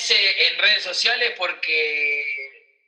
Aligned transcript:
S 0.00 0.14
en 0.14 0.58
redes 0.58 0.82
sociales 0.82 1.34
porque 1.36 2.24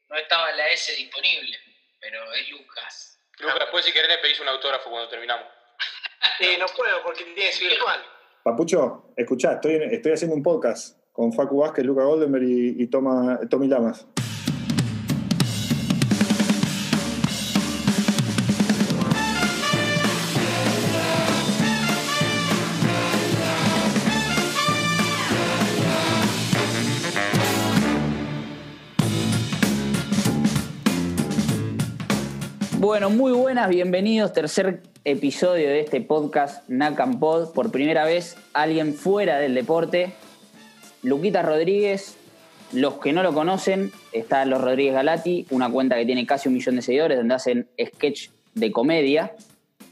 no 0.08 0.16
estaba 0.16 0.50
la 0.52 0.70
S 0.70 0.94
disponible, 0.96 1.58
pero 2.00 2.32
es 2.32 2.48
Lucas. 2.48 3.18
Lucas, 3.38 3.58
después 3.60 3.84
si 3.84 3.92
querés 3.92 4.08
le 4.08 4.18
pedís 4.18 4.40
un 4.40 4.48
autógrafo 4.48 4.90
cuando 4.90 5.08
terminamos. 5.08 5.46
Sí, 6.38 6.56
no 6.58 6.66
puedo 6.76 7.02
porque 7.02 7.24
tiene 7.24 7.52
su 7.52 7.64
virtual. 7.64 8.00
Papucho, 8.44 9.12
escuchá, 9.16 9.54
estoy, 9.54 9.74
estoy 9.90 10.12
haciendo 10.12 10.36
un 10.36 10.42
podcast 10.42 10.96
con 11.12 11.32
Facu 11.32 11.58
Vázquez, 11.58 11.84
Luca 11.84 12.04
Goldenberg 12.04 12.44
y, 12.44 12.82
y 12.82 12.86
Toma, 12.86 13.38
Tommy 13.50 13.68
Lamas. 13.68 14.06
Bueno, 32.92 33.08
muy 33.08 33.32
buenas, 33.32 33.70
bienvenidos. 33.70 34.34
Tercer 34.34 34.82
episodio 35.04 35.66
de 35.66 35.80
este 35.80 36.02
podcast 36.02 36.68
Nakam 36.68 37.20
Pod. 37.20 37.54
Por 37.54 37.72
primera 37.72 38.04
vez, 38.04 38.36
alguien 38.52 38.92
fuera 38.92 39.38
del 39.38 39.54
deporte. 39.54 40.12
Luquita 41.02 41.40
Rodríguez, 41.40 42.18
los 42.70 42.98
que 42.98 43.14
no 43.14 43.22
lo 43.22 43.32
conocen, 43.32 43.92
está 44.12 44.44
Los 44.44 44.60
Rodríguez 44.60 44.92
Galati, 44.92 45.46
una 45.48 45.70
cuenta 45.70 45.96
que 45.96 46.04
tiene 46.04 46.26
casi 46.26 46.48
un 46.50 46.54
millón 46.54 46.76
de 46.76 46.82
seguidores, 46.82 47.16
donde 47.16 47.34
hacen 47.34 47.66
sketch 47.82 48.28
de 48.52 48.70
comedia 48.70 49.32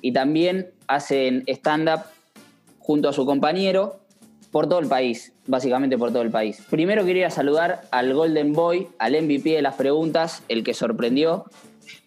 y 0.02 0.12
también 0.12 0.68
hacen 0.86 1.44
stand-up 1.46 2.02
junto 2.80 3.08
a 3.08 3.14
su 3.14 3.24
compañero 3.24 3.98
por 4.50 4.68
todo 4.68 4.78
el 4.78 4.88
país, 4.88 5.32
básicamente 5.46 5.96
por 5.96 6.10
todo 6.10 6.20
el 6.20 6.30
país. 6.30 6.62
Primero 6.68 7.06
quería 7.06 7.30
saludar 7.30 7.80
al 7.92 8.12
Golden 8.12 8.52
Boy, 8.52 8.88
al 8.98 9.12
MVP 9.22 9.52
de 9.52 9.62
las 9.62 9.76
preguntas, 9.76 10.42
el 10.48 10.62
que 10.62 10.74
sorprendió, 10.74 11.46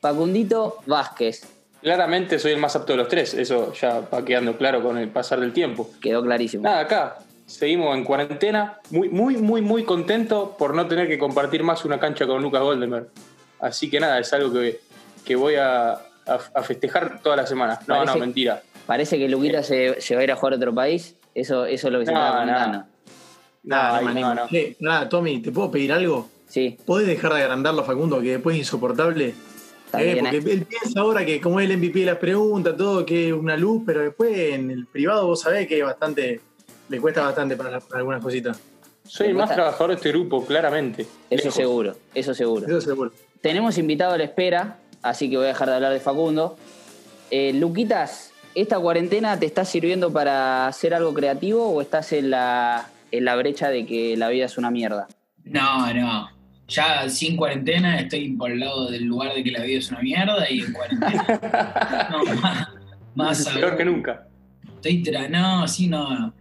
Facundito 0.02 0.78
Vázquez. 0.86 1.48
Claramente 1.81 2.39
soy 2.39 2.53
el 2.53 2.59
más 2.59 2.76
apto 2.76 2.94
de 2.94 2.98
los 2.98 3.08
tres, 3.09 3.34
eso 3.34 3.73
ya 3.73 4.02
va 4.14 4.23
quedando 4.23 4.58
claro 4.58 4.81
con 4.81 4.98
el 4.98 5.09
pasar 5.09 5.40
del 5.42 5.52
tiempo. 5.52 5.90
Quedó 6.02 6.22
clarísimo. 6.23 6.64
Nada, 6.64 6.80
acá 6.80 7.17
seguimos 7.45 7.95
en 7.98 8.06
cuarentena, 8.06 8.80
muy, 8.90 9.09
muy, 9.09 9.36
muy, 9.38 9.62
muy 9.62 9.84
contento 9.84 10.56
por 10.58 10.73
no 10.73 10.88
tener 10.88 11.08
que 11.09 11.17
compartir 11.20 11.62
más 11.64 11.84
una 11.84 12.00
cancha 12.00 12.25
con 12.25 12.42
Lucas 12.42 12.62
Goldenberg. 12.62 13.08
Así 13.59 13.90
que 13.90 14.00
nada, 14.00 14.20
es 14.20 14.31
algo 14.31 14.53
que, 14.53 14.80
que 15.25 15.36
voy 15.36 15.56
a, 15.56 15.92
a- 15.92 16.00
a 16.56 16.64
festejar 16.64 17.22
toda 17.22 17.36
la 17.36 17.45
semana. 17.45 17.80
No, 17.88 17.95
Parece- 17.95 18.14
no, 18.14 18.20
mentira. 18.20 18.62
Parece 18.86 19.18
que 19.18 19.28
Luquita 19.30 19.62
se, 19.64 20.00
se 20.02 20.16
va 20.16 20.22
a 20.22 20.23
ir 20.23 20.31
a 20.31 20.36
jugar 20.36 20.53
a 20.53 20.56
otro 20.58 20.73
país. 20.73 21.16
Eso, 21.36 21.66
eso 21.66 21.88
es 21.88 21.94
lo 21.94 22.00
que 22.00 22.06
se 22.06 22.12
No, 22.14 22.20
estaba 22.20 22.45
no. 22.45 22.52
comentando. 22.53 22.86
Nada, 23.64 24.02
no, 24.02 24.08
me 24.14 24.22
no, 24.22 24.36
no. 24.36 24.47
Che, 24.50 24.75
nada, 24.80 25.08
Tommy, 25.09 25.42
¿te 25.42 25.52
puedo 25.52 25.72
pedir 25.72 25.92
algo? 25.94 26.30
Sí, 26.47 26.78
¿Podés 26.86 27.08
dejar 27.08 27.34
de 27.34 27.42
agrandarlo 27.44 27.81
a 27.81 27.86
Facundo, 27.86 28.22
que 28.22 28.31
después 28.31 28.56
es 28.56 28.59
insoportable? 28.59 29.34
Eh, 30.00 30.18
porque 30.20 30.38
¿eh? 30.38 30.54
él 30.54 30.66
piensa 30.66 31.00
ahora 31.00 31.26
que 31.26 31.40
como 31.40 31.60
es 31.60 31.70
el 31.70 31.78
MVP 31.78 32.00
de 32.00 32.06
las 32.06 32.18
preguntas, 32.18 32.76
todo, 32.76 33.06
que 33.06 33.28
es 33.28 33.34
una 33.34 33.56
luz, 33.56 33.84
pero 33.86 34.02
después 34.02 34.36
en 34.38 34.72
el 34.72 34.88
privado 34.88 35.28
vos 35.28 35.42
sabés 35.42 35.68
que 35.68 35.80
es 35.80 35.86
bastante, 35.86 36.42
le 36.90 37.00
cuesta 37.00 37.22
bastante 37.22 37.56
para, 37.56 37.80
para 37.80 38.00
algunas 38.00 38.22
cositas. 38.22 38.60
Soy 39.06 39.28
el 39.28 39.36
más 39.36 39.54
trabajador 39.54 39.90
de 39.90 39.96
este 39.96 40.10
grupo, 40.10 40.46
claramente. 40.46 41.04
Eso 41.30 41.44
Lejos. 41.44 41.54
seguro, 41.54 41.96
eso 42.16 42.34
seguro. 42.34 42.66
Eso 42.66 42.82
seguro. 42.82 43.12
Tenemos 43.42 43.78
invitado 43.78 44.14
a 44.14 44.18
la 44.18 44.24
espera, 44.24 44.78
así 45.02 45.30
que 45.30 45.38
voy 45.38 45.46
a 45.46 45.50
dejar 45.50 45.70
de 45.70 45.76
hablar 45.76 45.94
de 45.94 46.00
Facundo. 46.00 46.56
Eh, 47.30 47.52
Luquitas, 47.54 48.32
¿esta 48.56 48.80
cuarentena 48.80 49.38
te 49.38 49.46
está 49.46 49.66
sirviendo 49.66 50.14
para 50.14 50.68
hacer 50.68 50.94
algo 50.94 51.14
creativo 51.14 51.68
o 51.70 51.82
estás 51.82 52.14
en 52.14 52.30
la, 52.30 52.90
en 53.12 53.26
la 53.26 53.36
brecha 53.36 53.70
de 53.70 53.86
que 53.86 54.16
la 54.16 54.30
vida 54.30 54.46
es 54.46 54.58
una 54.58 54.72
mierda? 54.72 55.08
No, 55.44 55.94
no. 55.94 56.30
Ya 56.67 57.09
sin 57.09 57.36
cuarentena 57.36 58.00
estoy 58.00 58.30
por 58.33 58.52
el 58.52 58.61
lado 58.61 58.89
del 58.89 59.03
lugar 59.03 59.33
de 59.33 59.44
que 59.44 59.52
la 59.52 59.64
vida 59.64 59.80
es 59.80 59.92
una 59.92 60.02
mierda 60.02 60.50
y 60.50 60.61
en 60.61 60.73
cuarentena. 60.73 62.09
no, 62.11 62.36
más, 62.42 62.68
más 63.16 63.50
Peor 63.50 63.78
que 63.78 63.85
nunca. 63.85 64.28
Estoy 64.75 65.03
tra- 65.03 65.29
no, 65.29 65.68
sí, 65.68 65.88
no. 65.88 66.34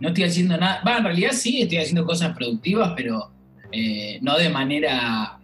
No 0.00 0.08
estoy 0.08 0.24
haciendo 0.24 0.56
nada. 0.56 0.82
Va, 0.86 0.98
en 0.98 1.04
realidad 1.04 1.32
sí, 1.32 1.62
estoy 1.62 1.78
haciendo 1.78 2.06
cosas 2.06 2.34
productivas, 2.34 2.92
pero 2.96 3.30
eh, 3.70 4.18
no 4.22 4.36
de 4.38 4.48
manera. 4.48 5.38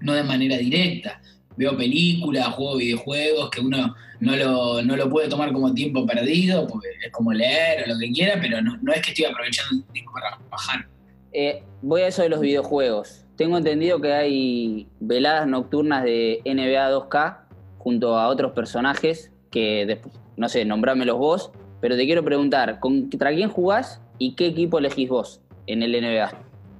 No 0.00 0.14
de 0.14 0.22
manera 0.22 0.56
directa. 0.56 1.20
Veo 1.56 1.76
películas, 1.76 2.46
juego 2.48 2.76
videojuegos, 2.76 3.50
que 3.50 3.60
uno 3.60 3.94
no 4.20 4.36
lo, 4.36 4.82
no 4.82 4.96
lo 4.96 5.10
puede 5.10 5.28
tomar 5.28 5.52
como 5.52 5.74
tiempo 5.74 6.06
perdido, 6.06 6.66
porque 6.66 6.88
es 7.04 7.12
como 7.12 7.32
leer 7.32 7.84
o 7.84 7.92
lo 7.92 7.98
que 7.98 8.10
quiera, 8.12 8.38
pero 8.40 8.62
no, 8.62 8.78
no 8.80 8.92
es 8.92 9.02
que 9.02 9.10
estoy 9.10 9.26
aprovechando 9.26 9.76
el 9.76 9.92
tiempo 9.92 10.12
para 10.12 10.38
trabajar. 10.38 10.86
Eh, 11.32 11.62
voy 11.82 12.02
a 12.02 12.08
eso 12.08 12.22
de 12.22 12.28
los 12.30 12.40
videojuegos. 12.40 13.24
Tengo 13.40 13.56
entendido 13.56 14.02
que 14.02 14.12
hay 14.12 14.86
veladas 15.00 15.46
nocturnas 15.46 16.04
de 16.04 16.42
NBA 16.44 16.90
2K 16.90 17.38
junto 17.78 18.18
a 18.18 18.28
otros 18.28 18.52
personajes 18.52 19.32
que, 19.50 19.98
no 20.36 20.46
sé, 20.50 20.66
nombrámelos 20.66 21.16
vos, 21.16 21.50
pero 21.80 21.96
te 21.96 22.04
quiero 22.04 22.22
preguntar, 22.22 22.80
¿contra 22.80 23.34
quién 23.34 23.48
jugás 23.48 24.02
y 24.18 24.34
qué 24.34 24.48
equipo 24.48 24.78
elegís 24.78 25.08
vos 25.08 25.40
en 25.66 25.82
el 25.82 25.92
NBA? 25.92 26.34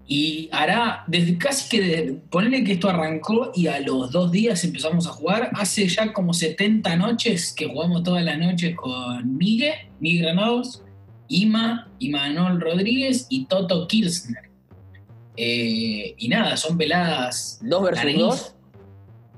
Y 0.06 0.50
hará, 0.52 1.04
desde 1.06 1.38
casi 1.38 1.66
que, 1.70 1.80
de, 1.80 2.64
que 2.64 2.72
esto 2.72 2.90
arrancó 2.90 3.52
y 3.54 3.68
a 3.68 3.80
los 3.80 4.12
dos 4.12 4.30
días 4.30 4.62
empezamos 4.62 5.06
a 5.06 5.12
jugar. 5.12 5.48
Hace 5.54 5.88
ya 5.88 6.12
como 6.12 6.34
70 6.34 6.94
noches 6.96 7.54
que 7.56 7.68
jugamos 7.68 8.02
todas 8.02 8.22
las 8.22 8.38
noches 8.38 8.76
con 8.76 9.38
Miguel, 9.38 9.72
Miguel 9.98 10.24
Granados, 10.24 10.82
Ima, 11.26 11.88
Imanol 12.00 12.60
Rodríguez 12.60 13.28
y 13.30 13.46
Toto 13.46 13.88
Kirchner. 13.88 14.49
Eh, 15.42 16.14
y 16.18 16.28
nada, 16.28 16.54
son 16.58 16.76
veladas 16.76 17.58
¿Dos 17.62 17.82
versus 17.82 18.14
dos? 18.18 18.54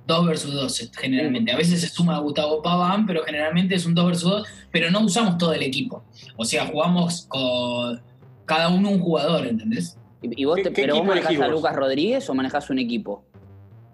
Dos 0.04 0.26
versus 0.26 0.52
dos, 0.52 0.90
generalmente. 1.00 1.52
A 1.52 1.56
veces 1.56 1.80
se 1.80 1.86
suma 1.88 2.18
Gustavo 2.18 2.60
Paván, 2.60 3.06
pero 3.06 3.22
generalmente 3.22 3.76
es 3.76 3.86
un 3.86 3.94
dos 3.94 4.06
versus 4.06 4.28
dos, 4.30 4.48
pero 4.72 4.90
no 4.90 5.00
usamos 5.04 5.38
todo 5.38 5.52
el 5.52 5.62
equipo. 5.62 6.02
O 6.36 6.44
sea, 6.44 6.66
jugamos 6.66 7.26
con 7.28 8.02
cada 8.46 8.68
uno 8.68 8.90
un 8.90 8.98
jugador, 8.98 9.46
¿entendés? 9.46 9.96
¿Y 10.20 10.42
y 10.42 10.44
vos 10.44 10.56
¿Qué- 10.56 10.64
te- 10.64 10.72
qué 10.72 10.82
¿Pero 10.82 10.94
vos 10.96 11.02
equipo 11.02 11.14
manejás 11.14 11.40
a? 11.40 11.48
Lucas 11.48 11.76
Rodríguez 11.76 12.28
o 12.28 12.34
manejás 12.34 12.68
un 12.70 12.80
equipo? 12.80 13.24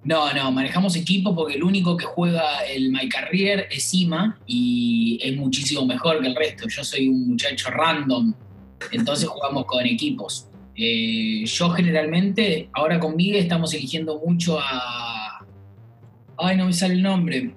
No, 0.04 0.32
no, 0.32 0.50
manejamos 0.50 0.96
equipo 0.96 1.34
porque 1.34 1.56
el 1.56 1.62
único 1.62 1.94
que 1.98 2.06
juega 2.06 2.60
el 2.64 2.90
My 2.90 3.06
Carrier 3.10 3.68
es 3.70 3.92
Ima 3.92 4.38
y 4.46 5.18
es 5.22 5.36
muchísimo 5.36 5.84
mejor 5.84 6.22
que 6.22 6.28
el 6.28 6.34
resto. 6.36 6.66
Yo 6.68 6.82
soy 6.84 7.08
un 7.08 7.28
muchacho 7.28 7.68
random, 7.70 8.32
entonces 8.92 9.28
jugamos 9.28 9.66
con 9.66 9.84
equipos. 9.84 10.47
Eh, 10.80 11.44
yo 11.44 11.70
generalmente, 11.70 12.68
ahora 12.72 13.00
con 13.00 13.16
Miguel 13.16 13.36
estamos 13.42 13.74
eligiendo 13.74 14.20
mucho 14.24 14.58
a... 14.60 15.44
Ay, 16.36 16.56
no 16.56 16.66
me 16.66 16.72
sale 16.72 16.94
el 16.94 17.02
nombre. 17.02 17.52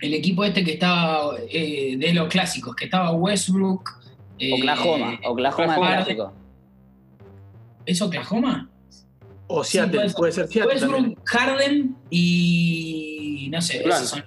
El 0.00 0.14
equipo 0.14 0.42
este 0.44 0.64
que 0.64 0.72
estaba 0.72 1.34
eh, 1.50 1.96
de 1.98 2.14
los 2.14 2.28
clásicos, 2.28 2.74
que 2.74 2.86
estaba 2.86 3.12
Westbrook. 3.12 3.90
eh, 4.38 4.54
Oklahoma, 4.54 5.20
Oklahoma 5.24 5.76
clásico. 5.76 6.32
¿Es 7.84 8.00
Oklahoma? 8.02 8.70
O 9.48 9.62
Sí, 9.62 9.72
Seattle, 9.72 9.98
puede 9.98 10.08
ser. 10.10 10.16
puede 10.16 10.32
ser 10.32 10.48
Seattle 10.48 10.80
también. 10.80 11.04
Westbrook, 11.04 11.28
Harden 11.28 11.96
y. 12.10 13.48
No 13.52 13.60
sé. 13.62 13.86
Esos 13.86 14.08
son- 14.08 14.24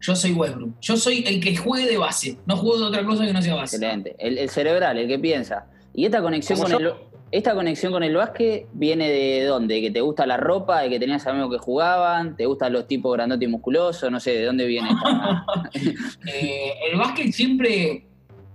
Yo 0.00 0.14
soy 0.14 0.32
Westbrook. 0.32 0.78
Yo 0.80 0.96
soy 0.98 1.24
el 1.26 1.40
que 1.40 1.56
juegue 1.56 1.86
de 1.86 1.96
base. 1.98 2.38
No 2.46 2.56
juego 2.58 2.78
de 2.78 2.84
otra 2.84 3.04
cosa 3.04 3.24
que 3.26 3.32
no 3.32 3.40
sea 3.42 3.54
base. 3.54 3.76
Excelente. 3.76 4.14
El, 4.18 4.36
el 4.38 4.48
cerebral, 4.50 4.98
el 4.98 5.08
que 5.08 5.18
piensa. 5.18 5.66
¿Y 5.94 6.04
esta 6.04 6.20
conexión 6.22 6.58
con 6.58 6.70
yo. 6.70 6.78
el 6.78 6.92
esta 7.34 7.52
conexión 7.52 7.90
con 7.92 8.04
el 8.04 8.14
básquet 8.14 8.68
viene 8.74 9.10
de 9.10 9.42
dónde? 9.42 9.80
¿Que 9.80 9.90
te 9.90 10.00
gusta 10.00 10.24
la 10.24 10.36
ropa? 10.36 10.82
¿De 10.82 10.88
que 10.88 11.00
tenías 11.00 11.26
amigos 11.26 11.50
que 11.50 11.58
jugaban? 11.58 12.36
¿Te 12.36 12.46
gustan 12.46 12.72
los 12.72 12.86
tipos 12.86 13.12
grandotes 13.12 13.48
y 13.48 13.50
musculosos? 13.50 14.08
No 14.08 14.20
sé, 14.20 14.36
¿de 14.36 14.44
dónde 14.44 14.66
viene 14.66 14.88
esta? 14.90 15.44
Eh, 16.32 16.74
el 16.90 16.96
básquet 16.96 17.32
siempre. 17.32 18.06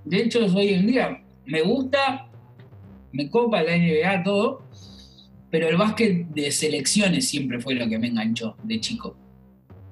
De 0.06 0.22
hecho, 0.22 0.46
hoy 0.56 0.70
en 0.70 0.88
día 0.88 1.22
me 1.46 1.62
gusta. 1.62 2.30
Me 3.12 3.30
copa 3.30 3.62
la 3.64 3.76
NBA, 3.76 4.24
todo. 4.24 4.62
Pero 5.52 5.68
el 5.68 5.76
básquet 5.76 6.28
de 6.30 6.50
selecciones 6.50 7.28
siempre 7.28 7.60
fue 7.60 7.76
lo 7.76 7.88
que 7.90 8.00
me 8.00 8.08
enganchó 8.08 8.56
de 8.64 8.80
chico. 8.80 9.18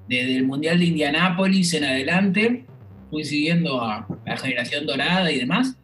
Desde 0.08 0.34
el 0.34 0.46
Mundial 0.46 0.78
de 0.78 0.86
Indianápolis 0.86 1.74
en 1.74 1.84
adelante, 1.84 2.64
fui 3.10 3.22
siguiendo 3.22 3.82
a 3.82 4.06
la 4.24 4.36
generación 4.38 4.86
dorada 4.86 5.30
y 5.30 5.40
demás. 5.40 5.76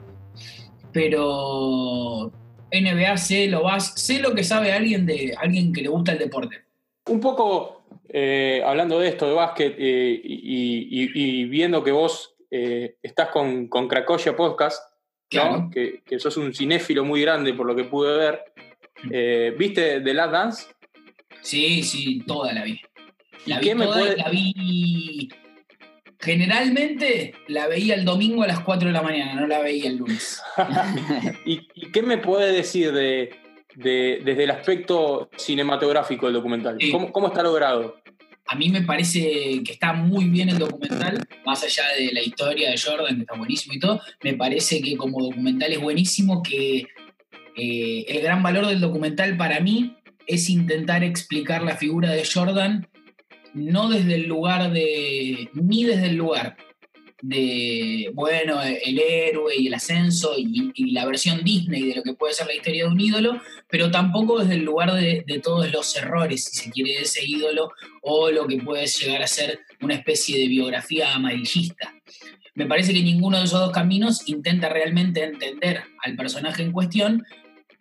Pero 0.90 2.32
NBA 2.80 3.16
sé 3.16 3.48
lo 3.48 3.62
vas, 3.62 3.92
sé 4.00 4.20
lo 4.20 4.34
que 4.34 4.44
sabe 4.44 4.72
alguien 4.72 5.06
de 5.06 5.34
alguien 5.38 5.72
que 5.72 5.82
le 5.82 5.88
gusta 5.88 6.12
el 6.12 6.18
deporte. 6.18 6.62
Un 7.06 7.20
poco 7.20 7.86
eh, 8.08 8.62
hablando 8.64 8.98
de 8.98 9.08
esto, 9.08 9.26
de 9.26 9.34
básquet, 9.34 9.74
eh, 9.78 10.20
y, 10.24 11.02
y- 11.04 11.10
y 11.14 11.44
viendo 11.46 11.82
que 11.82 11.92
vos 11.92 12.34
eh, 12.50 12.96
estás 13.02 13.28
con, 13.30 13.68
con 13.68 13.88
Podcast, 14.36 14.82
que, 15.72 16.02
que 16.06 16.18
sos 16.20 16.36
un 16.36 16.54
cinéfilo 16.54 17.04
muy 17.04 17.20
grande 17.22 17.52
por 17.54 17.66
lo 17.66 17.74
que 17.74 17.84
pude 17.84 18.16
ver. 18.16 19.54
¿Viste 19.58 20.00
The 20.00 20.14
Last 20.14 20.32
Dance? 20.32 20.66
Sí, 21.42 21.82
sí, 21.82 22.22
toda 22.26 22.52
la 22.52 22.62
vi. 22.64 22.80
La 23.46 23.56
¿Y 23.56 23.58
vi 23.60 23.66
toda 23.84 24.00
puede- 24.00 24.16
la 24.16 24.28
vi. 24.30 25.28
Generalmente 26.24 27.34
la 27.48 27.66
veía 27.68 27.94
el 27.94 28.04
domingo 28.04 28.42
a 28.42 28.46
las 28.46 28.60
4 28.60 28.88
de 28.88 28.92
la 28.94 29.02
mañana, 29.02 29.34
no 29.34 29.46
la 29.46 29.60
veía 29.60 29.88
el 29.88 29.96
lunes. 29.98 30.40
¿Y, 31.44 31.60
y 31.74 31.92
qué 31.92 32.02
me 32.02 32.18
puede 32.18 32.52
decir 32.52 32.92
de, 32.92 33.30
de- 33.76 34.20
desde 34.24 34.44
el 34.44 34.50
aspecto 34.50 35.28
cinematográfico 35.36 36.26
del 36.26 36.34
documental. 36.34 36.76
Sí. 36.80 36.90
¿Cómo, 36.90 37.12
cómo 37.12 37.28
está 37.28 37.42
logrado? 37.42 37.96
A 38.46 38.56
mí 38.56 38.68
me 38.68 38.82
parece 38.82 39.62
que 39.64 39.72
está 39.72 39.92
muy 39.94 40.26
bien 40.28 40.48
el 40.50 40.58
documental, 40.58 41.26
más 41.46 41.62
allá 41.64 41.84
de 41.98 42.12
la 42.12 42.22
historia 42.22 42.70
de 42.70 42.78
Jordan, 42.78 43.16
que 43.16 43.22
está 43.22 43.34
buenísimo 43.36 43.74
y 43.74 43.78
todo, 43.78 44.00
me 44.22 44.34
parece 44.34 44.82
que 44.82 44.96
como 44.96 45.22
documental 45.22 45.72
es 45.72 45.80
buenísimo, 45.80 46.42
que 46.42 46.86
eh, 47.56 48.04
el 48.06 48.20
gran 48.22 48.42
valor 48.42 48.66
del 48.66 48.80
documental 48.80 49.36
para 49.38 49.60
mí 49.60 49.96
es 50.26 50.50
intentar 50.50 51.02
explicar 51.04 51.62
la 51.62 51.76
figura 51.76 52.10
de 52.10 52.24
Jordan, 52.24 52.86
no 53.54 53.88
desde 53.88 54.16
el 54.16 54.26
lugar 54.26 54.72
de, 54.72 55.48
ni 55.54 55.84
desde 55.84 56.08
el 56.08 56.16
lugar 56.16 56.56
de, 57.22 58.10
bueno, 58.12 58.60
el 58.62 58.98
héroe 58.98 59.54
y 59.56 59.68
el 59.68 59.74
ascenso 59.74 60.34
y, 60.36 60.92
la 60.92 61.06
versión 61.06 61.42
Disney 61.42 61.82
de 61.82 61.94
lo 61.96 62.02
que 62.02 62.12
puede 62.12 62.34
ser 62.34 62.46
la 62.46 62.54
historia 62.54 62.84
de 62.84 62.90
un 62.90 63.00
ídolo, 63.00 63.40
pero 63.70 63.90
tampoco 63.90 64.40
desde 64.40 64.56
el 64.56 64.64
lugar 64.64 64.92
de, 64.92 65.24
de 65.26 65.38
todos 65.40 65.72
los 65.72 65.96
errores, 65.96 66.44
si 66.44 66.56
se 66.56 66.70
quiere, 66.70 66.92
de 66.92 67.02
ese 67.02 67.24
ídolo 67.24 67.70
o 68.02 68.30
lo 68.30 68.46
que 68.46 68.58
puede 68.58 68.86
llegar 68.86 69.22
a 69.22 69.26
ser 69.26 69.60
una 69.80 69.94
especie 69.94 70.38
de 70.38 70.48
biografía 70.48 71.14
amarillista. 71.14 71.94
Me 72.54 72.66
parece 72.66 72.92
que 72.92 73.02
ninguno 73.02 73.38
de 73.38 73.44
esos 73.44 73.58
dos 73.58 73.72
caminos 73.72 74.28
intenta 74.28 74.68
realmente 74.68 75.24
entender 75.24 75.82
al 76.02 76.16
personaje 76.16 76.62
en 76.62 76.72
cuestión 76.72 77.24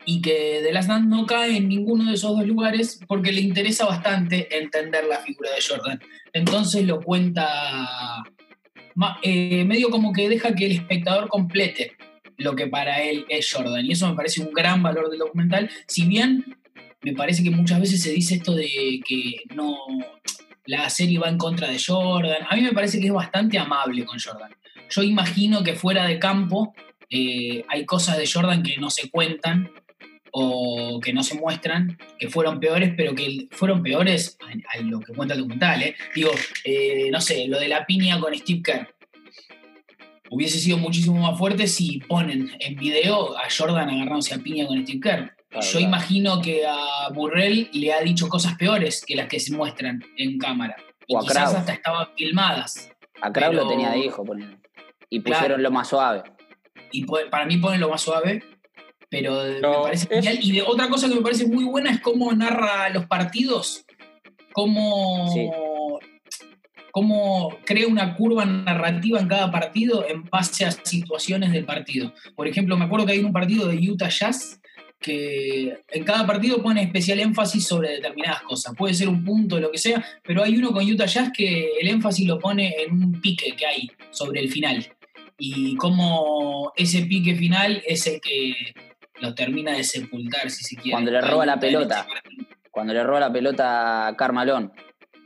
y 0.06 0.22
que 0.22 0.60
The 0.64 0.74
Last 0.74 0.90
Dance 0.90 1.08
no 1.08 1.26
cae 1.26 1.58
en 1.58 1.70
ninguno 1.70 2.06
de 2.06 2.16
esos 2.16 2.36
dos 2.36 2.46
lugares 2.46 3.00
porque 3.08 3.32
le 3.32 3.42
interesa 3.42 3.86
bastante 3.86 4.58
entender 4.58 5.06
la 5.06 5.20
figura 5.20 5.50
de 5.52 5.62
Jordan. 5.62 6.00
Entonces 6.34 6.86
lo 6.86 7.02
cuenta 7.02 8.24
eh, 9.22 9.64
medio 9.66 9.90
como 9.90 10.12
que 10.14 10.30
deja 10.30 10.54
que 10.54 10.66
el 10.66 10.74
espectador 10.74 11.28
complete 11.30 11.96
lo 12.38 12.56
que 12.56 12.68
para 12.68 13.02
él 13.02 13.26
es 13.30 13.52
Jordan. 13.52 13.86
Y 13.86 13.92
eso 13.92 14.10
me 14.10 14.16
parece 14.16 14.42
un 14.42 14.52
gran 14.52 14.84
valor 14.84 15.10
del 15.10 15.20
documental. 15.20 15.70
Si 15.88 16.06
bien 16.06 16.58
me 17.02 17.14
parece 17.14 17.44
que 17.44 17.52
muchas 17.52 17.80
veces 17.80 18.02
se 18.02 18.12
dice 18.12 18.36
esto 18.36 18.54
de 18.56 19.02
que 19.06 19.44
no 19.56 19.78
la 20.66 20.90
serie 20.90 21.20
va 21.20 21.30
en 21.30 21.38
contra 21.38 21.70
de 21.70 21.82
Jordan, 21.86 22.46
a 22.50 22.56
mí 22.56 22.62
me 22.62 22.72
parece 22.72 23.00
que 23.00 23.08
es 23.08 23.14
bastante 23.14 23.58
amable 23.58 24.06
con 24.06 24.20
Jordan. 24.20 24.52
Yo 24.90 25.04
imagino 25.04 25.64
que 25.64 25.76
fuera 25.76 26.06
de 26.06 26.20
campo 26.20 26.74
eh, 27.10 27.64
hay 27.68 27.86
cosas 27.86 28.18
de 28.18 28.28
Jordan 28.28 28.64
que 28.64 28.78
no 28.78 28.90
se 28.90 29.10
cuentan 29.10 29.70
o 30.36 31.00
que 31.00 31.14
no 31.14 31.22
se 31.22 31.36
muestran, 31.36 31.96
que 32.18 32.28
fueron 32.28 32.60
peores, 32.60 32.94
pero 32.98 33.14
que 33.14 33.48
fueron 33.52 33.84
peores 33.84 34.36
a, 34.74 34.80
lo 34.82 35.00
que 35.00 35.14
cuenta 35.14 35.36
el 35.36 35.42
documental. 35.42 35.84
¿eh? 35.84 35.96
Digo, 36.16 36.32
eh, 36.66 37.10
no 37.12 37.22
sé, 37.22 37.48
lo 37.48 37.60
de 37.60 37.68
la 37.68 37.86
piña 37.86 38.20
con 38.20 38.34
Steve 38.36 38.62
Kerr. 38.64 38.96
Hubiese 40.32 40.58
sido 40.58 40.78
muchísimo 40.80 41.20
más 41.22 41.38
fuerte 41.38 41.68
si 41.68 42.00
ponen 42.00 42.52
en 42.60 42.76
video 42.76 43.38
a 43.38 43.44
Jordan 43.56 43.90
agarrándose 43.90 44.34
a 44.34 44.40
piña 44.40 44.66
con 44.66 44.82
Steve 44.84 45.00
Kerr. 45.00 45.36
Claro, 45.50 45.66
Yo 45.68 45.72
claro. 45.74 45.86
imagino 45.86 46.42
que 46.42 46.66
a 46.66 47.10
Burrell 47.14 47.70
le 47.72 47.94
ha 47.94 48.02
dicho 48.02 48.28
cosas 48.28 48.56
peores 48.56 49.04
que 49.06 49.16
las 49.16 49.28
que 49.28 49.40
se 49.40 49.56
muestran 49.56 50.04
en 50.18 50.40
cámara. 50.40 50.76
Y 51.06 51.14
O 51.14 51.20
a 51.20 51.22
quizás 51.22 51.36
Kraus. 51.38 51.56
hasta 51.56 51.74
estaban 51.74 52.08
filmadas. 52.18 52.90
A 53.22 53.32
Kraus 53.32 53.52
Pero- 53.52 53.64
lo 53.66 53.70
tenía 53.70 53.92
de 53.92 54.00
hijo, 54.00 54.26
ponele. 54.26 54.58
Y 55.12 55.22
Claro. 55.22 55.40
pusieron 55.42 55.64
lo 55.64 55.70
más 55.72 55.90
suave. 55.90 56.24
y 56.92 57.06
para 57.06 57.46
mí 57.46 57.58
ponen 57.58 57.80
lo 57.80 57.90
más 57.90 58.02
suave, 58.02 58.44
pero 59.22 59.44
me 59.44 59.84
parece 59.84 60.04
es- 60.06 60.10
genial. 60.10 60.40
Y 60.42 60.52
de, 60.52 60.62
otra 60.64 60.90
cosa 60.90 61.08
que 61.08 61.16
me 61.16 61.22
parece 61.22 61.48
muy 61.48 61.64
buena 61.64 61.92
es 61.92 62.00
cómo 62.02 62.32
narra 62.34 62.90
los 62.90 63.06
partidos, 63.06 63.86
cómo, 64.52 65.30
Sí. 65.34 65.50
cómo 66.92 67.58
crea 67.66 67.88
una 67.88 68.16
curva 68.16 68.46
narrativa 68.46 69.20
en 69.20 69.28
cada 69.28 69.52
partido 69.52 70.06
en 70.08 70.24
base 70.26 70.66
a 70.66 70.72
situaciones 70.72 71.52
del 71.52 71.66
partido. 71.66 72.14
Por 72.36 72.48
ejemplo, 72.48 72.78
me 72.78 72.86
acuerdo 72.86 73.06
que 73.06 73.14
hay 73.14 73.20
un 73.20 73.34
partido 73.34 73.68
de 73.68 73.78
Utah 73.90 74.10
Jazz 74.10 74.60
que 75.00 75.74
en 75.92 76.04
cada 76.06 76.26
partido 76.26 76.62
pone 76.64 76.82
especial 76.82 77.20
énfasis 77.20 77.68
sobre 77.68 77.90
determinadas 77.90 78.42
cosas. 78.44 78.74
Puede 78.78 78.94
ser 78.94 79.10
un 79.10 79.26
punto, 79.26 79.60
lo 79.60 79.70
que 79.70 79.78
sea, 79.78 80.06
pero 80.24 80.42
hay 80.44 80.56
uno 80.56 80.72
con 80.72 80.90
Utah 80.90 81.08
Jazz 81.08 81.30
que 81.36 81.72
el 81.82 81.90
énfasis 81.90 82.26
lo 82.26 82.40
pone 82.40 82.74
en 82.84 82.94
un 82.94 83.20
pique 83.20 83.54
que 83.56 83.66
hay 83.66 83.92
sobre 84.12 84.40
el 84.40 84.50
final. 84.50 84.88
Y 85.38 85.76
cómo 85.76 86.72
ese 86.78 87.02
pique 87.02 87.36
final 87.36 87.84
es 87.86 88.08
el 88.08 88.22
que 88.22 88.54
lo 89.24 89.34
termina 89.34 89.72
de 89.72 89.86
sepultar, 89.86 90.50
si 90.52 90.64
se 90.66 90.76
quiere. 90.76 90.92
Cuando 90.92 91.12
le 91.12 91.22
roba 91.22 91.46
la 91.46 91.58
pelota. 91.58 92.06
Cuando 92.70 92.94
le 92.94 93.04
roba 93.04 93.22
la 93.22 93.32
pelota 93.32 94.08
a 94.08 94.16
Carmalón. 94.18 94.74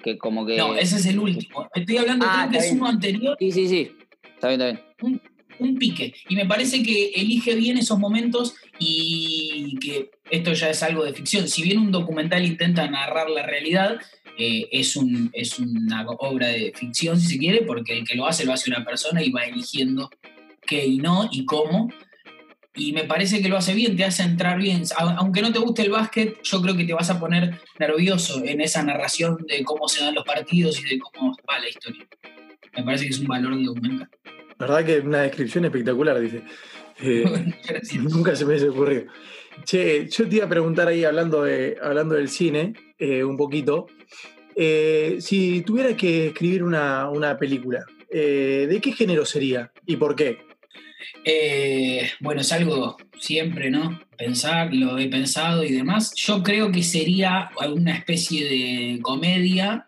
Que 0.03 0.19
como 0.19 0.45
que. 0.45 0.55
No, 0.55 0.75
ese 0.75 0.97
es 0.97 1.05
el 1.07 1.17
último. 1.17 1.67
Estoy 1.73 1.97
hablando 1.97 2.25
Ah, 2.29 2.45
creo 2.47 2.61
que 2.61 2.67
es 2.67 2.73
uno 2.73 2.87
anterior 2.87 3.35
Sí, 3.39 3.51
sí, 3.51 3.67
sí. 3.67 3.91
Está 4.35 4.49
bien, 4.49 4.61
está 4.61 5.07
bien. 5.07 5.21
un 5.59 5.75
pique. 5.77 6.13
Y 6.29 6.35
me 6.35 6.45
parece 6.45 6.83
que 6.83 7.09
elige 7.15 7.55
bien 7.55 7.79
esos 7.79 7.97
momentos 7.97 8.53
y 8.77 9.75
que 9.79 10.11
esto 10.29 10.53
ya 10.53 10.69
es 10.69 10.83
algo 10.83 11.03
de 11.03 11.13
ficción. 11.13 11.47
Si 11.47 11.63
bien 11.63 11.79
un 11.79 11.91
documental 11.91 12.45
intenta 12.45 12.87
narrar 12.87 13.31
la 13.31 13.41
realidad, 13.47 13.99
eh, 14.37 14.67
es, 14.71 14.95
un, 14.95 15.31
es 15.33 15.57
una 15.57 16.05
obra 16.07 16.49
de 16.49 16.71
ficción, 16.75 17.19
si 17.19 17.25
se 17.25 17.39
quiere, 17.39 17.63
porque 17.63 17.97
el 17.97 18.07
que 18.07 18.15
lo 18.15 18.27
hace 18.27 18.45
lo 18.45 18.53
hace 18.53 18.69
una 18.69 18.85
persona 18.85 19.23
y 19.23 19.31
va 19.31 19.45
eligiendo 19.45 20.11
qué 20.67 20.85
y 20.85 20.99
no 20.99 21.27
y 21.31 21.45
cómo. 21.45 21.89
Y 22.77 22.93
me 22.93 23.05
parece 23.05 23.41
que 23.41 23.49
lo 23.49 23.57
hace 23.57 23.73
bien, 23.73 23.97
te 23.97 24.05
hace 24.05 24.21
entrar 24.21 24.59
bien. 24.59 24.83
Aunque 25.17 25.41
no 25.41 25.51
te 25.51 25.57
guste 25.57 25.81
el 25.81 25.89
básquet, 25.89 26.39
yo 26.43 26.61
creo 26.61 26.77
que 26.77 26.85
te 26.85 26.93
vas 26.93 27.09
a 27.09 27.19
poner 27.19 27.59
nervioso 27.79 28.43
en 28.45 28.61
esa 28.61 28.83
narración 28.83 29.37
de 29.47 29.63
cómo 29.63 29.87
se 29.87 30.03
dan 30.03 30.13
los 30.13 30.23
partidos 30.23 30.79
y 30.79 30.83
de 30.83 30.99
cómo 30.99 31.35
va 31.49 31.59
la 31.59 31.69
historia. 31.69 32.07
Me 32.77 32.83
parece 32.83 33.05
que 33.05 33.11
es 33.11 33.19
un 33.19 33.27
valor 33.27 33.55
del 33.55 33.65
documental. 33.65 34.09
La 34.59 34.67
verdad 34.67 34.85
que 34.85 34.99
una 34.99 35.21
descripción 35.23 35.65
espectacular, 35.65 36.19
dice. 36.19 36.43
Eh, 37.01 37.25
nunca 37.99 38.35
se 38.35 38.45
me 38.45 38.51
hubiese 38.51 38.69
ocurrido. 38.69 39.05
Che, 39.65 40.07
yo 40.07 40.29
te 40.29 40.35
iba 40.35 40.45
a 40.45 40.49
preguntar 40.49 40.87
ahí, 40.87 41.03
hablando, 41.03 41.43
de, 41.43 41.77
hablando 41.81 42.13
del 42.13 42.29
cine, 42.29 42.73
eh, 42.99 43.23
un 43.23 43.37
poquito. 43.37 43.87
eh, 44.55 45.17
si 45.19 45.61
tuvieras 45.61 45.95
que 45.95 46.27
escribir 46.27 46.63
una, 46.63 47.09
una 47.09 47.37
película, 47.37 47.83
¿de 48.09 48.79
qué 48.81 48.91
género 48.91 49.25
sería 49.25 49.71
y 49.85 49.97
por 49.97 50.15
qué? 50.15 50.46
Eh, 51.23 52.09
bueno, 52.19 52.41
es 52.41 52.51
algo 52.51 52.97
siempre, 53.19 53.69
¿no? 53.69 53.99
Pensar, 54.17 54.73
lo 54.73 54.97
he 54.97 55.07
pensado 55.07 55.63
y 55.63 55.71
demás. 55.71 56.13
Yo 56.15 56.43
creo 56.43 56.71
que 56.71 56.83
sería 56.83 57.49
una 57.67 57.93
especie 57.93 58.45
de 58.45 58.99
comedia, 59.01 59.85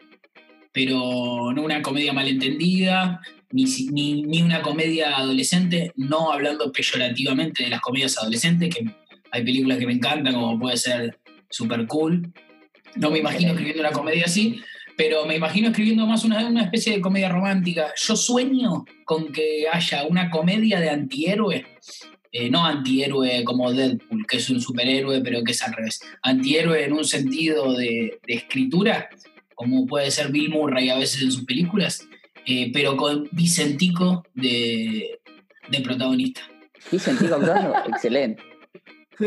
pero 0.71 1.51
no 1.53 1.63
una 1.63 1.81
comedia 1.81 2.13
malentendida, 2.13 3.21
ni, 3.51 3.65
ni, 3.91 4.21
ni 4.23 4.41
una 4.41 4.61
comedia 4.61 5.17
adolescente, 5.17 5.91
no 5.95 6.31
hablando 6.31 6.71
peyorativamente 6.71 7.63
de 7.63 7.69
las 7.69 7.81
comedias 7.81 8.17
adolescentes, 8.17 8.73
que 8.73 8.85
hay 9.31 9.43
películas 9.43 9.77
que 9.77 9.87
me 9.87 9.93
encantan, 9.93 10.33
como 10.33 10.59
puede 10.59 10.77
ser 10.77 11.17
Super 11.49 11.85
Cool. 11.87 12.31
No 12.95 13.11
me 13.11 13.19
imagino 13.19 13.51
escribiendo 13.51 13.81
una 13.81 13.91
comedia 13.91 14.25
así, 14.25 14.61
pero 14.99 15.25
me 15.25 15.37
imagino 15.37 15.69
escribiendo 15.69 16.05
más 16.05 16.25
una, 16.25 16.45
una 16.45 16.63
especie 16.63 16.91
de 16.91 16.99
comedia 16.99 17.29
romántica. 17.29 17.93
Yo 17.95 18.17
sueño 18.17 18.83
con 19.05 19.31
que 19.31 19.65
haya 19.71 20.03
una 20.03 20.29
comedia 20.29 20.81
de 20.81 20.89
antihéroe, 20.89 21.65
eh, 22.33 22.49
no 22.49 22.65
antihéroe 22.65 23.45
como 23.45 23.71
Deadpool, 23.71 24.27
que 24.27 24.35
es 24.35 24.49
un 24.49 24.59
superhéroe, 24.59 25.21
pero 25.21 25.41
que 25.41 25.53
es 25.53 25.63
al 25.63 25.71
revés. 25.71 26.01
Antihéroe 26.21 26.83
en 26.83 26.91
un 26.91 27.05
sentido 27.05 27.77
de, 27.77 28.19
de 28.27 28.33
escritura, 28.33 29.07
como 29.55 29.87
puede 29.87 30.11
ser 30.11 30.33
Bill 30.33 30.49
Murray 30.49 30.89
a 30.89 30.97
veces 30.97 31.21
en 31.21 31.31
sus 31.31 31.45
películas, 31.45 32.05
eh, 32.45 32.69
pero 32.73 32.97
con 32.97 33.29
Vicentico 33.31 34.25
de, 34.33 35.21
de 35.69 35.79
protagonista. 35.79 36.41
Vicentico 36.91 37.39
excelente. 37.87 38.43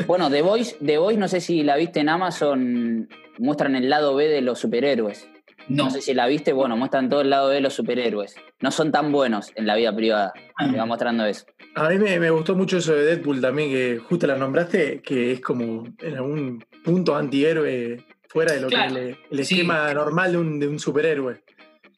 Bueno, 0.07 0.31
The 0.31 0.43
Voice, 0.43 0.77
The 0.85 0.99
Voice, 0.99 1.19
no 1.19 1.29
sé 1.29 1.41
si 1.41 1.63
la 1.63 1.77
viste 1.77 2.01
en 2.01 2.11
Amazon, 2.11 3.09
muestran 3.39 3.75
el 3.75 3.89
lado 3.89 4.15
B 4.15 4.29
de 4.29 4.43
los 4.43 4.59
superhéroes. 4.59 5.32
No, 5.69 5.85
No 5.85 5.91
sé 5.91 6.01
si 6.01 6.15
la 6.15 6.27
viste, 6.27 6.53
bueno, 6.53 6.77
muestran 6.77 7.09
todo 7.09 7.21
el 7.21 7.31
lado 7.31 7.49
de 7.49 7.61
los 7.61 7.75
superhéroes. 7.75 8.35
No 8.61 8.71
son 8.71 8.91
tan 8.93 9.13
buenos 9.13 9.53
en 9.55 9.67
la 9.67 9.77
vida 9.77 9.95
privada. 9.95 10.33
Te 10.59 10.77
va 10.77 10.87
mostrando 10.87 11.25
eso. 11.25 11.47
A 11.75 11.89
mí 11.89 11.99
me, 11.99 12.19
me 12.21 12.31
gustó 12.31 12.55
mucho 12.55 12.79
eso 12.79 12.93
de 12.95 13.05
Deadpool 13.05 13.41
también, 13.41 13.71
que 13.71 13.99
justo 13.99 14.27
la 14.27 14.37
nombraste, 14.37 15.01
que 15.03 15.33
es 15.33 15.41
como 15.41 15.85
en 16.01 16.15
algún 16.17 16.65
punto 16.85 17.15
antihéroe 17.17 18.05
fuera 18.29 18.53
de 18.53 18.61
lo 18.61 18.69
Claro, 18.69 18.95
que 18.95 19.11
es 19.11 19.17
el, 19.31 19.39
el 19.39 19.47
sí. 19.47 19.55
esquema 19.55 19.93
normal 19.95 20.33
de 20.33 20.39
un, 20.39 20.59
de 20.61 20.69
un 20.69 20.79
superhéroe. 20.79 21.43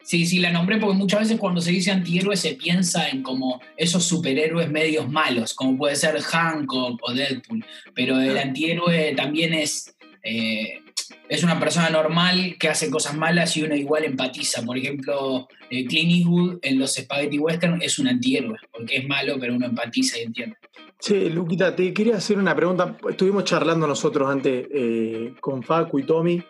Sí, 0.02 0.26
sí, 0.26 0.38
la 0.38 0.50
nombré 0.52 0.76
porque 0.76 0.94
muchas 0.96 1.20
veces 1.20 1.38
cuando 1.40 1.62
se 1.62 1.70
dice 1.70 1.90
antihéroe 1.90 2.36
se 2.36 2.54
piensa 2.56 3.08
en 3.08 3.22
como 3.22 3.60
esos 3.78 4.04
superhéroes 4.04 4.70
medios 4.70 5.10
malos, 5.10 5.54
como 5.54 5.78
puede 5.78 5.96
ser 5.96 6.20
Hancock 6.20 7.00
o 7.02 7.12
Deadpool, 7.14 7.64
pero 7.94 8.20
el 8.20 8.36
antihéroe 8.36 9.14
también 9.16 9.54
es, 9.54 9.96
eh, 10.22 10.80
es 11.28 11.42
una 11.42 11.58
persona 11.58 11.88
normal 11.90 12.56
que 12.58 12.68
hace 12.68 12.90
cosas 12.90 13.16
malas 13.16 13.56
y 13.56 13.62
uno 13.62 13.74
igual 13.74 14.04
empatiza. 14.04 14.62
Por 14.62 14.76
ejemplo, 14.76 15.48
eh, 15.70 15.86
Clint 15.86 16.12
Eastwood 16.12 16.58
en 16.62 16.78
los 16.78 16.94
Spaghetti 16.94 17.38
Western 17.38 17.80
es 17.80 17.98
un 17.98 18.08
antihéroe, 18.08 18.58
porque 18.70 18.98
es 18.98 19.08
malo, 19.08 19.36
pero 19.40 19.54
uno 19.54 19.66
empatiza 19.66 20.18
y 20.18 20.22
entiende. 20.22 20.56
Che, 20.98 21.30
Luquita, 21.30 21.74
te 21.74 21.92
quería 21.92 22.16
hacer 22.16 22.38
una 22.38 22.54
pregunta. 22.54 22.96
Estuvimos 23.08 23.44
charlando 23.44 23.86
nosotros 23.86 24.28
antes 24.28 24.66
eh, 24.70 25.34
con 25.40 25.62
Facu 25.62 25.98
y 25.98 26.04
Tommy. 26.04 26.42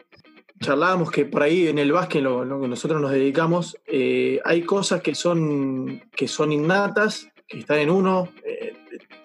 Charlábamos 0.60 1.10
que 1.10 1.24
por 1.24 1.42
ahí 1.42 1.68
en 1.68 1.78
el 1.78 1.92
básquet, 1.92 2.22
lo, 2.22 2.60
que 2.60 2.68
nosotros 2.68 3.00
nos 3.00 3.10
dedicamos, 3.10 3.76
eh, 3.86 4.40
hay 4.44 4.62
cosas 4.62 5.02
que 5.02 5.14
son, 5.14 6.02
que 6.14 6.28
son 6.28 6.52
innatas, 6.52 7.28
que 7.46 7.58
están 7.58 7.78
en 7.78 7.90
uno, 7.90 8.28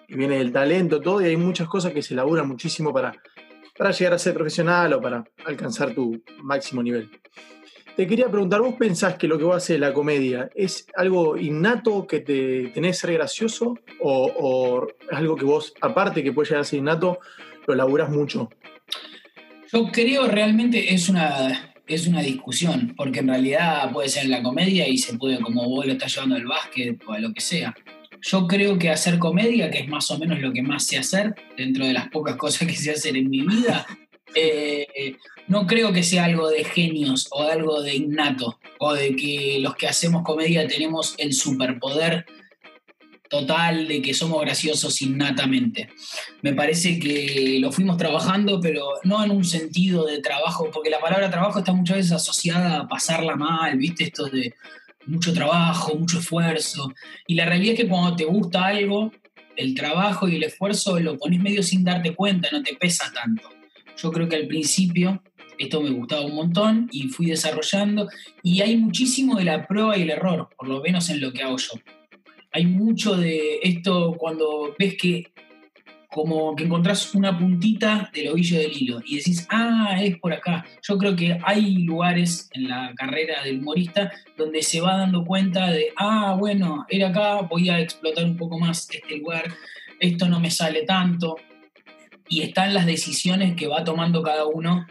viene 0.08 0.40
el 0.40 0.52
talento, 0.52 1.00
todo, 1.00 1.22
y 1.22 1.26
hay 1.26 1.36
muchas 1.36 1.68
cosas 1.68 1.92
que 1.92 2.02
se 2.02 2.14
laburan 2.14 2.48
muchísimo 2.48 2.92
para, 2.92 3.12
para 3.80 3.92
llegar 3.92 4.12
a 4.12 4.18
ser 4.18 4.34
profesional 4.34 4.92
o 4.92 5.00
para 5.00 5.24
alcanzar 5.46 5.94
tu 5.94 6.22
máximo 6.42 6.82
nivel. 6.82 7.08
Te 7.96 8.06
quería 8.06 8.28
preguntar, 8.30 8.60
¿vos 8.60 8.74
pensás 8.74 9.14
que 9.14 9.26
lo 9.26 9.38
que 9.38 9.44
vos 9.44 9.56
haces 9.56 9.80
la 9.80 9.94
comedia 9.94 10.50
es 10.54 10.86
algo 10.94 11.38
innato 11.38 12.06
que 12.06 12.20
te 12.20 12.68
tenés 12.74 12.98
ser 12.98 13.14
gracioso 13.14 13.78
o, 13.98 14.32
o 14.38 14.86
es 14.86 15.16
algo 15.16 15.34
que 15.34 15.46
vos, 15.46 15.72
aparte 15.80 16.22
que 16.22 16.30
puede 16.30 16.50
llegar 16.50 16.60
a 16.60 16.64
ser 16.64 16.80
innato, 16.80 17.20
lo 17.66 17.74
laburás 17.74 18.10
mucho? 18.10 18.50
Yo 19.72 19.86
creo 19.90 20.26
realmente 20.26 20.92
es 20.92 21.08
una, 21.08 21.72
es 21.86 22.06
una 22.06 22.20
discusión, 22.20 22.92
porque 22.94 23.20
en 23.20 23.28
realidad 23.28 23.90
puede 23.92 24.10
ser 24.10 24.24
en 24.24 24.32
la 24.32 24.42
comedia 24.42 24.86
y 24.86 24.98
se 24.98 25.16
puede, 25.16 25.40
como 25.40 25.66
vos 25.66 25.86
lo 25.86 25.92
estás 25.92 26.14
llevando 26.14 26.36
al 26.36 26.44
básquet 26.44 27.02
o 27.06 27.12
a 27.12 27.18
lo 27.18 27.32
que 27.32 27.40
sea. 27.40 27.74
Yo 28.22 28.46
creo 28.46 28.78
que 28.78 28.90
hacer 28.90 29.18
comedia, 29.18 29.70
que 29.70 29.80
es 29.80 29.88
más 29.88 30.10
o 30.10 30.18
menos 30.18 30.40
lo 30.40 30.52
que 30.52 30.62
más 30.62 30.84
sé 30.84 30.98
hacer, 30.98 31.34
dentro 31.56 31.86
de 31.86 31.92
las 31.92 32.08
pocas 32.08 32.36
cosas 32.36 32.68
que 32.68 32.76
sé 32.76 32.92
hacer 32.92 33.16
en 33.16 33.30
mi 33.30 33.42
vida, 33.42 33.86
eh, 34.34 35.16
no 35.48 35.66
creo 35.66 35.92
que 35.92 36.02
sea 36.02 36.24
algo 36.24 36.48
de 36.48 36.64
genios 36.64 37.28
o 37.30 37.42
algo 37.42 37.82
de 37.82 37.96
innato, 37.96 38.60
o 38.78 38.94
de 38.94 39.16
que 39.16 39.58
los 39.60 39.74
que 39.74 39.88
hacemos 39.88 40.22
comedia 40.22 40.68
tenemos 40.68 41.14
el 41.18 41.32
superpoder 41.32 42.26
total 43.30 43.86
de 43.86 44.02
que 44.02 44.12
somos 44.12 44.40
graciosos 44.42 45.00
innatamente. 45.02 45.88
Me 46.42 46.52
parece 46.52 46.98
que 46.98 47.58
lo 47.60 47.70
fuimos 47.70 47.96
trabajando, 47.96 48.60
pero 48.60 48.84
no 49.04 49.24
en 49.24 49.30
un 49.30 49.44
sentido 49.44 50.04
de 50.04 50.20
trabajo, 50.20 50.68
porque 50.72 50.90
la 50.90 51.00
palabra 51.00 51.30
trabajo 51.30 51.60
está 51.60 51.72
muchas 51.72 51.98
veces 51.98 52.12
asociada 52.12 52.80
a 52.80 52.88
pasarla 52.88 53.36
mal, 53.36 53.78
¿viste? 53.78 54.04
Esto 54.04 54.26
de 54.26 54.52
mucho 55.06 55.32
trabajo, 55.32 55.94
mucho 55.94 56.18
esfuerzo. 56.18 56.92
Y 57.26 57.34
la 57.34 57.46
realidad 57.46 57.74
es 57.74 57.80
que 57.80 57.88
cuando 57.88 58.16
te 58.16 58.24
gusta 58.24 58.66
algo, 58.66 59.12
el 59.56 59.74
trabajo 59.74 60.28
y 60.28 60.36
el 60.36 60.44
esfuerzo 60.44 60.98
lo 61.00 61.18
pones 61.18 61.40
medio 61.40 61.62
sin 61.62 61.84
darte 61.84 62.14
cuenta, 62.14 62.48
no 62.52 62.62
te 62.62 62.74
pesa 62.76 63.10
tanto. 63.12 63.48
Yo 63.96 64.10
creo 64.10 64.28
que 64.28 64.36
al 64.36 64.46
principio 64.46 65.22
esto 65.58 65.82
me 65.82 65.90
gustaba 65.90 66.22
un 66.22 66.34
montón 66.34 66.88
y 66.90 67.08
fui 67.08 67.26
desarrollando 67.26 68.08
y 68.42 68.62
hay 68.62 68.76
muchísimo 68.76 69.36
de 69.36 69.44
la 69.44 69.66
prueba 69.66 69.96
y 69.98 70.02
el 70.02 70.10
error, 70.10 70.48
por 70.56 70.68
lo 70.68 70.80
menos 70.80 71.10
en 71.10 71.20
lo 71.20 71.32
que 71.32 71.42
hago 71.42 71.58
yo. 71.58 71.72
Hay 72.52 72.66
mucho 72.66 73.16
de 73.16 73.60
esto 73.62 74.14
cuando 74.18 74.74
ves 74.78 74.96
que 74.96 75.24
como 76.10 76.56
que 76.56 76.64
encontrás 76.64 77.14
una 77.14 77.38
puntita 77.38 78.10
del 78.12 78.28
ovillo 78.28 78.58
del 78.58 78.72
hilo 78.72 79.00
y 79.06 79.16
decís, 79.18 79.46
ah, 79.48 79.96
es 80.02 80.18
por 80.18 80.32
acá. 80.32 80.64
Yo 80.82 80.98
creo 80.98 81.14
que 81.14 81.38
hay 81.44 81.78
lugares 81.84 82.50
en 82.52 82.68
la 82.68 82.92
carrera 82.96 83.44
del 83.44 83.60
humorista 83.60 84.10
donde 84.36 84.62
se 84.62 84.80
va 84.80 84.96
dando 84.96 85.24
cuenta 85.24 85.70
de, 85.70 85.92
ah, 85.96 86.36
bueno, 86.38 86.84
era 86.88 87.08
acá, 87.08 87.42
voy 87.42 87.70
a 87.70 87.78
explotar 87.78 88.24
un 88.24 88.36
poco 88.36 88.58
más 88.58 88.88
este 88.90 89.16
lugar, 89.16 89.44
esto 90.00 90.28
no 90.28 90.40
me 90.40 90.50
sale 90.50 90.82
tanto. 90.82 91.36
Y 92.28 92.42
están 92.42 92.74
las 92.74 92.86
decisiones 92.86 93.54
que 93.54 93.68
va 93.68 93.84
tomando 93.84 94.22
cada 94.22 94.46
uno, 94.46 94.86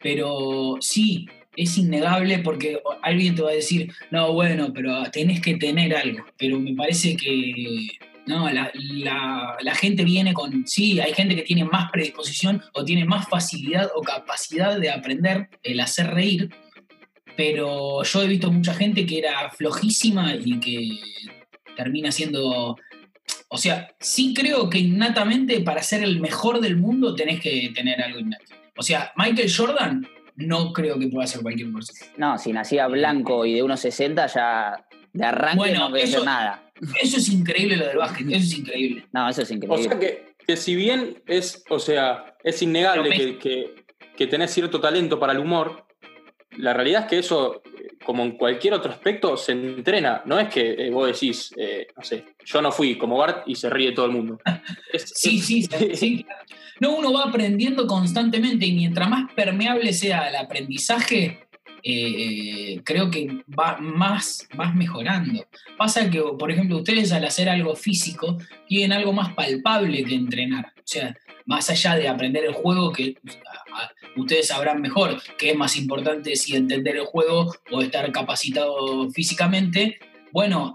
pero 0.00 0.76
sí, 0.80 1.26
es 1.56 1.78
innegable 1.78 2.38
porque 2.40 2.80
alguien 3.02 3.34
te 3.34 3.42
va 3.42 3.50
a 3.50 3.54
decir, 3.54 3.92
no, 4.10 4.32
bueno, 4.32 4.72
pero 4.72 5.04
tenés 5.10 5.40
que 5.40 5.54
tener 5.56 5.94
algo. 5.94 6.24
Pero 6.36 6.58
me 6.58 6.74
parece 6.74 7.16
que 7.16 7.88
no, 8.26 8.50
la, 8.50 8.72
la, 9.60 9.74
gente 9.74 10.04
viene 10.04 10.32
con, 10.32 10.66
sí, 10.66 10.98
hay 11.00 11.12
gente 11.12 11.36
que 11.36 11.42
tiene 11.42 11.64
más 11.64 11.90
predisposición 11.90 12.62
o 12.72 12.84
tiene 12.84 13.04
más 13.04 13.28
facilidad 13.28 13.90
o 13.94 14.00
capacidad 14.00 14.78
de 14.78 14.90
aprender 14.90 15.48
el 15.62 15.80
hacer 15.80 16.08
reír, 16.08 16.50
pero 17.36 18.02
yo 18.02 18.22
he 18.22 18.26
visto 18.26 18.50
mucha 18.50 18.74
gente 18.74 19.04
que 19.04 19.18
era 19.18 19.50
flojísima 19.50 20.34
y 20.34 20.58
que 20.60 20.98
termina 21.76 22.10
siendo... 22.12 22.76
O 23.48 23.58
sea, 23.58 23.94
sí 24.00 24.34
creo 24.34 24.70
que 24.70 24.78
innatamente 24.78 25.60
para 25.60 25.82
ser 25.82 26.02
el 26.02 26.20
mejor 26.20 26.60
del 26.60 26.76
mundo 26.76 27.14
tenés 27.14 27.40
que 27.40 27.72
tener 27.74 28.02
algo 28.02 28.18
innato. 28.18 28.54
O 28.76 28.82
sea, 28.82 29.12
Michael 29.16 29.52
Jordan 29.54 30.08
no 30.36 30.72
creo 30.72 30.98
que 30.98 31.08
pueda 31.08 31.26
ser 31.26 31.42
cualquier 31.42 31.72
persona. 31.72 32.00
No, 32.16 32.38
si 32.38 32.52
nacía 32.52 32.88
blanco 32.88 33.46
y 33.46 33.54
de 33.54 33.62
unos 33.62 33.80
60 33.80 34.26
ya 34.26 34.84
de 35.14 35.24
arranque 35.24 35.56
Bueno, 35.56 35.88
no 35.88 35.96
eso- 35.96 36.24
nada. 36.24 36.60
Eso 37.00 37.16
es 37.18 37.28
increíble 37.30 37.76
lo 37.76 37.86
del 37.86 37.96
básquet, 37.96 38.26
eso 38.28 38.36
es 38.44 38.58
increíble. 38.58 39.06
No, 39.12 39.28
eso 39.28 39.42
es 39.42 39.50
O 39.50 39.54
increíble. 39.54 39.84
sea 39.84 39.98
que, 39.98 40.34
que 40.46 40.56
si 40.56 40.74
bien 40.74 41.22
es, 41.26 41.64
o 41.70 41.78
sea, 41.78 42.36
es 42.42 42.60
innegable 42.62 43.10
que, 43.16 43.38
que, 43.38 43.74
que 44.16 44.26
tenés 44.26 44.50
cierto 44.52 44.80
talento 44.80 45.18
para 45.20 45.32
el 45.32 45.38
humor, 45.38 45.86
la 46.58 46.72
realidad 46.74 47.02
es 47.04 47.06
que 47.08 47.18
eso, 47.18 47.62
como 48.04 48.24
en 48.24 48.32
cualquier 48.32 48.74
otro 48.74 48.90
aspecto, 48.90 49.36
se 49.36 49.52
entrena. 49.52 50.22
No 50.26 50.38
es 50.38 50.48
que 50.48 50.72
eh, 50.72 50.90
vos 50.90 51.06
decís, 51.06 51.52
eh, 51.56 51.86
no 51.96 52.02
sé, 52.02 52.24
yo 52.44 52.60
no 52.60 52.70
fui 52.72 52.98
como 52.98 53.16
Bart 53.18 53.44
y 53.46 53.54
se 53.54 53.70
ríe 53.70 53.92
todo 53.92 54.06
el 54.06 54.12
mundo. 54.12 54.38
Es- 54.92 55.12
Sí, 55.14 55.38
sí, 55.40 55.62
sí, 55.62 55.90
sí. 55.94 56.26
No, 56.80 56.96
uno 56.96 57.12
va 57.12 57.22
aprendiendo 57.26 57.86
constantemente 57.86 58.66
y 58.66 58.72
mientras 58.72 59.08
más 59.08 59.32
permeable 59.32 59.92
sea 59.92 60.28
el 60.28 60.34
aprendizaje, 60.34 61.43
eh, 61.86 62.80
creo 62.82 63.10
que 63.10 63.44
va 63.46 63.76
más, 63.78 64.48
vas 64.54 64.74
mejorando. 64.74 65.46
Pasa 65.76 66.08
que, 66.10 66.22
por 66.38 66.50
ejemplo, 66.50 66.78
ustedes 66.78 67.12
al 67.12 67.24
hacer 67.24 67.48
algo 67.48 67.76
físico 67.76 68.38
tienen 68.66 68.92
algo 68.92 69.12
más 69.12 69.34
palpable 69.34 70.02
que 70.04 70.14
entrenar. 70.14 70.72
O 70.78 70.86
sea, 70.86 71.14
más 71.44 71.68
allá 71.68 71.96
de 71.96 72.08
aprender 72.08 72.44
el 72.44 72.54
juego, 72.54 72.90
que 72.90 73.16
ustedes 74.16 74.48
sabrán 74.48 74.80
mejor 74.80 75.20
que 75.36 75.50
es 75.50 75.56
más 75.56 75.76
importante 75.76 76.36
si 76.36 76.56
entender 76.56 76.96
el 76.96 77.04
juego 77.04 77.54
o 77.70 77.82
estar 77.82 78.10
capacitado 78.12 79.10
físicamente. 79.10 79.98
Bueno, 80.32 80.72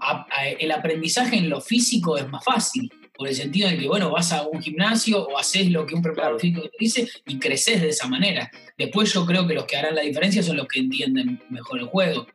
el 0.58 0.70
aprendizaje 0.70 1.36
en 1.36 1.50
lo 1.50 1.60
físico 1.60 2.16
es 2.16 2.28
más 2.28 2.44
fácil 2.44 2.90
por 3.20 3.28
el 3.28 3.34
sentido 3.34 3.68
de 3.68 3.76
que, 3.76 3.86
bueno, 3.86 4.10
vas 4.10 4.32
a 4.32 4.46
un 4.48 4.62
gimnasio 4.62 5.22
o 5.26 5.36
haces 5.38 5.70
lo 5.70 5.84
que 5.84 5.94
un 5.94 6.00
preparador 6.00 6.40
Claro. 6.40 6.54
físico 6.54 6.62
te 6.70 6.76
dice 6.80 7.06
y 7.26 7.38
creces 7.38 7.82
de 7.82 7.90
esa 7.90 8.08
manera. 8.08 8.50
Después 8.78 9.12
yo 9.12 9.26
creo 9.26 9.46
que 9.46 9.52
los 9.52 9.66
que 9.66 9.76
harán 9.76 9.94
la 9.94 10.00
diferencia 10.00 10.42
son 10.42 10.56
los 10.56 10.66
que 10.66 10.80
entienden 10.80 11.38
mejor 11.50 11.80
el 11.80 11.84
juego. 11.84 12.26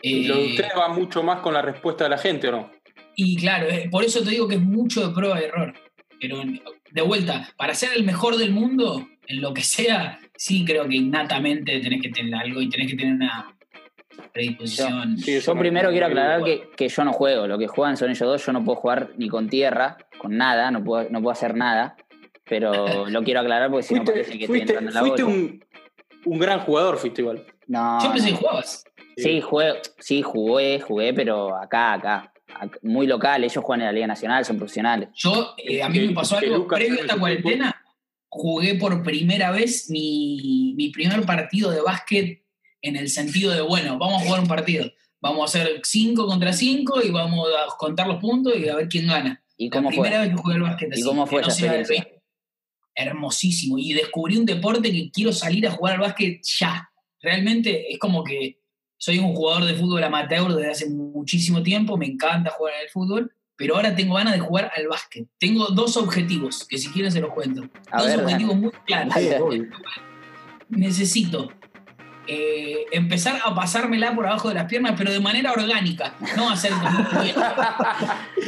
Y 0.00 0.24
lo 0.28 0.36
de 0.36 0.42
Eh, 0.46 0.50
ustedes 0.52 0.72
va 0.78 0.88
mucho 0.88 1.22
más 1.22 1.40
con 1.40 1.52
la 1.52 1.60
respuesta 1.60 2.04
de 2.04 2.10
la 2.10 2.16
gente, 2.16 2.48
¿o 2.48 2.52
no? 2.52 2.70
y 3.16 3.36
claro, 3.36 3.68
eh, 3.68 3.86
por 3.90 4.02
eso 4.02 4.22
te 4.22 4.30
digo 4.30 4.48
que 4.48 4.54
es 4.54 4.62
mucho 4.62 5.06
de 5.06 5.12
prueba 5.14 5.38
y 5.38 5.44
error. 5.44 5.74
Pero 6.18 6.42
de 6.90 7.02
vuelta, 7.02 7.52
para 7.58 7.74
ser 7.74 7.90
el 7.94 8.02
mejor 8.04 8.38
del 8.38 8.50
mundo, 8.50 9.06
en 9.26 9.42
lo 9.42 9.52
que 9.52 9.62
sea, 9.62 10.18
sí 10.38 10.64
creo 10.64 10.88
que 10.88 10.96
innatamente 10.96 11.80
tenés 11.80 12.00
que 12.00 12.08
tener 12.08 12.34
algo 12.34 12.62
y 12.62 12.70
tenés 12.70 12.90
que 12.90 12.96
tener 12.96 13.12
una 13.12 13.54
predisposición. 14.32 15.18
Sí, 15.18 15.32
eso 15.32 15.52
Yo 15.54 15.60
primero 15.60 15.90
quiero 15.90 16.06
aclarar 16.06 16.42
que, 16.44 16.68
que 16.76 16.88
yo 16.88 17.04
no 17.04 17.12
juego. 17.12 17.46
Lo 17.46 17.58
que 17.58 17.66
juegan 17.66 17.96
son 17.98 18.08
ellos 18.10 18.26
dos. 18.26 18.46
Yo 18.46 18.52
no 18.52 18.64
puedo 18.64 18.76
jugar 18.76 19.10
ni 19.18 19.28
con 19.28 19.48
tierra, 19.48 19.98
con 20.20 20.36
nada. 20.36 20.70
No 20.70 20.84
puedo, 20.84 21.08
no 21.10 21.20
puedo 21.20 21.32
hacer 21.32 21.54
nada. 21.56 21.96
Pero 22.44 23.06
lo 23.08 23.22
quiero 23.24 23.40
aclarar 23.40 23.70
porque 23.70 23.82
si 23.84 23.94
no 23.94 24.00
Fuiste, 24.04 24.12
parece 24.12 24.38
que 24.38 24.44
estoy 24.44 24.58
fuiste- 24.60 24.72
entrando 24.72 24.90
en 24.90 24.94
la 24.94 25.00
fuiste 25.00 25.24
un, 25.24 25.64
un 26.26 26.38
gran 26.38 26.60
jugador, 26.60 26.98
fuiste 26.98 27.22
igual. 27.22 27.44
No, 27.66 27.98
pensé 28.12 28.30
no. 28.32 28.36
que 28.38 28.42
jugabas. 28.44 28.84
Sí, 29.16 29.40
jugué, 29.40 29.72
sí, 29.98 30.22
jugué, 30.22 30.80
jugué, 30.80 31.12
pero 31.14 31.54
acá, 31.56 31.92
acá. 31.94 32.32
Ac- 32.60 32.78
Muy 32.82 33.06
local. 33.06 33.44
Ellos 33.44 33.62
juegan 33.62 33.82
en 33.82 33.86
la 33.86 33.92
Liga 33.92 34.06
Nacional, 34.06 34.44
son 34.44 34.56
profesionales. 34.56 35.08
Yo, 35.14 35.54
eh, 35.58 35.82
a 35.82 35.88
mí 35.88 36.00
me 36.00 36.12
pasó 36.14 36.38
algo, 36.38 36.56
Lucas 36.56 36.78
previo 36.78 36.98
a 36.98 37.02
esta 37.02 37.16
cuarentena, 37.18 37.82
jugué 38.28 38.74
por 38.76 39.02
primera 39.02 39.50
vez 39.50 39.88
mi, 39.90 40.74
mi 40.76 40.88
primer 40.90 41.22
partido 41.26 41.70
de 41.70 41.80
básquet 41.82 42.42
en 42.82 42.96
el 42.96 43.08
sentido 43.08 43.52
de, 43.52 43.60
bueno, 43.60 43.98
vamos 43.98 44.22
a 44.22 44.24
jugar 44.24 44.40
un 44.40 44.48
partido. 44.48 44.90
Vamos 45.20 45.42
a 45.42 45.44
hacer 45.58 45.80
5 45.84 46.26
contra 46.26 46.52
5 46.52 47.02
y 47.04 47.10
vamos 47.10 47.46
a 47.48 47.76
contar 47.76 48.06
los 48.08 48.16
puntos 48.16 48.56
y 48.56 48.68
a 48.68 48.74
ver 48.76 48.88
quién 48.88 49.06
gana. 49.06 49.42
¿Y 49.60 49.68
La 49.68 49.76
cómo 49.76 49.90
primera 49.90 50.16
fue? 50.16 50.20
vez 50.20 50.28
que 50.30 50.42
jugué 50.42 50.54
al 50.54 50.62
básquet 50.62 50.88
¿Y 50.88 50.92
así, 50.94 51.02
cómo 51.02 51.26
fue 51.26 51.42
esa 51.42 51.50
experiencia? 51.50 52.08
Hermosísimo. 52.94 53.76
Y 53.76 53.92
descubrí 53.92 54.38
un 54.38 54.46
deporte 54.46 54.90
que 54.90 55.10
quiero 55.10 55.34
salir 55.34 55.66
a 55.66 55.70
jugar 55.70 55.96
al 55.96 56.00
básquet 56.00 56.40
ya. 56.42 56.90
Realmente 57.20 57.92
es 57.92 57.98
como 57.98 58.24
que 58.24 58.62
soy 58.96 59.18
un 59.18 59.34
jugador 59.34 59.66
de 59.66 59.74
fútbol 59.74 60.02
amateur 60.02 60.50
desde 60.54 60.70
hace 60.70 60.88
muchísimo 60.88 61.62
tiempo, 61.62 61.98
me 61.98 62.06
encanta 62.06 62.50
jugar 62.50 62.72
al 62.82 62.88
fútbol, 62.88 63.34
pero 63.54 63.76
ahora 63.76 63.94
tengo 63.94 64.14
ganas 64.14 64.32
de 64.32 64.40
jugar 64.40 64.72
al 64.74 64.88
básquet. 64.88 65.28
Tengo 65.38 65.66
dos 65.66 65.98
objetivos, 65.98 66.66
que 66.66 66.78
si 66.78 66.88
quieren 66.88 67.12
se 67.12 67.20
los 67.20 67.34
cuento. 67.34 67.68
A 67.90 67.98
dos 67.98 68.06
ver, 68.06 68.20
objetivos 68.24 68.56
muy 68.56 68.70
claros. 68.86 69.14
Necesito 70.70 71.52
eh, 72.26 72.86
empezar 72.92 73.40
a 73.44 73.54
pasármela 73.54 74.14
por 74.14 74.26
abajo 74.26 74.48
de 74.48 74.54
las 74.54 74.66
piernas, 74.66 74.94
pero 74.96 75.10
de 75.10 75.20
manera 75.20 75.52
orgánica, 75.52 76.14
no 76.36 76.50
hacer. 76.50 76.72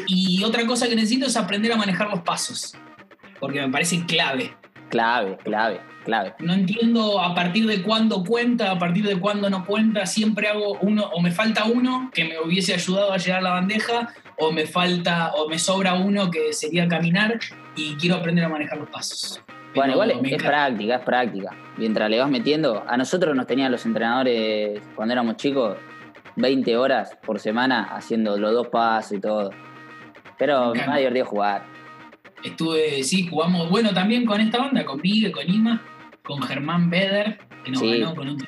Y 0.07 0.43
otra 0.45 0.67
cosa 0.67 0.88
que 0.88 0.95
necesito 0.95 1.26
es 1.26 1.37
aprender 1.37 1.73
a 1.73 1.76
manejar 1.76 2.11
los 2.11 2.21
pasos, 2.21 2.75
porque 3.41 3.61
me 3.61 3.69
parece 3.69 4.05
clave. 4.05 4.55
Clave, 4.91 5.38
clave, 5.43 5.81
clave. 6.05 6.35
No 6.38 6.52
entiendo 6.52 7.21
a 7.21 7.35
partir 7.35 7.67
de 7.67 7.83
cuándo 7.83 8.25
cuenta, 8.25 8.71
a 8.71 8.79
partir 8.79 9.07
de 9.07 9.19
cuándo 9.19 9.49
no 9.49 9.64
cuenta, 9.64 10.07
siempre 10.07 10.49
hago 10.49 10.79
uno, 10.81 11.05
o 11.05 11.21
me 11.21 11.31
falta 11.31 11.64
uno 11.64 12.11
que 12.12 12.25
me 12.25 12.38
hubiese 12.41 12.75
ayudado 12.75 13.12
a 13.12 13.17
llegar 13.17 13.38
a 13.38 13.43
la 13.43 13.50
bandeja, 13.50 14.12
o 14.38 14.52
me 14.52 14.67
falta, 14.67 15.33
o 15.35 15.49
me 15.49 15.59
sobra 15.59 15.95
uno 15.95 16.31
que 16.31 16.52
sería 16.52 16.88
caminar, 16.88 17.38
y 17.75 17.95
quiero 17.97 18.17
aprender 18.17 18.45
a 18.45 18.49
manejar 18.49 18.79
los 18.79 18.91
pasos. 18.91 19.43
Bueno, 19.75 19.93
igual 19.95 20.11
es, 20.11 20.43
práctica, 20.43 20.97
es 20.97 21.02
práctica. 21.02 21.50
Mientras 21.76 22.11
le 22.11 22.19
vas 22.19 22.31
metiendo, 22.31 22.85
a 22.87 22.97
nosotros 22.97 23.35
nos 23.35 23.47
tenían 23.47 23.73
los 23.73 23.85
entrenadores 23.87 24.83
cuando 24.95 25.12
éramos 25.12 25.37
chicos 25.37 25.76
20 26.37 26.76
horas 26.76 27.17
por 27.25 27.38
semana 27.41 27.85
haciendo 27.95 28.37
los 28.37 28.52
dos 28.52 28.69
pasos 28.69 29.12
y 29.12 29.21
todo. 29.21 29.50
Pero 30.38 30.75
Me 30.75 30.81
ha 30.83 30.97
divertido 30.97 31.26
jugar. 31.26 31.64
Estuve, 32.43 33.02
sí, 33.05 33.26
jugamos, 33.29 33.71
bueno, 33.71 33.95
también 33.95 34.26
con 34.26 34.41
esta 34.41 34.59
banda, 34.59 34.85
con 34.85 35.00
Miguel, 35.00 35.31
con 35.31 35.49
Ima, 35.49 35.81
con 36.23 36.43
Germán 36.43 36.91
Beder, 36.91 37.38
que 37.64 37.71
nos 37.71 37.81
Sí. 37.81 38.00
ganó 38.00 38.14
con 38.14 38.29
un 38.29 38.38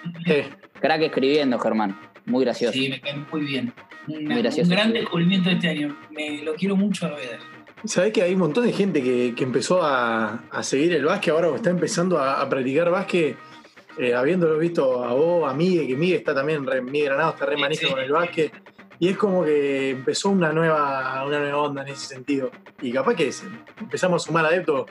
Crack 0.81 1.03
escribiendo, 1.03 1.59
Germán. 1.59 1.97
Muy 2.27 2.45
gracioso. 2.45 2.73
Sí, 2.73 2.89
me 2.89 3.01
cae 3.01 3.15
muy 3.31 3.43
bien. 3.43 3.73
Muy 4.07 4.43
gracioso. 4.43 4.69
un 4.71 4.77
gran 4.77 4.93
descubrimiento 4.93 5.49
de 5.49 5.55
este 5.55 5.69
año. 5.69 5.97
Me 6.11 6.43
lo 6.43 6.55
quiero 6.55 6.77
mucho 6.77 7.07
a 7.07 7.11
Beder. 7.11 7.39
Sabés 7.87 8.13
que 8.13 8.23
hay 8.23 8.33
un 8.33 8.41
montón 8.41 8.65
de 8.65 8.73
gente 8.73 9.03
que, 9.03 9.35
que 9.37 9.45
empezó 9.45 9.83
a, 9.83 10.45
a 10.51 10.63
seguir 10.63 10.95
el 10.95 11.05
básquet 11.05 11.33
ahora 11.35 11.49
o 11.51 11.57
está 11.57 11.71
empezando 11.71 12.19
a, 12.19 12.41
a 12.41 12.49
practicar 12.49 12.91
básquet, 12.91 13.37
eh, 13.99 14.15
habiéndolo 14.15 14.59
visto 14.59 15.05
a 15.05 15.13
vos, 15.13 15.51
a 15.51 15.55
Migue, 15.55 15.87
que 15.87 15.95
Migue 15.97 16.17
está 16.17 16.35
también, 16.35 16.67
re, 16.67 16.81
Migue 16.81 17.05
Granado 17.07 17.31
está 17.31 17.47
re 17.47 17.57
Sí, 17.57 17.61
manija 17.61 17.87
sí. 17.87 17.93
con 17.93 18.03
el 18.03 18.11
básquet. 18.13 18.53
Y 19.01 19.09
es 19.09 19.17
como 19.19 19.45
que 19.45 19.91
empezó 19.91 20.31
una 20.31 20.53
nueva, 20.53 21.25
una 21.27 21.39
nueva 21.41 21.59
onda 21.59 21.83
en 21.83 21.89
ese 21.89 22.07
sentido. 22.07 22.51
Y 22.81 22.93
capaz 22.93 23.15
que 23.17 23.31
se- 23.33 23.47
empezamos 23.81 24.23
a 24.23 24.27
sumar 24.27 24.47
adeptos 24.47 24.87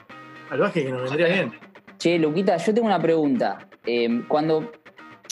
al 0.50 0.60
básquet 0.60 0.86
que 0.86 0.92
nos 0.92 1.04
vendría 1.04 1.28
bien. 1.28 1.54
Che, 1.98 2.20
Luquita, 2.20 2.58
yo 2.58 2.74
tengo 2.74 2.86
una 2.88 3.02
pregunta. 3.02 3.70
Eh, 3.86 4.24
cuando 4.28 4.72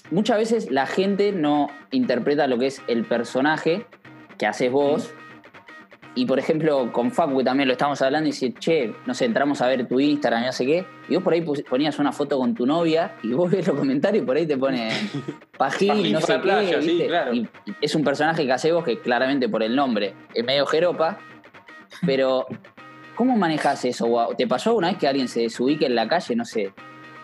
muchas 0.09 0.37
veces 0.37 0.71
la 0.71 0.87
gente 0.87 1.31
no 1.31 1.69
interpreta 1.91 2.47
lo 2.47 2.57
que 2.57 2.67
es 2.67 2.81
el 2.87 3.05
personaje 3.05 3.85
que 4.37 4.45
haces 4.47 4.71
vos, 4.71 5.13
y 6.13 6.25
por 6.25 6.39
ejemplo 6.39 6.91
con 6.91 7.11
Facu 7.11 7.43
también 7.43 7.67
lo 7.67 7.73
estamos 7.73 8.01
hablando 8.01 8.27
y 8.27 8.31
dice, 8.31 8.53
che, 8.59 8.93
no 9.05 9.13
sé, 9.13 9.25
entramos 9.25 9.61
a 9.61 9.67
ver 9.67 9.87
tu 9.87 9.99
Instagram, 9.99 10.45
no 10.45 10.51
sé 10.51 10.65
qué, 10.65 10.85
y 11.07 11.15
vos 11.15 11.23
por 11.23 11.33
ahí 11.33 11.41
ponías 11.41 11.97
una 11.99 12.11
foto 12.11 12.37
con 12.37 12.53
tu 12.53 12.65
novia 12.65 13.15
y 13.23 13.31
vos 13.33 13.49
ves 13.49 13.67
los 13.67 13.77
comentarios 13.77 14.23
y 14.23 14.25
por 14.25 14.35
ahí 14.35 14.45
te 14.45 14.57
pone 14.57 14.89
pajín, 15.57 16.11
no 16.11 16.19
sé 16.19 16.27
qué, 16.27 16.33
la 16.33 16.41
playa, 16.41 16.81
sí, 16.81 17.03
claro. 17.07 17.33
y, 17.33 17.47
es 17.79 17.95
un 17.95 18.03
personaje 18.03 18.45
que 18.45 18.51
haces 18.51 18.73
vos 18.73 18.83
que 18.83 18.99
claramente 18.99 19.47
por 19.47 19.63
el 19.63 19.75
nombre 19.75 20.13
es 20.33 20.43
medio 20.43 20.65
jeropa, 20.65 21.17
pero 22.05 22.45
¿cómo 23.15 23.37
manejas 23.37 23.85
eso? 23.85 24.29
¿Te 24.37 24.47
pasó 24.47 24.75
una 24.75 24.89
vez 24.89 24.97
que 24.97 25.07
alguien 25.07 25.27
se 25.27 25.41
desubique 25.41 25.85
en 25.85 25.95
la 25.95 26.07
calle, 26.07 26.35
no 26.35 26.43
sé, 26.43 26.73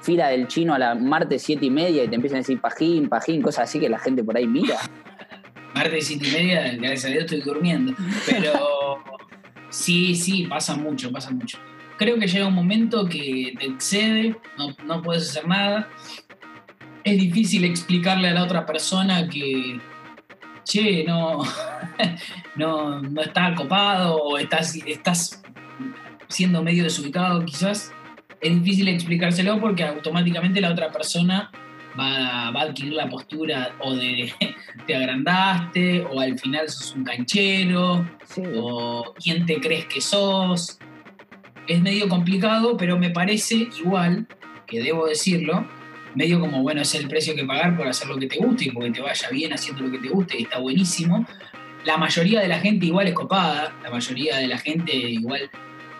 fila 0.02 0.30
del 0.30 0.48
chino 0.48 0.74
a 0.74 0.80
la 0.80 0.96
martes 0.96 1.44
siete 1.44 1.66
y 1.66 1.70
media 1.70 2.04
y 2.04 2.08
te 2.08 2.16
empiezan 2.16 2.38
a 2.38 2.40
decir 2.40 2.62
pajín, 2.62 3.10
pajín, 3.10 3.42
cosas 3.42 3.70
así 3.70 3.80
que 3.80 3.90
la 3.90 4.00
gente 4.00 4.24
por 4.24 4.38
ahí 4.38 4.48
mira? 4.48 4.78
Martes 5.78 6.08
siete 6.08 6.28
y 6.28 6.32
media, 6.32 6.76
gracias 6.76 7.06
a 7.06 7.08
Dios 7.10 7.26
estoy 7.26 7.42
durmiendo. 7.42 7.94
Pero 8.26 9.04
sí, 9.70 10.16
sí, 10.16 10.48
pasa 10.48 10.76
mucho, 10.76 11.12
pasa 11.12 11.30
mucho. 11.30 11.60
Creo 11.98 12.18
que 12.18 12.28
llega 12.28 12.48
un 12.48 12.56
momento 12.56 13.06
que 13.06 13.54
te 13.60 13.66
excede, 13.68 14.36
no, 14.58 14.76
no 14.86 15.04
puedes 15.04 15.30
hacer 15.30 15.48
nada. 15.48 15.88
Es 17.04 17.20
difícil 17.20 17.64
explicarle 17.64 18.30
a 18.30 18.34
la 18.34 18.44
otra 18.44 18.66
persona 18.66 19.30
que, 19.30 19.80
che, 20.64 21.04
no, 21.04 21.44
no, 22.56 23.02
no 23.02 23.22
está 23.22 23.54
copado 23.54 24.16
o 24.16 24.38
estás, 24.40 24.76
estás 24.84 25.44
siendo 26.28 26.64
medio 26.64 26.86
desubicado 26.86 27.46
quizás. 27.46 27.92
Es 28.42 28.64
difícil 28.64 28.88
explicárselo 28.88 29.60
porque 29.60 29.84
automáticamente 29.84 30.60
la 30.60 30.72
otra 30.72 30.92
persona 30.92 31.52
va, 32.00 32.52
va 32.52 32.62
a 32.62 32.64
adquirir 32.64 32.94
la 32.94 33.10
postura 33.10 33.76
o 33.80 33.96
de 33.96 34.32
te 34.88 34.96
agrandaste, 34.96 36.06
o 36.06 36.20
al 36.20 36.38
final 36.38 36.70
sos 36.70 36.96
un 36.96 37.04
canchero, 37.04 38.08
Sí. 38.26 38.42
o 38.58 39.14
quién 39.24 39.46
te 39.46 39.60
crees 39.60 39.86
que 39.86 40.02
sos. 40.02 40.80
Es 41.68 41.82
medio 41.82 42.08
complicado, 42.08 42.78
pero 42.78 42.98
me 42.98 43.10
parece 43.10 43.68
igual, 43.80 44.28
que 44.66 44.82
debo 44.82 45.06
decirlo, 45.06 45.68
medio 46.16 46.40
como, 46.40 46.62
bueno, 46.62 46.82
es 46.82 46.94
el 46.96 47.08
precio 47.08 47.36
que 47.36 47.46
pagar 47.46 47.78
por 47.78 47.88
hacer 47.88 48.08
lo 48.08 48.18
que 48.18 48.28
te 48.28 48.38
guste 48.38 48.66
y 48.66 48.72
porque 48.72 48.92
te 48.92 49.02
vaya 49.02 49.30
bien 49.30 49.54
haciendo 49.54 49.84
lo 49.84 49.92
que 49.92 50.00
te 50.00 50.10
guste 50.10 50.40
y 50.40 50.44
está 50.44 50.60
buenísimo. 50.60 51.26
La 51.86 51.98
mayoría 51.98 52.42
de 52.42 52.48
la 52.48 52.60
gente 52.60 52.86
igual 52.86 53.08
es 53.08 53.14
copada, 53.14 53.74
la 53.84 53.90
mayoría 53.90 54.38
de 54.38 54.48
la 54.48 54.58
gente 54.58 54.96
igual 54.96 55.50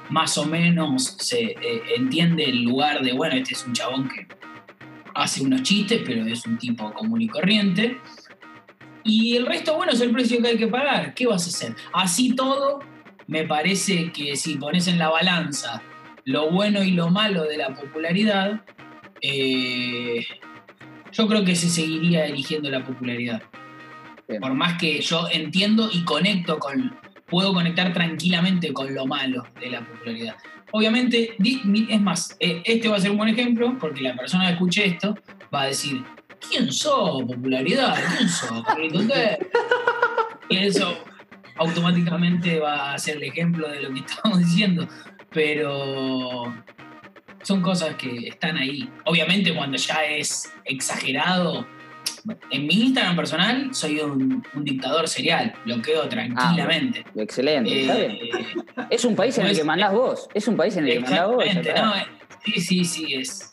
más 0.10 0.38
o 0.38 0.46
menos 0.46 1.16
se 1.20 1.52
eh, 1.52 1.82
entiende 1.96 2.46
el 2.46 2.64
lugar 2.64 3.02
de, 3.02 3.14
bueno, 3.14 3.36
este 3.36 3.54
es 3.54 3.66
un 3.66 3.74
chabón 3.74 4.10
que 4.10 4.28
hace 5.18 5.42
unos 5.42 5.64
chistes, 5.64 6.02
pero 6.06 6.26
es 6.26 6.46
un 6.46 6.58
tipo 6.58 6.94
común 6.94 7.22
y 7.22 7.28
corriente. 7.28 7.98
Y 9.04 9.36
el 9.36 9.46
resto, 9.46 9.76
bueno, 9.76 9.94
es 9.94 10.02
el 10.02 10.12
precio 10.12 10.42
que 10.42 10.50
hay 10.50 10.58
que 10.58 10.68
pagar. 10.68 11.14
¿Qué 11.14 11.26
vas 11.26 11.46
a 11.46 11.50
hacer? 11.50 11.76
Así 11.94 12.36
todo, 12.36 12.80
me 13.28 13.46
parece 13.46 14.12
que 14.12 14.36
si 14.36 14.56
pones 14.56 14.88
en 14.88 15.00
la 15.00 15.10
balanza 15.10 15.82
lo 16.26 16.52
bueno 16.52 16.84
y 16.84 16.92
lo 16.92 17.10
malo 17.10 17.44
de 17.44 17.58
la 17.58 17.74
popularidad, 17.74 18.62
eh, 19.22 20.26
yo 21.12 21.28
creo 21.28 21.46
que 21.46 21.56
se 21.56 21.70
seguiría 21.70 22.26
eligiendo 22.26 22.70
la 22.70 22.84
popularidad. 22.84 23.42
Bien. 24.28 24.42
Por 24.42 24.54
más 24.54 24.78
que 24.78 25.00
yo 25.02 25.28
entiendo 25.32 25.90
y 25.92 26.04
conecto 26.04 26.60
con, 26.60 26.98
puedo 27.28 27.54
conectar 27.54 27.94
tranquilamente 27.94 28.74
con 28.74 28.94
lo 28.94 29.06
malo 29.06 29.46
de 29.60 29.70
la 29.70 29.82
popularidad. 29.86 30.36
Obviamente, 30.72 31.36
es 31.40 32.02
más, 32.02 32.36
eh, 32.40 32.62
este 32.66 32.90
va 32.90 32.98
a 32.98 33.00
ser 33.00 33.12
un 33.12 33.18
buen 33.18 33.30
ejemplo 33.30 33.78
porque 33.80 34.02
la 34.02 34.16
persona 34.16 34.48
que 34.48 34.54
escuche 34.54 34.86
esto 34.86 35.18
va 35.54 35.64
a 35.64 35.68
decir, 35.68 36.04
¿quién 36.50 36.72
sos? 36.72 37.24
Popularidad, 37.24 37.96
¿quién 38.18 38.30
sos? 38.30 38.64
Carlito 38.64 39.00
Tevez?". 39.08 39.38
Y 40.50 40.58
eso 40.58 40.98
automáticamente 41.56 42.60
va 42.60 42.94
a 42.94 42.98
ser 42.98 43.18
el 43.18 43.24
ejemplo 43.24 43.70
de 43.70 43.82
lo 43.82 43.94
que 43.94 44.00
estamos 44.06 44.40
diciendo. 44.40 44.88
Pero 45.32 46.54
son 47.44 47.62
cosas 47.62 47.96
que 47.96 48.28
están 48.28 48.58
ahí. 48.58 48.90
Obviamente 49.06 49.54
cuando 49.56 49.78
ya 49.78 50.04
es 50.06 50.52
exagerado, 50.66 51.66
en 52.52 52.68
mi 52.68 52.74
Instagram 52.86 53.16
personal 53.16 53.70
soy 53.74 54.00
un, 54.00 54.44
un 54.54 54.64
dictador 54.64 55.08
serial, 55.08 55.54
bloqueo 55.66 56.08
tranquilamente. 56.08 57.06
Excelente, 57.16 57.82
está 57.82 57.96
bien. 57.96 58.12
Eh, 58.12 58.30
Es 58.90 59.06
un 59.06 59.16
país 59.16 59.38
en 59.38 59.44
el 59.44 59.50
pues, 59.50 59.60
que 59.60 59.64
mandás 59.66 59.94
vos. 59.94 60.28
Es 60.34 60.48
un 60.48 60.56
país 60.56 60.76
en 60.78 60.88
el 60.88 60.94
que 60.94 61.00
mandás 61.02 61.28
vos. 61.28 61.46
no, 61.46 61.96
eh, 61.96 62.06
sí, 62.46 62.62
sí, 62.62 62.86
sí, 62.86 63.14
es. 63.16 63.52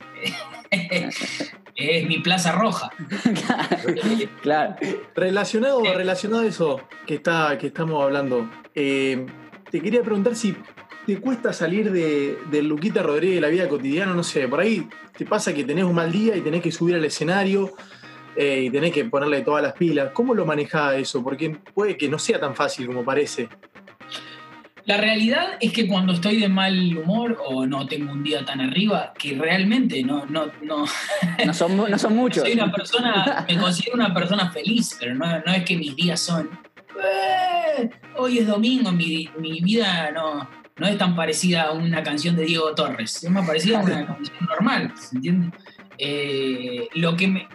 es 1.76 2.06
mi 2.06 2.20
plaza 2.20 2.52
roja. 2.52 2.90
claro. 4.42 4.76
Relacionado, 5.14 5.82
Sí. 5.84 5.90
relacionado 5.94 6.42
a 6.42 6.46
eso 6.46 6.80
que, 7.06 7.14
está, 7.16 7.58
que 7.58 7.66
estamos 7.68 8.02
hablando, 8.02 8.48
eh, 8.74 9.26
te 9.70 9.80
quería 9.80 10.02
preguntar 10.02 10.36
si 10.36 10.54
te 11.06 11.18
cuesta 11.20 11.52
salir 11.52 11.90
de, 11.92 12.38
del 12.50 12.68
Luquita 12.68 13.02
Rodríguez 13.02 13.36
de 13.36 13.40
la 13.40 13.48
vida 13.48 13.68
cotidiana, 13.68 14.14
no 14.14 14.22
sé, 14.22 14.48
por 14.48 14.60
ahí 14.60 14.88
te 15.16 15.26
pasa 15.26 15.52
que 15.52 15.64
tenés 15.64 15.84
un 15.84 15.94
mal 15.94 16.10
día 16.10 16.36
y 16.36 16.40
tenés 16.40 16.62
que 16.62 16.72
subir 16.72 16.94
al 16.94 17.04
escenario 17.04 17.74
eh, 18.36 18.64
y 18.66 18.70
tenés 18.70 18.92
que 18.92 19.04
ponerle 19.04 19.42
todas 19.42 19.62
las 19.62 19.72
pilas. 19.74 20.10
¿Cómo 20.12 20.34
lo 20.34 20.44
manejás 20.44 20.94
eso? 20.94 21.22
Porque 21.22 21.50
puede 21.74 21.96
que 21.96 22.08
no 22.08 22.18
sea 22.18 22.38
tan 22.40 22.54
fácil 22.54 22.86
como 22.86 23.04
parece. 23.04 23.48
La 24.86 24.98
realidad 24.98 25.56
es 25.60 25.72
que 25.72 25.86
cuando 25.88 26.12
estoy 26.12 26.38
de 26.40 26.48
mal 26.48 26.76
humor 26.98 27.38
o 27.46 27.64
no 27.64 27.86
tengo 27.86 28.12
un 28.12 28.22
día 28.22 28.44
tan 28.44 28.60
arriba, 28.60 29.14
que 29.18 29.34
realmente 29.34 30.02
no, 30.02 30.26
no, 30.26 30.46
no, 30.62 30.84
No 31.46 31.54
son, 31.54 31.74
no 31.90 31.98
son 31.98 32.14
muchos. 32.14 32.42
soy 32.42 32.52
una 32.52 32.70
persona, 32.70 33.46
me 33.48 33.56
considero 33.56 33.94
una 33.94 34.12
persona 34.12 34.50
feliz, 34.50 34.94
pero 35.00 35.14
no, 35.14 35.24
no 35.40 35.52
es 35.52 35.64
que 35.64 35.76
mis 35.78 35.96
días 35.96 36.20
son, 36.20 36.50
"Eh, 37.02 37.88
hoy 38.16 38.38
es 38.40 38.46
domingo, 38.46 38.92
mi, 38.92 39.30
mi 39.38 39.60
vida 39.62 40.10
no, 40.12 40.46
no 40.76 40.86
es 40.86 40.98
tan 40.98 41.16
parecida 41.16 41.62
a 41.62 41.72
una 41.72 42.02
canción 42.02 42.36
de 42.36 42.44
Diego 42.44 42.74
Torres, 42.74 43.24
es 43.24 43.30
más 43.30 43.46
parecida 43.46 43.80
a 43.80 43.84
una 43.84 44.06
canción 44.06 44.36
normal, 44.46 44.92
¿se 45.00 45.16
entiende? 45.16 45.50
Eh, 45.96 46.88
lo 46.94 47.16
que 47.16 47.28
me, 47.28 47.48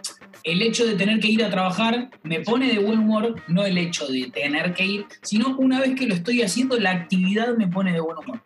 el 0.44 0.62
hecho 0.62 0.86
de 0.86 0.94
tener 0.94 1.20
que 1.20 1.28
ir 1.28 1.44
a 1.44 1.50
trabajar 1.50 2.10
me 2.22 2.40
pone 2.40 2.72
de 2.72 2.78
buen 2.78 3.00
humor, 3.00 3.36
no 3.48 3.64
el 3.64 3.78
hecho 3.78 4.06
de 4.06 4.30
tener 4.30 4.72
que 4.74 4.84
ir, 4.84 5.06
sino 5.22 5.56
una 5.58 5.80
vez 5.80 5.94
que 5.94 6.06
lo 6.06 6.14
estoy 6.14 6.42
haciendo, 6.42 6.78
la 6.78 6.92
actividad 6.92 7.56
me 7.56 7.68
pone 7.68 7.92
de 7.92 8.00
buen 8.00 8.18
humor. 8.18 8.42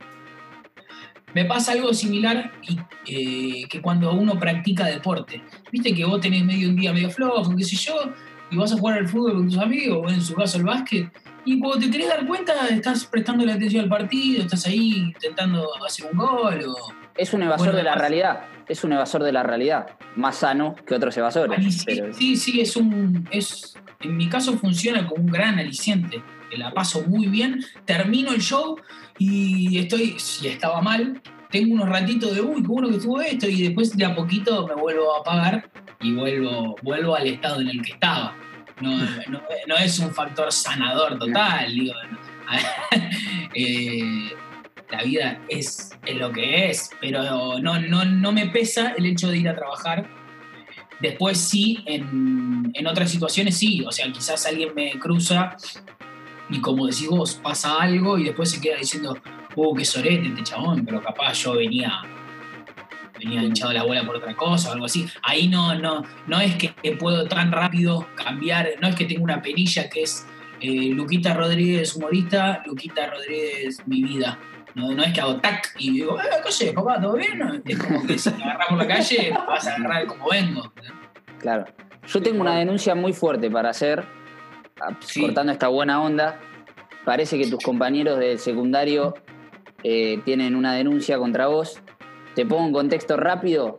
Me 1.35 1.45
pasa 1.45 1.73
algo 1.73 1.93
similar 1.93 2.53
eh, 3.07 3.65
que 3.69 3.81
cuando 3.83 4.13
uno 4.13 4.39
practica 4.39 4.87
deporte. 4.87 5.43
Viste 5.73 5.93
que 5.93 6.05
vos 6.05 6.21
tenés 6.21 6.45
medio 6.45 6.69
un 6.69 6.77
día 6.77 6.93
medio 6.93 7.11
flojo, 7.11 7.55
qué 7.57 7.65
sé 7.65 7.77
yo, 7.77 7.95
y 8.51 8.57
vas 8.57 8.73
a 8.73 8.77
jugar 8.77 8.99
al 8.99 9.09
fútbol 9.09 9.35
con 9.35 9.49
tus 9.49 9.59
amigos, 9.59 9.99
o 10.05 10.09
en 10.09 10.21
su 10.21 10.35
caso 10.35 10.59
el 10.59 10.65
básquet, 10.65 11.11
y 11.47 11.59
cuando 11.59 11.79
te 11.79 11.91
querés 11.91 12.09
dar 12.09 12.27
cuenta 12.27 12.69
estás 12.69 13.05
prestando 13.05 13.45
la 13.45 13.55
atención 13.55 13.85
al 13.85 13.91
partido, 13.91 14.43
estás 14.43 14.67
ahí 14.67 15.13
intentando 15.15 15.69
hacer 15.85 16.07
un 16.11 16.19
gol 16.19 16.65
o... 16.67 16.75
Es 17.17 17.33
un 17.35 17.43
evasor 17.43 17.67
Bueno, 17.67 17.77
de 17.77 17.83
la 17.85 17.95
realidad. 17.97 18.47
Es 18.68 18.83
un 18.85 18.92
evasor 18.92 19.22
de 19.22 19.33
la 19.33 19.42
realidad. 19.42 19.87
Más 20.16 20.37
sano 20.37 20.74
que 20.87 20.94
otros 20.94 21.16
evasores. 21.16 21.74
Sí, 21.74 21.83
pero- 21.87 22.12
sí, 22.14 22.37
sí, 22.37 22.61
es 22.61 22.77
un. 22.77 23.29
Es, 23.31 23.74
en 24.00 24.16
mi 24.16 24.29
caso 24.29 24.57
funciona 24.59 25.07
como 25.07 25.22
un 25.24 25.31
gran 25.31 25.59
aliciente. 25.59 26.22
Que 26.50 26.57
la 26.59 26.72
paso 26.72 27.03
muy 27.07 27.27
bien, 27.27 27.64
termino 27.85 28.33
el 28.33 28.40
show 28.40 28.77
y 29.18 29.79
estoy. 29.79 30.14
Si 30.18 30.46
estaba 30.48 30.81
mal, 30.83 31.20
tengo 31.50 31.74
unos 31.74 31.88
ratitos 31.88 32.35
de 32.35 32.40
uy, 32.42 32.62
qué 32.62 32.68
bueno 32.68 32.88
que 32.88 32.96
estuvo 32.96 33.20
esto, 33.20 33.48
y 33.48 33.62
después 33.62 33.96
de 33.96 34.05
a 34.05 34.14
poquito 34.14 34.66
me 34.68 34.74
vuelvo 34.74 35.14
a 35.16 35.20
apagar 35.20 35.68
y 36.00 36.12
vuelvo, 36.14 36.77
vuelvo 36.83 37.16
al 37.16 37.27
estado 37.27 37.61
en 37.61 37.68
el 37.68 37.83
que 37.83 37.92
estaba. 37.92 38.35
No, 38.81 38.90
no- 39.29 39.42
no 39.68 39.77
es 39.77 39.98
un 40.00 40.11
factor 40.12 40.50
sanador 40.53 41.18
total, 41.18 41.72
digo. 41.72 41.94
Eh, 43.55 44.31
la 44.90 45.03
vida 45.03 45.40
es, 45.49 45.90
es 46.07 46.16
lo 46.16 46.33
que 46.33 46.70
es, 46.70 46.90
pero 47.01 47.59
no, 47.59 47.81
no, 47.81 48.05
no 48.05 48.33
me 48.33 48.47
pesa 48.47 48.94
el 48.97 49.07
hecho 49.07 49.29
de 49.29 49.38
ir 49.38 49.49
a 49.49 49.55
trabajar. 49.55 50.09
Después 51.01 51.38
sí, 51.38 51.83
en, 51.87 52.70
en 52.75 52.87
otras 52.87 53.11
situaciones 53.11 53.57
sí, 53.59 53.85
o 53.87 53.92
sea, 53.92 54.11
quizás 54.12 54.47
alguien 54.47 54.75
me 54.75 54.92
cruza 54.99 55.57
y 56.51 56.61
como 56.61 56.87
decís 56.87 57.09
vos, 57.09 57.35
pasa 57.42 57.81
algo 57.81 58.18
y 58.18 58.25
después 58.25 58.51
se 58.51 58.61
queda 58.61 58.77
diciendo, 58.77 59.16
uh, 59.57 59.75
qué 59.75 59.85
sorete 59.85 60.29
este 60.29 60.42
chabón, 60.44 60.85
pero 60.85 61.03
capaz 61.03 61.42
yo 61.42 61.55
venía 61.57 62.03
venía 63.18 63.42
hinchado 63.42 63.73
la 63.73 63.85
bola 63.85 64.05
por 64.05 64.16
otra 64.16 64.35
cosa 64.35 64.70
o 64.70 64.73
algo 64.73 64.87
así. 64.87 65.07
Ahí 65.23 65.49
no, 65.49 65.75
no, 65.75 66.05
no 66.27 66.40
es 66.40 66.57
que 66.57 66.75
puedo 66.92 67.27
tan 67.27 67.53
rápido 67.53 68.07
cambiar, 68.16 68.68
no 68.81 68.88
es 68.88 68.94
que 68.94 69.05
tengo 69.05 69.25
una 69.25 69.40
perilla 69.40 69.88
que 69.88 70.03
es 70.03 70.27
eh, 70.61 70.90
Luquita 70.90 71.35
Rodríguez 71.35 71.94
humorista, 71.94 72.62
Luquita 72.66 73.11
Rodríguez 73.11 73.83
mi 73.87 74.03
vida. 74.03 74.38
No, 74.75 74.93
no 74.93 75.03
es 75.05 75.13
que 75.13 75.21
hago 75.21 75.37
tac 75.41 75.75
y 75.79 75.93
digo, 75.93 76.19
eh, 76.21 76.25
¿qué 76.45 76.51
sé, 76.53 76.73
papá? 76.73 77.01
¿Todo 77.01 77.15
bien? 77.15 77.63
Es 77.65 77.79
como 77.79 78.05
que 78.07 78.19
si 78.19 78.31
me 78.31 78.43
agarras 78.45 78.69
por 78.69 78.79
la 78.79 78.87
calle, 78.89 79.33
vas 79.47 79.67
a 79.69 79.75
agarrar 79.77 80.07
como 80.07 80.29
vengo. 80.31 80.73
Claro. 81.39 81.65
Yo 82.07 82.21
tengo 82.23 82.41
una 82.41 82.57
denuncia 82.57 82.95
muy 82.95 83.13
fuerte 83.13 83.51
para 83.51 83.71
hacer, 83.71 84.05
ah, 84.81 84.97
Sí. 85.01 85.21
cortando 85.21 85.53
esta 85.53 85.69
buena 85.69 86.03
onda. 86.03 86.41
Parece 87.05 87.39
que 87.39 87.47
tus 87.49 87.63
compañeros 87.63 88.19
del 88.19 88.39
secundario 88.39 89.15
eh, 89.83 90.21
tienen 90.25 90.57
una 90.57 90.73
denuncia 90.75 91.19
contra 91.19 91.47
vos. 91.47 91.81
Te 92.35 92.45
pongo 92.47 92.67
en 92.67 92.73
contexto 92.73 93.17
rápido. 93.17 93.77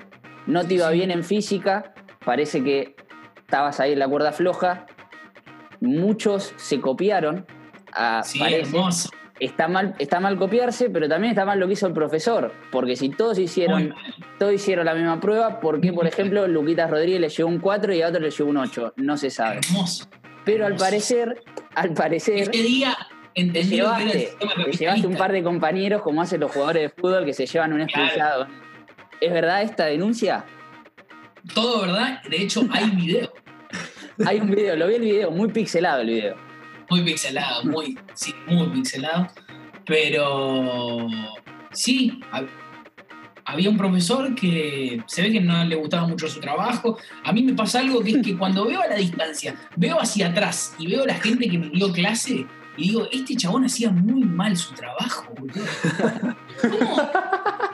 No 0.48 0.66
te 0.66 0.76
iba 0.76 0.90
Sí. 0.92 0.96
bien 0.98 1.12
en 1.12 1.24
física. 1.24 1.94
Parece 2.24 2.64
que 2.64 2.96
estabas 3.40 3.80
ahí 3.80 3.94
en 3.94 4.00
la 4.00 4.08
cuerda 4.08 4.32
floja. 4.32 4.86
Muchos 5.82 6.54
se 6.58 6.80
copiaron. 6.80 7.46
ah, 7.94 8.22
Sí, 8.24 8.40
parece. 8.40 8.62
hermoso. 8.76 9.10
Está 9.40 9.68
mal, 9.68 9.96
está 10.00 10.20
mal 10.22 10.38
copiarse, 10.38 10.90
pero 10.90 11.10
también 11.10 11.32
está 11.32 11.44
mal 11.46 11.60
lo 11.60 11.68
que 11.68 11.74
hizo 11.74 11.88
el 11.88 11.94
profesor. 11.94 12.54
Porque 12.72 12.96
si 12.96 13.10
todos 13.10 13.38
hicieron 13.38 13.94
todos 14.40 14.54
hicieron 14.54 14.86
la 14.86 14.94
misma 14.94 15.20
prueba, 15.20 15.60
¿por 15.60 15.82
qué, 15.82 15.92
por 15.92 16.08
ejemplo, 16.08 16.48
Luquitas 16.48 16.90
Rodríguez 16.90 17.20
le 17.20 17.30
llevó 17.30 17.50
un 17.50 17.60
4 17.60 17.94
y 17.94 18.02
a 18.02 18.08
otro 18.08 18.22
le 18.22 18.32
llevó 18.32 18.50
un 18.50 18.58
8? 18.58 18.94
No 18.98 19.18
se 19.18 19.30
sabe. 19.30 19.58
Hermoso. 19.58 20.08
Pero 20.46 20.66
al 20.66 20.76
parecer, 20.76 21.42
al 21.74 21.94
parecer, 21.94 22.50
Ese 22.50 22.64
día 22.64 22.96
te 23.34 23.64
llevaste, 23.64 24.30
te 24.66 24.72
llevaste 24.72 25.08
un 25.08 25.16
par 25.18 25.32
de 25.32 25.44
compañeros 25.44 26.02
como 26.02 26.22
hacen 26.22 26.40
los 26.40 26.52
jugadores 26.52 26.84
de 26.84 26.90
fútbol 26.90 27.26
que 27.26 27.34
se 27.34 27.46
llevan 27.46 27.74
un 27.74 27.86
Claro. 27.86 28.04
expulsado. 28.06 28.48
¿Es 29.20 29.34
verdad 29.34 29.64
esta 29.64 29.86
denuncia? 29.86 30.46
Todo 31.54 31.82
verdad, 31.82 32.22
de 32.30 32.38
hecho 32.38 32.62
hay 32.72 32.90
video. 32.92 33.32
Hay 34.26 34.40
un 34.40 34.50
video, 34.50 34.78
lo 34.78 34.88
vi 34.88 34.96
el 34.96 35.02
video, 35.02 35.30
muy 35.32 35.50
pixelado 35.50 36.00
el 36.00 36.08
video. 36.08 36.36
Muy 36.90 37.02
pixelado, 37.04 37.64
muy, 37.66 37.98
sí, 38.14 38.34
muy 38.48 38.68
pixelado. 38.68 39.28
Pero 39.86 41.08
sí, 41.72 42.20
hab- 42.32 42.48
había 43.46 43.70
un 43.70 43.78
profesor 43.78 44.34
que 44.34 45.04
se 45.06 45.22
ve 45.22 45.32
que 45.32 45.42
no 45.42 45.64
le 45.64 45.76
gustaba 45.76 46.08
mucho 46.08 46.28
su 46.28 46.40
trabajo. 46.40 46.98
A 47.24 47.32
mí 47.32 47.44
me 47.44 47.54
pasa 47.54 47.80
algo 47.80 48.02
que 48.04 48.12
es 48.12 48.18
que 48.24 48.36
cuando 48.38 48.66
veo 48.66 48.82
a 48.82 48.88
la 48.88 48.96
distancia, 48.96 49.56
veo 49.76 50.02
hacia 50.02 50.28
atrás 50.30 50.74
y 50.80 50.88
veo 50.88 51.04
a 51.04 51.08
la 51.08 51.16
gente 51.16 51.48
que 51.50 51.58
me 51.58 51.70
dio 51.70 51.92
clase 51.92 52.46
y 52.78 52.88
digo, 52.90 53.08
este 53.12 53.36
chabón 53.38 53.64
hacía 53.66 53.90
muy 53.90 54.24
mal 54.24 54.58
su 54.58 54.74
trabajo. 54.74 55.34
¿Cómo, 56.62 56.96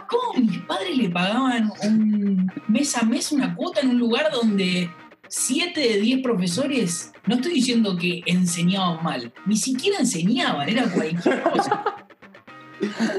cómo 0.08 0.34
mis 0.46 0.60
padres 0.60 0.98
le 0.98 1.10
pagaban 1.10 1.72
un 1.84 2.52
mes 2.68 2.96
a 2.98 3.04
mes 3.04 3.32
una 3.32 3.56
cuota 3.56 3.80
en 3.82 3.92
un 3.92 4.00
lugar 4.00 4.30
donde 4.32 4.90
7 5.32 5.80
de 5.80 6.02
10 6.02 6.22
profesores, 6.22 7.14
no 7.26 7.36
estoy 7.36 7.54
diciendo 7.54 7.96
que 7.96 8.22
enseñaban 8.26 9.02
mal, 9.02 9.34
ni 9.46 9.56
siquiera 9.56 10.00
enseñaban, 10.00 10.68
era 10.68 10.84
cualquier 10.92 11.42
cosa. 11.42 11.86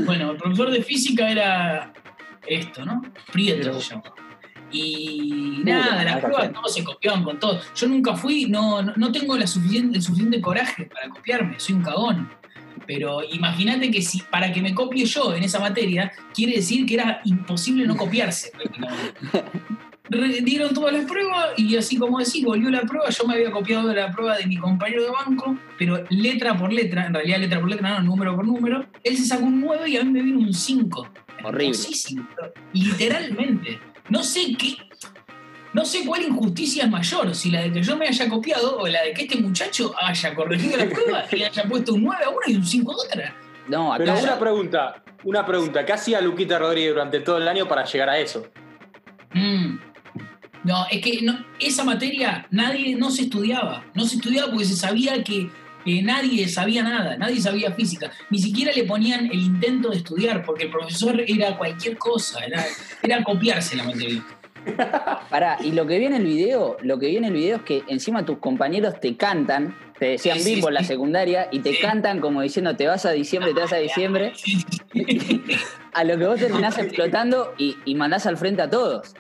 Bueno, 0.05 0.33
el 0.33 0.39
profesor 0.39 0.73
de 0.73 0.83
física 0.83 1.31
era 1.31 1.93
esto, 2.49 2.85
¿no? 2.85 3.01
Prieto 3.33 3.81
se. 3.81 3.95
Y 4.73 5.61
nada, 5.63 6.03
las 6.03 6.21
pruebas 6.21 6.53
todos 6.53 6.75
se 6.75 6.83
copiaban 6.83 7.23
con 7.23 7.39
todo. 7.39 7.61
Yo 7.77 7.87
nunca 7.87 8.17
fui, 8.17 8.47
no, 8.47 8.83
no, 8.83 8.93
no 8.97 9.13
tengo 9.13 9.39
la 9.39 9.47
suficiente, 9.47 9.99
el 9.99 10.03
suficiente 10.03 10.41
coraje 10.41 10.87
para 10.87 11.09
copiarme, 11.11 11.61
soy 11.61 11.77
un 11.77 11.83
cagón. 11.83 12.29
Pero 12.89 13.23
imagínate 13.23 13.93
que 13.93 14.03
si 14.03 14.21
para 14.21 14.53
que 14.53 14.61
me 14.61 14.75
copie 14.75 15.05
yo 15.05 15.33
en 15.33 15.45
esa 15.45 15.61
materia, 15.61 16.11
quiere 16.35 16.55
decir 16.57 16.85
que 16.87 16.95
era 16.95 17.21
imposible 17.25 17.87
no 17.87 17.97
copiarse 17.97 18.51
dieron 20.09 20.75
todas 20.75 20.93
las 20.93 21.05
pruebas 21.05 21.51
y 21.57 21.77
así 21.77 21.97
como 21.97 22.19
decís, 22.19 22.45
volvió 22.45 22.71
la 22.71 22.83
prueba, 22.83 23.09
yo 23.09 23.25
me 23.27 23.35
había 23.35 23.51
copiado 23.51 23.89
de 23.89 23.95
la 23.95 24.11
prueba 24.11 24.37
de 24.37 24.47
mi 24.47 24.57
compañero 24.57 25.05
de 25.05 25.11
banco, 25.11 25.57
pero 25.79 26.05
letra 26.11 26.57
por 26.57 26.73
letra, 26.73 27.07
en 27.07 27.15
realidad 27.15 27.39
letra 27.39 27.61
por 27.61 27.69
letra, 27.71 28.01
no, 28.01 28.03
número 28.03 28.35
por 28.35 28.47
número, 28.47 28.85
él 29.05 29.17
se 29.17 29.25
sacó 29.25 29.45
un 29.45 29.61
9 29.61 29.89
y 29.89 29.97
a 29.97 30.05
mí 30.05 30.11
me 30.11 30.23
vino 30.23 30.39
un 30.41 30.53
5. 30.53 31.09
Horrible. 31.45 31.79
Literalmente. 32.73 33.81
No 34.09 34.23
sé 34.23 34.55
qué, 34.59 34.77
no 35.73 35.85
sé 35.85 36.05
cuál 36.05 36.23
injusticia 36.23 36.85
es 36.85 36.91
mayor, 36.91 37.35
si 37.35 37.51
la 37.51 37.63
de 37.63 37.73
que 37.73 37.83
yo 37.83 37.97
me 37.97 38.07
haya 38.07 38.29
copiado 38.29 38.79
o 38.79 38.87
la 38.89 39.03
de 39.05 39.15
que 39.15 39.23
este 39.23 39.39
muchacho 39.41 39.95
haya 40.01 40.35
corregido 40.35 40.77
la 40.77 40.89
prueba 40.89 41.25
y 41.33 41.43
haya 41.43 41.65
puesto 41.65 41.95
un 41.95 42.03
9 42.05 42.25
a 42.25 42.29
uno 42.29 42.39
y 42.47 42.55
un 42.57 42.65
5 42.67 42.93
a 42.93 42.97
otra. 42.97 43.37
No, 43.69 43.93
acá 43.93 44.05
Pero 44.05 44.17
ya- 44.17 44.23
una 44.25 44.39
pregunta, 44.39 45.03
una 45.25 45.47
pregunta. 45.47 45.87
¿Qué 45.87 45.93
hacía 45.93 46.21
Luquita 46.21 46.59
Rodríguez 46.59 46.91
durante 46.93 47.21
todo 47.21 47.39
el 47.39 47.47
año 47.49 47.67
para 47.69 47.85
llegar 47.85 48.11
a 48.11 48.19
eso? 48.19 48.47
Mm. 49.35 49.62
No, 50.65 50.87
es 50.91 51.01
que 51.01 51.21
no- 51.23 51.45
esa 51.59 51.85
materia 51.85 52.47
nadie 52.51 52.95
no 52.97 53.11
se 53.11 53.23
estudiaba. 53.23 53.85
No 53.95 54.05
se 54.05 54.17
estudiaba 54.17 54.51
porque 54.51 54.65
se 54.65 54.77
sabía 54.77 55.23
que 55.25 55.51
eh, 55.85 56.01
nadie 56.03 56.47
sabía 56.49 56.85
nada, 56.85 57.17
nadie 57.17 57.41
sabía 57.41 57.73
física. 57.73 58.13
Ni 58.31 58.39
siquiera 58.39 58.71
le 58.73 58.85
ponían 58.85 59.27
el 59.27 59.41
intento 59.41 59.91
de 59.91 59.97
estudiar 59.97 60.45
porque 60.45 60.65
el 60.65 60.71
profesor 60.71 61.21
era 61.27 61.59
cualquier 61.59 61.99
cosa, 61.99 62.45
era, 62.45 62.65
era 63.03 63.25
copiarse 63.25 63.75
la 63.77 63.83
materia. 63.85 64.25
Pará, 65.29 65.59
y 65.61 65.73
lo 65.73 65.85
que 65.89 65.99
vi 65.99 66.05
en 66.05 66.15
el 66.15 66.25
video, 66.25 66.77
lo 66.83 66.99
que 67.01 67.07
vi 67.09 67.17
en 67.17 67.25
el 67.25 67.33
video 67.33 67.57
es 67.57 67.63
que 67.63 67.83
encima 67.89 68.25
tus 68.25 68.39
compañeros 68.39 69.01
te 69.01 69.17
cantan, 69.17 69.77
te 69.99 70.07
decían 70.07 70.39
Sí, 70.39 70.45
sí, 70.45 70.55
bimbo 70.55 70.69
en 70.69 70.75
la 70.75 70.85
secundaria, 70.85 71.49
y 71.51 71.59
te 71.59 71.73
Sí. 71.73 71.81
cantan 71.83 72.21
como 72.21 72.43
diciendo 72.43 72.77
te 72.77 72.87
vas 72.87 73.05
a 73.05 73.11
diciembre, 73.11 73.53
te 73.53 73.61
vas 73.61 73.73
a 73.73 73.79
diciembre, 73.79 74.33
a 75.95 76.05
lo 76.05 76.17
que 76.17 76.27
vos 76.27 76.39
terminás 76.39 76.79
explotando 76.79 77.55
y, 77.59 77.77
y 77.85 77.97
mandás 77.97 78.27
al 78.27 78.37
frente 78.37 78.63
a 78.63 78.71
todos. 78.71 79.15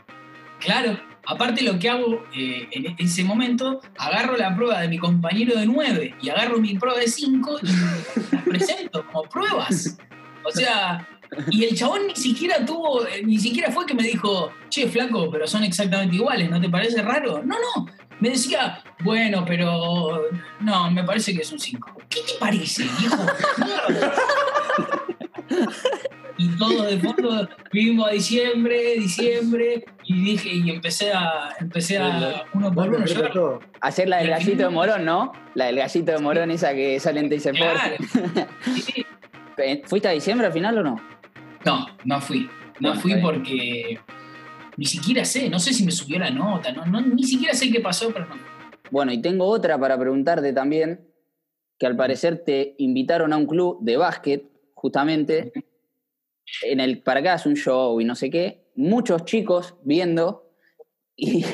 Claro, 0.60 0.96
aparte 1.26 1.62
lo 1.62 1.78
que 1.78 1.88
hago 1.88 2.24
eh, 2.34 2.68
en 2.70 2.94
ese 2.98 3.24
momento, 3.24 3.80
agarro 3.96 4.36
la 4.36 4.54
prueba 4.54 4.80
de 4.80 4.88
mi 4.88 4.98
compañero 4.98 5.58
de 5.58 5.66
9 5.66 6.16
y 6.22 6.28
agarro 6.30 6.58
mi 6.58 6.74
prueba 6.74 6.98
de 6.98 7.08
5 7.08 7.58
y 7.62 7.66
las 7.66 8.42
presento 8.44 9.06
como 9.06 9.22
pruebas. 9.24 9.96
O 10.44 10.50
sea, 10.50 11.08
y 11.50 11.64
el 11.64 11.76
chabón 11.76 12.06
ni 12.06 12.16
siquiera 12.16 12.64
tuvo, 12.64 13.06
eh, 13.06 13.22
ni 13.24 13.38
siquiera 13.38 13.70
fue 13.70 13.86
que 13.86 13.94
me 13.94 14.02
dijo, 14.02 14.52
che, 14.68 14.88
flaco, 14.88 15.30
pero 15.30 15.46
son 15.46 15.64
exactamente 15.64 16.16
iguales, 16.16 16.50
¿no 16.50 16.60
te 16.60 16.68
parece 16.68 17.02
raro? 17.02 17.42
No, 17.44 17.56
no. 17.56 17.86
Me 18.20 18.30
decía, 18.30 18.82
bueno, 19.00 19.44
pero 19.44 20.22
no, 20.60 20.90
me 20.90 21.02
parece 21.02 21.34
que 21.34 21.42
es 21.42 21.50
un 21.50 21.58
5. 21.58 21.92
¿Qué 22.08 22.20
te 22.20 22.34
parece, 22.38 22.84
viejo? 23.00 23.26
Y 26.42 26.48
todo 26.56 26.82
de 26.82 26.98
fondo 26.98 27.48
vimos 27.72 28.08
a 28.08 28.10
diciembre, 28.10 28.94
diciembre, 28.98 29.84
y 30.04 30.24
dije, 30.24 30.48
y 30.52 30.70
empecé 30.70 31.12
a, 31.12 31.54
empecé 31.60 31.98
a 31.98 32.44
uno 32.52 32.72
por 32.72 32.88
uno. 32.88 33.60
Hacer 33.80 34.08
la 34.08 34.18
del 34.18 34.30
gallito 34.30 34.64
de 34.64 34.68
morón, 34.68 35.04
¿no? 35.04 35.30
La 35.54 35.66
del 35.66 35.76
gallito 35.76 36.10
de 36.10 36.18
morón 36.18 36.50
esa 36.50 36.74
que 36.74 36.98
sale 36.98 37.20
en 37.20 37.28
Teis 37.28 37.48
claro. 37.54 37.78
Sí. 38.74 39.06
¿Fuiste 39.84 40.08
a 40.08 40.10
diciembre 40.10 40.48
al 40.48 40.52
final 40.52 40.78
o 40.78 40.82
no? 40.82 41.00
No, 41.64 41.86
no 42.04 42.20
fui. 42.20 42.50
No 42.80 42.88
Bueno, 42.88 43.00
fui 43.00 43.14
porque 43.20 44.00
ni 44.76 44.86
siquiera 44.86 45.24
sé, 45.24 45.48
no 45.48 45.60
sé 45.60 45.72
si 45.72 45.84
me 45.84 45.92
subió 45.92 46.18
la 46.18 46.30
nota, 46.30 46.72
no, 46.72 46.84
no, 46.86 47.00
ni 47.00 47.22
siquiera 47.22 47.54
sé 47.54 47.70
qué 47.70 47.78
pasó, 47.78 48.12
pero 48.12 48.26
no. 48.26 48.34
Bueno, 48.90 49.12
y 49.12 49.22
tengo 49.22 49.46
otra 49.46 49.78
para 49.78 49.96
preguntarte 49.96 50.52
también, 50.52 51.06
que 51.78 51.86
al 51.86 51.94
parecer 51.94 52.42
te 52.44 52.74
invitaron 52.78 53.32
a 53.32 53.36
un 53.36 53.46
club 53.46 53.78
de 53.82 53.96
básquet, 53.96 54.50
justamente, 54.74 55.52
en 56.62 56.80
el 56.80 57.02
para 57.02 57.22
que 57.22 57.28
hagas 57.28 57.46
un 57.46 57.56
show 57.56 58.00
y 58.00 58.04
no 58.04 58.14
sé 58.14 58.30
qué, 58.30 58.64
muchos 58.74 59.24
chicos 59.24 59.74
viendo, 59.84 60.50
y, 61.16 61.44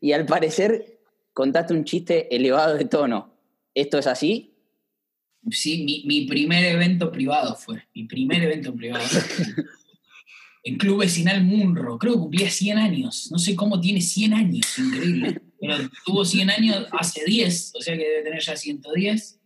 y 0.00 0.12
al 0.12 0.26
parecer 0.26 1.00
contaste 1.32 1.74
un 1.74 1.84
chiste 1.84 2.34
elevado 2.34 2.76
de 2.76 2.84
tono. 2.84 3.32
¿Esto 3.74 3.98
es 3.98 4.06
así? 4.06 4.52
Sí, 5.50 5.84
mi, 5.84 6.04
mi 6.06 6.26
primer 6.26 6.64
evento 6.64 7.10
privado 7.10 7.56
fue, 7.56 7.82
mi 7.94 8.04
primer 8.04 8.42
evento 8.42 8.74
privado. 8.74 9.04
El 10.64 10.78
Club 10.78 11.00
Vecinal 11.00 11.42
Munro, 11.42 11.98
creo 11.98 12.12
que 12.12 12.20
cumplía 12.20 12.48
100 12.48 12.78
años, 12.78 13.28
no 13.32 13.38
sé 13.38 13.56
cómo 13.56 13.80
tiene 13.80 14.00
100 14.00 14.34
años, 14.34 14.78
increíble. 14.78 15.42
Pero 15.60 15.76
tuvo 16.04 16.24
100 16.24 16.50
años 16.50 16.86
hace 16.92 17.24
10, 17.24 17.72
o 17.74 17.80
sea 17.80 17.96
que 17.96 18.04
debe 18.04 18.22
tener 18.22 18.40
ya 18.40 18.56
110. 18.56 19.40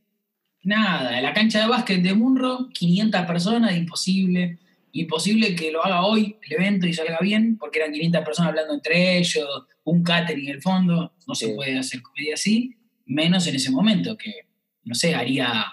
Nada, 0.65 1.17
en 1.17 1.23
la 1.23 1.33
cancha 1.33 1.61
de 1.61 1.69
básquet 1.69 2.03
de 2.03 2.13
Munro, 2.13 2.69
500 2.75 3.23
personas, 3.23 3.77
imposible. 3.77 4.59
Imposible 5.01 5.55
que 5.55 5.71
lo 5.71 5.85
haga 5.85 6.05
hoy 6.05 6.37
el 6.43 6.53
evento 6.55 6.87
y 6.87 6.93
salga 6.95 7.19
bien, 7.21 7.57
porque 7.59 7.79
eran 7.81 7.93
500 7.93 8.25
personas 8.25 8.51
hablando 8.51 8.75
entre 8.75 9.19
ellos, 9.19 9.47
un 9.85 10.03
catering 10.03 10.49
en 10.49 10.55
el 10.57 10.63
fondo, 10.63 11.15
no 11.27 11.35
se 11.35 11.49
puede 11.51 11.79
hacer 11.79 12.03
comedia 12.03 12.35
así, 12.35 12.75
menos 13.05 13.47
en 13.47 13.55
ese 13.57 13.71
momento, 13.71 14.17
que 14.17 14.33
no 14.85 14.95
sé, 14.95 15.15
haría 15.15 15.65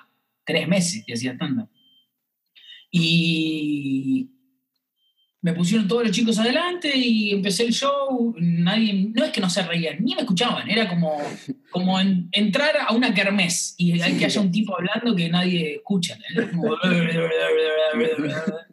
tres 0.43 0.67
meses 0.67 1.03
que 1.05 1.13
hacía 1.13 1.33
stand 1.33 1.67
Y 2.91 4.29
me 5.41 5.53
pusieron 5.53 5.87
todos 5.87 6.03
los 6.03 6.11
chicos 6.11 6.39
adelante 6.39 6.91
y 6.95 7.31
empecé 7.31 7.63
el 7.65 7.73
show. 7.73 8.33
Nadie, 8.39 9.11
no 9.13 9.25
es 9.25 9.31
que 9.31 9.41
no 9.41 9.49
se 9.49 9.61
reían, 9.63 9.97
ni 10.03 10.15
me 10.15 10.21
escuchaban. 10.21 10.69
Era 10.69 10.87
como, 10.87 11.17
como 11.69 11.99
en- 11.99 12.29
entrar 12.31 12.71
a 12.87 12.93
una 12.93 13.13
kermés 13.13 13.75
y 13.77 13.99
hay 14.01 14.13
que 14.17 14.25
haya 14.25 14.39
un 14.41 14.51
tipo 14.51 14.73
hablando 14.77 15.13
que 15.15 15.27
nadie 15.29 15.75
escucha. 15.75 16.17
Como- 16.51 16.75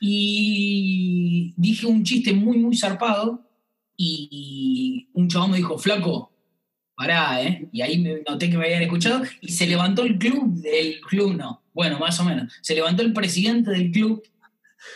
y 0.00 1.54
dije 1.56 1.86
un 1.86 2.04
chiste 2.04 2.32
muy, 2.32 2.58
muy 2.58 2.76
zarpado 2.76 3.44
y 3.96 5.08
un 5.12 5.28
chabón 5.28 5.50
me 5.50 5.56
dijo, 5.56 5.76
flaco, 5.78 6.32
pará, 6.94 7.42
¿eh? 7.42 7.68
Y 7.72 7.80
ahí 7.82 7.98
me 7.98 8.22
noté 8.28 8.50
que 8.50 8.56
me 8.56 8.64
habían 8.66 8.82
escuchado 8.82 9.22
y 9.40 9.48
se 9.48 9.66
levantó 9.66 10.02
el 10.02 10.18
club, 10.18 10.60
el 10.64 11.00
club 11.00 11.36
no, 11.36 11.62
bueno, 11.72 11.98
más 11.98 12.18
o 12.20 12.24
menos, 12.24 12.52
se 12.60 12.74
levantó 12.74 13.02
el 13.02 13.12
presidente 13.12 13.70
del 13.70 13.90
club, 13.90 14.22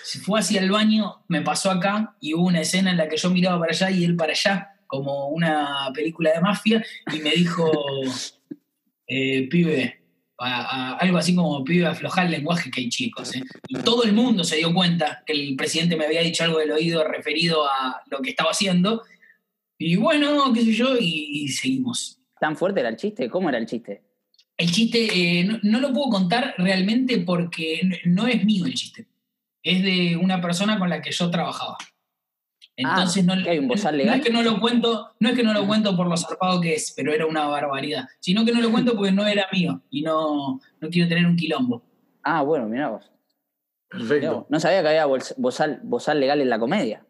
se 0.03 0.19
fue 0.21 0.41
hacia 0.41 0.61
el 0.61 0.71
baño, 0.71 1.25
me 1.29 1.43
pasó 1.43 1.71
acá 1.71 2.17
y 2.21 2.35
hubo 2.35 2.47
una 2.47 2.61
escena 2.61 2.91
en 2.91 2.97
la 2.97 3.09
que 3.09 3.17
yo 3.17 3.31
miraba 3.31 3.59
para 3.61 3.73
allá 3.73 3.91
y 3.91 4.05
él 4.05 4.17
para 4.17 4.33
allá, 4.33 4.81
como 4.87 5.29
una 5.29 5.91
película 5.95 6.33
de 6.33 6.41
mafia, 6.41 6.85
y 7.13 7.21
me 7.21 7.31
dijo, 7.31 7.71
eh, 9.07 9.49
pibe, 9.49 10.02
a- 10.43 10.63
a- 10.63 10.97
algo 10.97 11.19
así 11.19 11.35
como 11.35 11.63
pibe 11.65 11.87
aflojar 11.87 12.27
el 12.27 12.33
lenguaje 12.33 12.71
que 12.71 12.81
hay 12.83 12.89
chicos. 12.89 13.35
¿eh? 13.35 13.43
Y 13.69 13.77
todo 13.79 14.05
el 14.05 14.13
mundo 14.13 14.45
se 14.45 14.57
dio 14.57 14.73
cuenta 14.75 15.23
que 15.27 15.33
el 15.33 15.57
presidente 15.57 15.97
me 15.97 16.05
había 16.07 16.23
dicho 16.23 16.45
algo 16.45 16.59
del 16.59 16.73
oído 16.73 17.05
referido 17.07 17.65
a 17.65 18.03
lo 18.11 18.21
que 18.21 18.31
estaba 18.31 18.51
haciendo. 18.51 19.03
Y 19.79 19.97
bueno, 19.97 20.53
qué 20.53 20.63
sé 20.63 20.73
yo, 20.73 20.97
y, 20.99 21.29
y 21.45 21.49
seguimos. 21.49 22.19
¿Tan 22.41 22.57
fuerte 22.57 22.81
era 22.81 22.89
el 22.89 22.97
chiste? 22.97 23.29
¿Cómo 23.29 23.49
era 23.49 23.59
el 23.59 23.67
chiste? 23.67 24.03
El 24.57 24.71
chiste 24.71 25.09
eh, 25.41 25.45
no, 25.45 25.59
no 25.63 25.81
lo 25.81 25.93
puedo 25.93 26.11
contar 26.11 26.55
realmente 26.59 27.19
porque 27.19 27.81
no 28.05 28.27
es 28.29 28.45
mío 28.45 28.67
el 28.67 28.75
chiste. 28.75 29.07
Es 29.63 29.83
de 29.83 30.17
una 30.17 30.41
persona 30.41 30.79
con 30.79 30.89
la 30.91 31.01
que 31.01 31.11
yo 31.13 31.31
trabajaba. 31.31 31.77
Entonces 32.77 33.25
no, 33.25 33.35
¿que 33.43 33.51
hay 33.51 33.59
un 33.59 33.69
bozal 33.69 33.95
no 33.95 33.99
legal? 33.99 34.19
es 34.19 34.25
que 34.25 34.33
no 34.33 34.43
lo 34.43 34.59
cuento, 34.59 35.11
no 35.21 35.29
es 35.29 35.37
que 35.37 35.43
no 35.43 35.53
lo 35.53 35.67
cuento 35.67 35.95
por 35.97 36.09
lo 36.09 36.17
zarpado 36.17 36.61
que 36.61 36.75
es, 36.75 36.93
pero 36.97 37.13
era 37.13 37.27
una 37.27 37.47
barbaridad. 37.47 38.09
Sino 38.19 38.45
que 38.45 38.53
no 38.53 38.61
lo 38.61 38.71
cuento 38.71 38.95
porque 38.97 39.13
no 39.13 39.27
era 39.27 39.47
mío 39.53 39.83
y 39.91 40.03
no, 40.03 40.61
no 40.81 40.89
quiero 40.91 41.09
tener 41.09 41.27
un 41.27 41.37
quilombo. 41.37 41.83
Ah, 42.23 42.43
bueno, 42.43 42.67
mirá 42.69 42.89
vos. 42.89 43.11
Mirá 43.93 44.07
Perfecto. 44.09 44.35
vos. 44.37 44.47
No 44.49 44.59
sabía 44.61 44.83
que 44.83 44.89
había 44.89 45.07
bozal, 45.07 45.81
bozal 45.83 46.19
legal 46.21 46.41
en 46.41 46.49
la 46.49 46.59
comedia. 46.59 47.05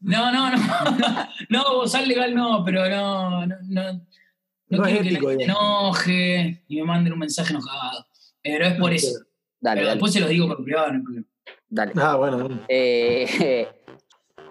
No, 0.00 0.30
no, 0.30 0.50
no. 0.56 0.58
no, 1.48 1.74
bozal 1.76 2.06
legal 2.06 2.34
no, 2.34 2.62
pero 2.64 2.88
no. 2.88 3.46
No, 3.46 3.56
no, 3.62 3.92
no 3.92 4.00
No 4.68 4.82
quiero 4.82 5.02
que 5.02 5.10
la 5.12 5.20
gente 5.20 5.44
enoje 5.44 6.62
y 6.68 6.76
me 6.76 6.84
manden 6.84 7.14
un 7.14 7.18
mensaje 7.20 7.52
enojado. 7.52 8.06
Pero 8.42 8.66
es 8.66 8.74
por 8.74 8.92
eso. 8.92 9.18
Dale, 9.60 9.80
Pero 9.80 9.86
dale. 9.88 9.96
después 9.96 10.12
se 10.12 10.20
los 10.20 10.28
digo 10.28 10.46
por 10.46 10.62
privado, 10.62 10.88
no 10.92 10.98
hay 10.98 11.02
problema. 11.02 11.26
dale. 11.68 11.92
Ah, 11.96 12.16
bueno. 12.16 12.38
bueno. 12.38 12.60
Eh, 12.68 13.66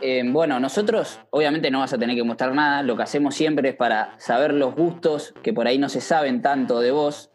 eh, 0.02 0.24
bueno, 0.26 0.60
nosotros 0.60 1.20
obviamente 1.30 1.72
no 1.72 1.80
vas 1.80 1.94
a 1.94 1.98
tener 1.98 2.16
que 2.16 2.24
mostrar 2.24 2.54
nada, 2.54 2.84
lo 2.84 2.96
que 2.96 3.04
hacemos 3.04 3.36
siempre 3.36 3.70
es 3.70 3.76
para 3.76 4.14
saber 4.20 4.54
los 4.54 4.76
gustos 4.76 5.34
que 5.44 5.54
por 5.54 5.68
ahí 5.68 5.78
no 5.78 5.90
se 5.90 6.02
saben 6.02 6.42
tanto 6.42 6.80
de 6.80 6.92
vos. 6.92 7.32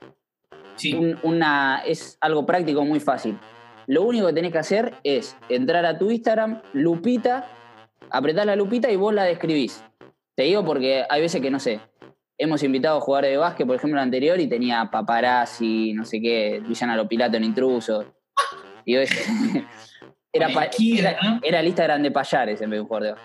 Sí. 0.76 0.94
Un- 0.94 1.18
una, 1.22 1.82
es 1.86 2.16
algo 2.20 2.46
práctico 2.46 2.84
muy 2.84 3.00
fácil. 3.00 3.38
Lo 3.86 4.02
único 4.02 4.26
que 4.28 4.32
tenés 4.32 4.52
que 4.52 4.58
hacer 4.58 4.94
es 5.04 5.36
entrar 5.48 5.84
a 5.84 5.98
tu 5.98 6.10
Instagram, 6.10 6.62
Lupita, 6.72 7.46
apretar 8.10 8.46
la 8.46 8.56
lupita 8.56 8.90
y 8.90 8.96
vos 8.96 9.12
la 9.12 9.24
describís. 9.24 9.84
Te 10.34 10.44
digo 10.44 10.64
porque 10.64 11.04
hay 11.08 11.20
veces 11.20 11.40
que 11.40 11.50
no 11.50 11.58
sé. 11.58 11.80
Hemos 12.38 12.62
invitado 12.62 12.98
a 12.98 13.00
jugadores 13.00 13.30
de 13.32 13.36
básquet, 13.36 13.66
por 13.66 13.76
ejemplo, 13.76 13.98
el 13.98 14.04
anterior, 14.04 14.40
y 14.40 14.46
tenía 14.48 14.88
paparazzi, 14.90 15.92
no 15.92 16.04
sé 16.04 16.20
qué, 16.20 16.62
Villana 16.66 16.96
Lopilato 16.96 17.36
en 17.36 17.44
intruso. 17.44 18.04
Y 18.84 18.96
dije, 18.96 19.64
era, 20.32 20.46
pa- 20.48 20.52
Cualquiera, 20.54 21.10
era, 21.10 21.22
¿no? 21.22 21.40
era 21.42 21.60
el 21.60 21.66
Instagram 21.66 22.02
de 22.02 22.10
Payares 22.10 22.60
en 22.60 22.70
vez 22.70 22.78
de 22.78 22.80
un 22.82 22.88
jugador. 22.88 23.18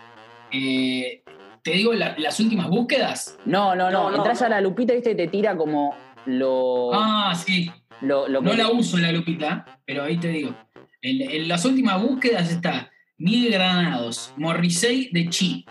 Eh, 0.52 1.24
te 1.64 1.72
digo 1.72 1.94
la- 1.94 2.16
las 2.18 2.40
últimas 2.40 2.68
búsquedas. 2.70 3.38
No, 3.46 3.76
no, 3.76 3.90
no. 3.92 4.04
No, 4.04 4.12
no, 4.12 4.18
Entrás 4.18 4.40
no. 4.42 4.48
a 4.48 4.50
la 4.50 4.62
lupita, 4.62 4.94
viste, 4.94 5.12
y 5.12 5.16
te 5.16 5.28
tira 5.28 5.56
como 5.58 5.96
lo. 6.26 6.92
Ah, 6.94 7.34
sí. 7.36 7.72
lo, 8.02 8.28
lo 8.28 8.42
que- 8.42 8.48
No 8.50 8.54
la 8.54 8.70
uso 8.70 8.98
la 8.98 9.12
lupita, 9.12 9.80
pero 9.86 10.04
ahí 10.04 10.18
te 10.18 10.28
digo. 10.30 10.54
En, 11.02 11.22
en 11.30 11.48
las 11.48 11.64
últimas 11.66 12.02
búsquedas 12.02 12.52
está 12.52 12.92
Miguel 13.18 13.54
Granados, 13.54 14.34
Morrissey 14.38 15.10
de 15.12 15.30
Chi. 15.30 15.66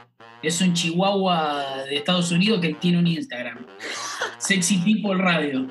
Es 0.47 0.61
un 0.61 0.73
chihuahua 0.75 1.85
de 1.89 1.97
Estados 1.97 2.31
Unidos 2.31 2.61
que 2.61 2.73
tiene 2.75 2.99
un 2.99 3.07
Instagram. 3.09 3.67
Sexy 4.39 4.79
People 4.79 5.21
Radio. 5.21 5.67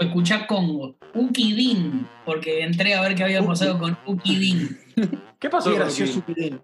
Escuchá 0.00 0.46
Congo. 0.46 0.96
Uki 1.12 1.52
Din, 1.52 2.08
porque 2.24 2.62
entré 2.62 2.94
a 2.94 3.02
ver 3.02 3.14
qué 3.14 3.24
había 3.24 3.42
pasado 3.42 3.78
con 3.78 3.98
Uki 4.06 4.36
Din. 4.36 4.78
¿Qué 5.38 5.50
pasó 5.50 5.76
con? 5.76 6.22
Pirín. 6.22 6.62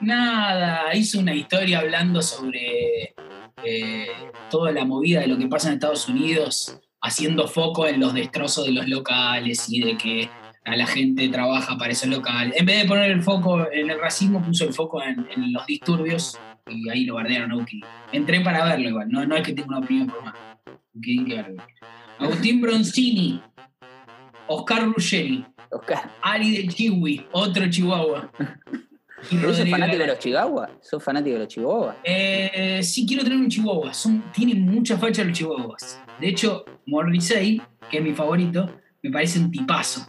Nada, 0.00 0.94
hizo 0.94 1.18
una 1.18 1.34
historia 1.34 1.80
hablando 1.80 2.22
sobre 2.22 3.14
eh, 3.62 4.06
toda 4.50 4.72
la 4.72 4.86
movida 4.86 5.20
de 5.20 5.26
lo 5.26 5.36
que 5.36 5.46
pasa 5.46 5.68
en 5.68 5.74
Estados 5.74 6.08
Unidos, 6.08 6.80
haciendo 7.02 7.48
foco 7.48 7.86
en 7.86 8.00
los 8.00 8.14
destrozos 8.14 8.64
de 8.64 8.72
los 8.72 8.88
locales 8.88 9.68
y 9.68 9.82
de 9.82 9.98
que 9.98 10.30
a 10.68 10.76
la 10.76 10.86
gente 10.86 11.28
trabaja 11.28 11.76
para 11.78 11.92
esos 11.92 12.08
locales. 12.08 12.54
En 12.56 12.66
vez 12.66 12.82
de 12.82 12.88
poner 12.88 13.10
el 13.10 13.22
foco 13.22 13.70
en 13.72 13.90
el 13.90 14.00
racismo, 14.00 14.42
puso 14.42 14.64
el 14.64 14.74
foco 14.74 15.02
en, 15.02 15.26
en 15.34 15.52
los 15.52 15.66
disturbios 15.66 16.38
y 16.68 16.88
ahí 16.90 17.04
lo 17.04 17.14
bardearon 17.14 17.52
a 17.52 17.56
Uki. 17.56 17.80
Entré 18.12 18.40
para 18.40 18.64
verlo 18.64 18.88
igual, 18.88 19.08
no, 19.08 19.24
no 19.24 19.36
es 19.36 19.42
que 19.42 19.52
tenga 19.52 19.68
una 19.68 19.78
opinión 19.78 20.08
formada. 20.08 20.58
Agustín 22.18 22.60
Bronzini, 22.60 23.40
Oscar 24.48 24.84
Ruggeri, 24.84 25.44
Oscar, 25.70 26.10
Ali 26.22 26.56
de 26.56 26.68
Chihui, 26.68 27.26
otro 27.32 27.70
chihuahua. 27.70 28.30
¿pero 29.30 29.54
sos 29.54 29.68
fanático 29.68 29.98
de 29.98 30.06
los 30.06 30.18
chihuahuas? 30.18 30.70
¿Sos 30.80 31.02
fanático 31.02 31.34
de 31.34 31.38
los 31.40 31.48
chihuahuas? 31.48 31.96
Eh, 32.04 32.80
sí, 32.82 33.06
quiero 33.06 33.22
tener 33.22 33.38
un 33.38 33.48
chihuahua. 33.48 33.92
Son, 33.92 34.24
tienen 34.32 34.62
mucha 34.62 34.96
facha 34.96 35.24
los 35.24 35.36
chihuahuas. 35.36 36.00
De 36.20 36.28
hecho, 36.28 36.64
Morrissey, 36.86 37.60
que 37.90 37.98
es 37.98 38.02
mi 38.02 38.12
favorito, 38.12 38.70
me 39.02 39.10
parece 39.10 39.38
un 39.38 39.50
tipazo. 39.50 40.06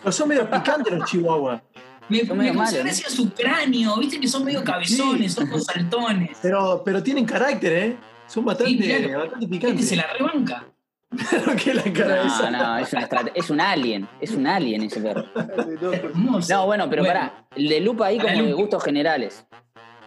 Pero 0.00 0.12
son 0.12 0.28
medio 0.28 0.48
picantes 0.50 0.92
los 0.92 1.08
chihuahuas. 1.10 1.62
Me, 2.08 2.26
Son 2.26 2.36
me 2.36 2.52
malos, 2.52 2.74
gracia 2.74 3.08
su 3.08 3.30
cráneo, 3.32 3.96
viste 3.96 4.18
que 4.20 4.26
son 4.28 4.44
medio 4.44 4.62
cabezones, 4.64 5.32
son 5.32 5.48
dos 5.48 5.64
saltones. 5.64 6.36
Pero, 6.42 6.82
pero 6.84 7.02
tienen 7.02 7.24
carácter, 7.24 7.72
¿eh? 7.72 7.96
Son 8.26 8.44
bastante, 8.44 8.72
Sí, 8.72 9.06
bastante 9.12 9.44
Este 9.44 9.48
picantes. 9.48 9.88
se 9.88 9.96
la 9.96 10.06
rebanca. 10.18 10.66
Claro 11.28 11.56
que 11.62 11.74
la 11.74 11.82
cara 11.92 12.22
esa. 12.24 12.50
No, 12.50 12.58
no, 12.58 12.78
es, 12.78 12.92
una 12.92 13.06
es 13.34 13.50
un 13.50 13.60
alien. 13.60 14.08
Es 14.20 14.30
un 14.32 14.46
alien 14.46 14.82
ese 14.82 15.00
perro. 15.00 15.24
Hermoso. 15.92 16.54
No, 16.54 16.66
bueno, 16.66 16.88
pero 16.88 17.04
pará. 17.04 17.44
El 17.54 17.68
de 17.68 17.80
lupa 17.80 18.06
ahí 18.06 18.18
como 18.18 18.42
de 18.42 18.52
gustos 18.54 18.82
generales. 18.82 19.46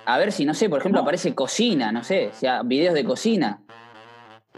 A 0.06 0.18
ver 0.18 0.32
si, 0.32 0.46
no 0.46 0.54
sé, 0.54 0.68
por 0.70 0.80
ejemplo, 0.80 1.00
No. 1.00 1.04
aparece 1.04 1.34
cocina, 1.36 1.92
no 1.92 2.04
sé, 2.04 2.30
o 2.34 2.36
sea, 2.36 2.64
videos 2.64 2.94
de 2.96 3.04
cocina. 3.04 3.62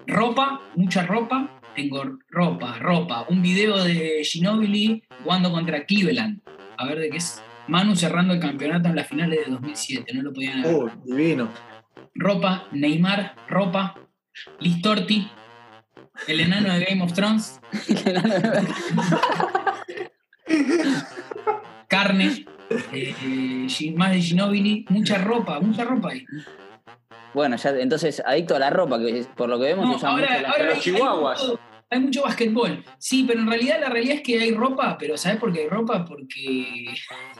Ropa, 0.06 0.62
mucha 0.76 1.04
ropa. 1.04 1.57
Tengo 1.78 2.04
ropa, 2.32 2.80
ropa. 2.80 3.28
Un 3.30 3.44
video 3.44 3.84
de 3.84 4.24
Ginobili 4.24 5.04
jugando 5.24 5.52
contra 5.52 5.86
Cleveland. 5.86 6.42
A 6.76 6.88
ver 6.88 6.98
de 6.98 7.12
qué 7.12 7.18
es. 7.18 7.40
Manu 7.68 7.96
cerrando 7.96 8.34
el 8.34 8.40
campeonato 8.40 8.90
en 8.90 8.96
las 8.96 9.08
finales 9.08 9.46
de 9.46 9.52
2007. 9.52 10.12
No 10.16 10.24
lo 10.24 10.34
podían 10.34 10.62
haber. 10.62 10.74
Oh, 10.74 10.90
divino. 11.06 11.52
ropa, 12.16 12.68
Neymar, 12.72 13.36
ropa, 13.48 13.94
Listorti, 14.60 15.30
el 16.28 16.40
enano 16.40 16.74
de 16.74 16.84
Game 16.84 17.04
of 17.04 17.14
Thrones, 17.14 17.62
carne, 21.88 22.46
eh, 22.92 23.16
eh, 23.24 23.94
más 23.96 24.12
de 24.14 24.22
Ginobili, 24.22 24.84
mucha 24.90 25.20
ropa, 25.20 25.60
mucha 25.60 25.84
ropa 25.84 26.10
ahí. 26.10 26.26
Bueno, 27.38 27.56
ya, 27.56 27.70
entonces, 27.70 28.20
adicto 28.26 28.56
a 28.56 28.60
la 28.60 28.72
ropa, 28.72 28.98
que 28.98 29.20
es- 29.20 29.28
por 29.28 29.48
lo 29.48 29.60
que 29.60 29.66
vemos 29.66 29.86
No, 30.02 30.08
ahora, 30.10 30.28
mucho 30.28 30.42
la- 30.42 30.50
ahora 30.50 30.66
los 30.66 30.74
hay, 30.76 30.82
chihuahuas. 30.82 31.40
Hay 31.42 31.48
mucho, 31.48 31.60
hay 31.92 32.00
mucho 32.00 32.22
basquetbol. 32.24 32.84
Sí, 32.98 33.26
pero 33.28 33.40
en 33.42 33.48
realidad 33.48 33.80
la 33.80 33.90
realidad 33.90 34.16
es 34.16 34.22
que 34.24 34.40
hay 34.40 34.52
ropa, 34.56 34.98
pero 34.98 35.16
¿sabes 35.18 35.38
por 35.40 35.54
qué 35.54 35.60
hay 35.62 35.68
ropa? 35.70 36.04
Porque 36.04 36.88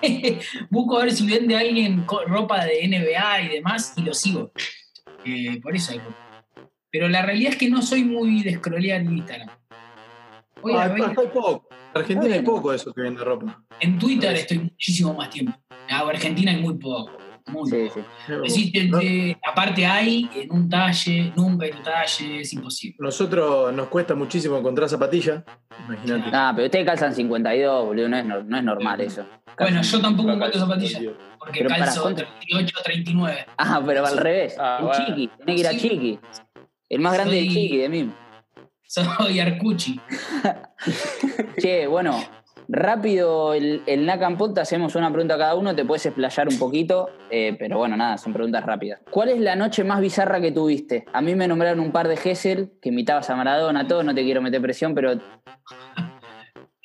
busco 0.70 1.00
a 1.00 1.06
ver 1.06 1.12
si 1.14 1.26
vende 1.26 1.58
alguien 1.58 2.06
ropa 2.28 2.64
de 2.64 2.84
NBA 2.88 3.42
y 3.42 3.48
demás 3.50 3.94
y 3.98 4.02
lo 4.04 4.14
sigo. 4.14 4.52
Eh, 5.26 5.60
por 5.64 5.76
eso 5.76 5.94
hay 5.94 5.98
ropa. 5.98 6.16
Pero 6.92 7.10
la 7.10 7.24
realidad 7.24 7.54
es 7.54 7.58
que 7.58 7.68
no 7.70 7.82
soy 7.82 8.04
muy 8.04 8.44
de 8.44 8.54
scrollear 8.56 9.02
en 9.02 9.18
Instagram. 9.18 9.50
Ah, 10.74 10.84
acá 10.84 11.06
hay 11.08 11.16
poco. 11.16 11.68
En 11.96 12.02
Argentina 12.02 12.36
hay 12.36 12.42
poco 12.44 12.70
de 12.70 12.76
eso 12.78 12.94
que 12.94 13.02
vende 13.02 13.24
ropa. 13.24 13.64
en 13.80 13.98
Twitter 13.98 14.36
estoy 14.36 14.60
muchísimo 14.60 15.16
más 15.16 15.32
tiempo. 15.32 15.58
En 15.90 15.96
Argentina 15.96 16.52
hay 16.52 16.62
muy 16.62 16.76
poco. 16.78 17.18
Muy 17.48 17.70
Sí, 17.70 17.88
sí. 17.94 18.00
Existe, 18.44 18.84
No- 18.90 19.00
aparte 19.50 19.86
hay 19.86 20.30
en 20.36 20.52
un 20.52 20.70
talle, 20.70 21.32
nunca 21.36 21.66
en 21.66 21.78
un 21.78 21.84
talle, 21.84 22.42
es 22.42 22.54
imposible. 22.54 22.98
Nosotros 23.00 23.74
nos 23.74 23.88
cuesta 23.88 24.16
muchísimo 24.16 24.58
encontrar 24.58 24.90
zapatillas. 24.90 25.44
Imagínate. 25.88 26.30
Ah, 26.34 26.52
pero 26.56 26.66
ustedes 26.66 26.86
calzan 26.86 27.14
52, 27.16 27.86
boludo, 27.86 28.10
no 28.10 28.18
es, 28.18 28.26
no 28.26 28.58
es 28.58 28.64
normal 28.64 29.02
eso. 29.02 29.26
Bueno, 29.58 29.82
yo 29.82 30.02
tampoco 30.02 30.32
encuentro 30.32 30.60
zapatillas 30.60 31.02
porque 31.40 31.60
Pero 31.60 31.70
calzo 31.70 32.02
¿cuánto? 32.04 32.24
38, 32.40 32.76
39. 32.84 33.46
Ah, 33.58 33.82
pero 33.86 34.06
al 34.06 34.18
revés. 34.18 34.56
Ah, 34.60 34.78
el 34.82 34.86
bueno. 34.88 35.06
chiqui, 35.06 35.28
tenés 35.38 35.56
que 35.56 35.62
ir 35.62 35.68
a 35.68 35.72
Sí. 35.72 35.80
chiqui. 35.80 36.20
El 36.90 37.00
más 37.02 37.14
grande 37.14 37.36
Soy- 37.38 37.48
de 37.48 37.54
chiqui, 37.54 37.78
de 37.78 37.90
mí. 37.90 38.12
Soy 38.88 39.40
Arcucci. 39.40 40.00
Che, 41.60 41.88
bueno, 41.88 42.18
rápido 42.70 43.54
el, 43.54 43.82
el 43.86 44.06
Nakampot, 44.06 44.54
te 44.54 44.62
hacemos 44.62 44.96
una 44.96 45.12
pregunta 45.12 45.36
a 45.36 45.38
cada 45.38 45.56
uno, 45.56 45.76
te 45.76 45.86
puedes 45.86 46.06
explayar 46.06 46.48
un 46.50 46.58
poquito, 46.60 47.10
eh, 47.30 47.56
pero 47.58 47.78
bueno, 47.78 47.96
nada, 47.98 48.18
son 48.18 48.34
preguntas 48.34 48.66
rápidas. 48.66 49.00
¿Cuál 49.10 49.30
es 49.30 49.40
la 49.40 49.56
noche 49.56 49.84
más 49.84 50.02
bizarra 50.02 50.40
que 50.42 50.52
tuviste? 50.52 51.06
A 51.14 51.22
mí 51.22 51.36
me 51.36 51.48
nombraron 51.48 51.80
un 51.80 51.92
par 51.92 52.08
de 52.08 52.18
Gessel, 52.18 52.72
que 52.82 52.90
imitabas 52.90 53.30
a 53.30 53.36
Maradona, 53.36 53.88
todo, 53.88 54.04
no 54.04 54.14
te 54.14 54.24
quiero 54.24 54.42
meter 54.42 54.62
presión, 54.62 54.94
pero 54.94 55.14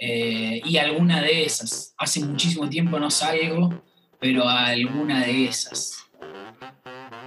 Eh, 0.04 0.60
y 0.64 0.78
alguna 0.78 1.22
de 1.22 1.44
esas. 1.44 1.94
Hace 1.96 2.24
muchísimo 2.24 2.68
tiempo 2.68 2.98
no 2.98 3.08
salgo, 3.08 3.70
pero 4.18 4.48
alguna 4.48 5.24
de 5.24 5.44
esas. 5.44 6.08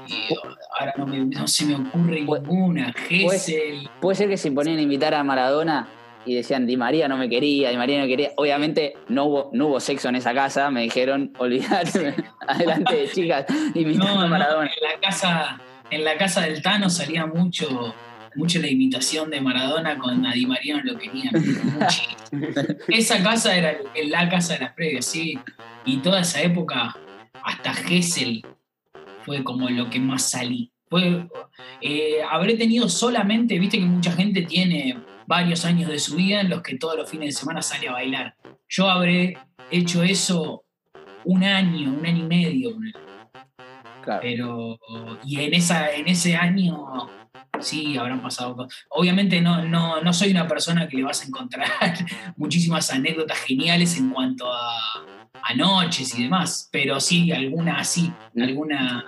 Y 0.08 0.34
ahora 0.78 0.94
no, 0.98 1.08
me- 1.08 1.20
no 1.24 1.48
se 1.48 1.66
me 1.66 1.76
ocurre 1.76 2.20
ninguna. 2.22 2.92
Gessel. 2.92 3.90
Puede 4.02 4.16
ser 4.18 4.28
que 4.28 4.36
se 4.36 4.52
ponían 4.52 4.78
a 4.78 4.82
invitar 4.82 5.14
a 5.14 5.24
Maradona 5.24 5.88
y 6.26 6.34
decían, 6.36 6.66
Di 6.66 6.76
María 6.76 7.08
no 7.08 7.18
me 7.18 7.30
quería, 7.30 7.70
Di 7.70 7.78
María 7.78 7.98
no 7.98 8.04
me 8.04 8.10
quería. 8.10 8.32
Obviamente 8.38 8.94
no 9.10 9.26
hubo, 9.26 9.50
no 9.54 9.68
hubo 9.68 9.80
sexo 9.80 10.10
en 10.10 10.16
esa 10.16 10.34
casa, 10.34 10.70
me 10.72 10.82
dijeron, 10.82 11.34
olvídate, 11.38 12.16
adelante 12.48 12.96
de 12.96 13.10
chicas, 13.10 13.46
No, 13.76 14.20
a 14.20 14.24
no, 14.24 14.28
Maradona. 14.28 14.70
en 14.76 14.90
la 14.90 15.00
casa, 15.00 15.62
en 15.90 16.04
la 16.04 16.18
casa 16.18 16.42
del 16.42 16.62
Tano 16.62 16.90
salía 16.90 17.26
mucho, 17.26 17.94
mucho 18.36 18.60
la 18.60 18.68
imitación 18.68 19.30
de 19.30 19.42
Maradona 19.42 19.98
con 19.98 20.26
a 20.26 20.34
Di 20.34 20.46
María 20.46 20.78
no 20.78 20.94
lo 20.94 20.98
querían. 20.98 21.32
Muchísimo. 21.34 22.80
esa 22.88 23.24
casa 23.24 23.56
era 23.56 23.78
la 24.08 24.30
casa 24.30 24.56
de 24.56 24.60
las 24.62 24.74
previas, 24.74 25.06
sí. 25.06 25.38
Y 25.86 25.98
toda 25.98 26.22
esa 26.22 26.42
época, 26.42 26.96
hasta 27.44 27.74
Gessel, 27.74 28.44
fue 29.24 29.44
como 29.44 29.70
lo 29.70 29.90
que 29.90 30.00
más 30.00 30.30
salí. 30.30 30.72
Fue, 30.90 31.28
eh, 31.82 32.18
habré 32.30 32.56
tenido 32.56 32.90
solamente, 32.90 33.58
viste 33.60 33.80
que 33.80 33.86
mucha 33.86 34.12
gente 34.12 34.44
tiene 34.44 34.98
varios 35.28 35.66
años 35.66 35.90
de 35.90 36.00
su 36.00 36.16
vida 36.16 36.42
en 36.42 36.50
los 36.50 36.62
que 36.62 36.78
todos 36.78 36.96
los 36.96 37.10
fines 37.10 37.34
de 37.34 37.40
semana 37.40 37.62
sale 37.62 37.88
a 37.88 37.94
bailar. 37.94 38.36
Yo 38.68 38.90
habré 38.90 39.38
hecho 39.72 40.04
eso 40.04 40.64
un 41.24 41.44
año, 41.44 41.92
un 41.92 42.06
año 42.06 42.26
y 42.26 42.28
medio. 42.28 42.78
Claro. 44.02 44.20
Pero, 44.22 44.80
y 45.24 45.40
en, 45.40 45.54
esa, 45.54 45.92
en 45.92 46.08
ese 46.08 46.36
año, 46.36 47.10
sí, 47.60 47.98
habrán 47.98 48.22
pasado 48.22 48.56
cosas. 48.56 48.86
Obviamente 48.90 49.42
no, 49.42 49.66
no, 49.66 50.02
no 50.02 50.14
soy 50.14 50.32
una 50.32 50.48
persona 50.48 50.88
que 50.88 50.98
le 50.98 51.04
vas 51.04 51.22
a 51.22 51.26
encontrar 51.26 51.68
muchísimas 52.38 52.92
anécdotas 52.92 53.40
geniales 53.40 53.98
en 53.98 54.12
cuanto 54.12 54.52
a, 54.52 54.78
a 55.42 55.54
noches 55.56 56.18
y 56.18 56.24
demás, 56.24 56.70
pero 56.72 57.00
sí, 57.00 57.32
alguna 57.32 57.80
así, 57.80 58.12
alguna 58.36 59.06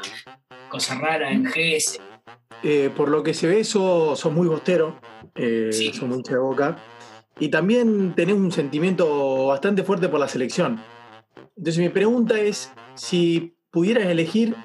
cosa 0.70 0.96
rara 0.96 1.32
en 1.32 1.44
GS. 1.44 2.00
Eh, 2.64 2.90
por 2.96 3.10
lo 3.10 3.24
que 3.24 3.34
se 3.34 3.48
ve, 3.48 3.64
sos, 3.64 4.20
sos 4.20 4.34
muy 4.34 4.48
bostero, 4.48 5.00
eh, 5.36 5.70
Sí. 5.72 5.92
sos 5.94 6.08
muy 6.08 6.18
hincha 6.18 6.34
de 6.34 6.40
boca. 6.40 6.78
Y 7.40 7.50
también 7.50 8.14
tenés 8.16 8.36
un 8.36 8.52
sentimiento 8.52 9.48
bastante 9.48 9.84
fuerte 9.84 10.10
por 10.10 10.20
la 10.20 10.28
selección. 10.28 10.82
Entonces 11.56 11.78
mi 11.78 11.90
pregunta 11.90 12.40
es, 12.40 12.72
si 12.96 13.56
pudieras 13.72 14.08
elegir 14.08 14.56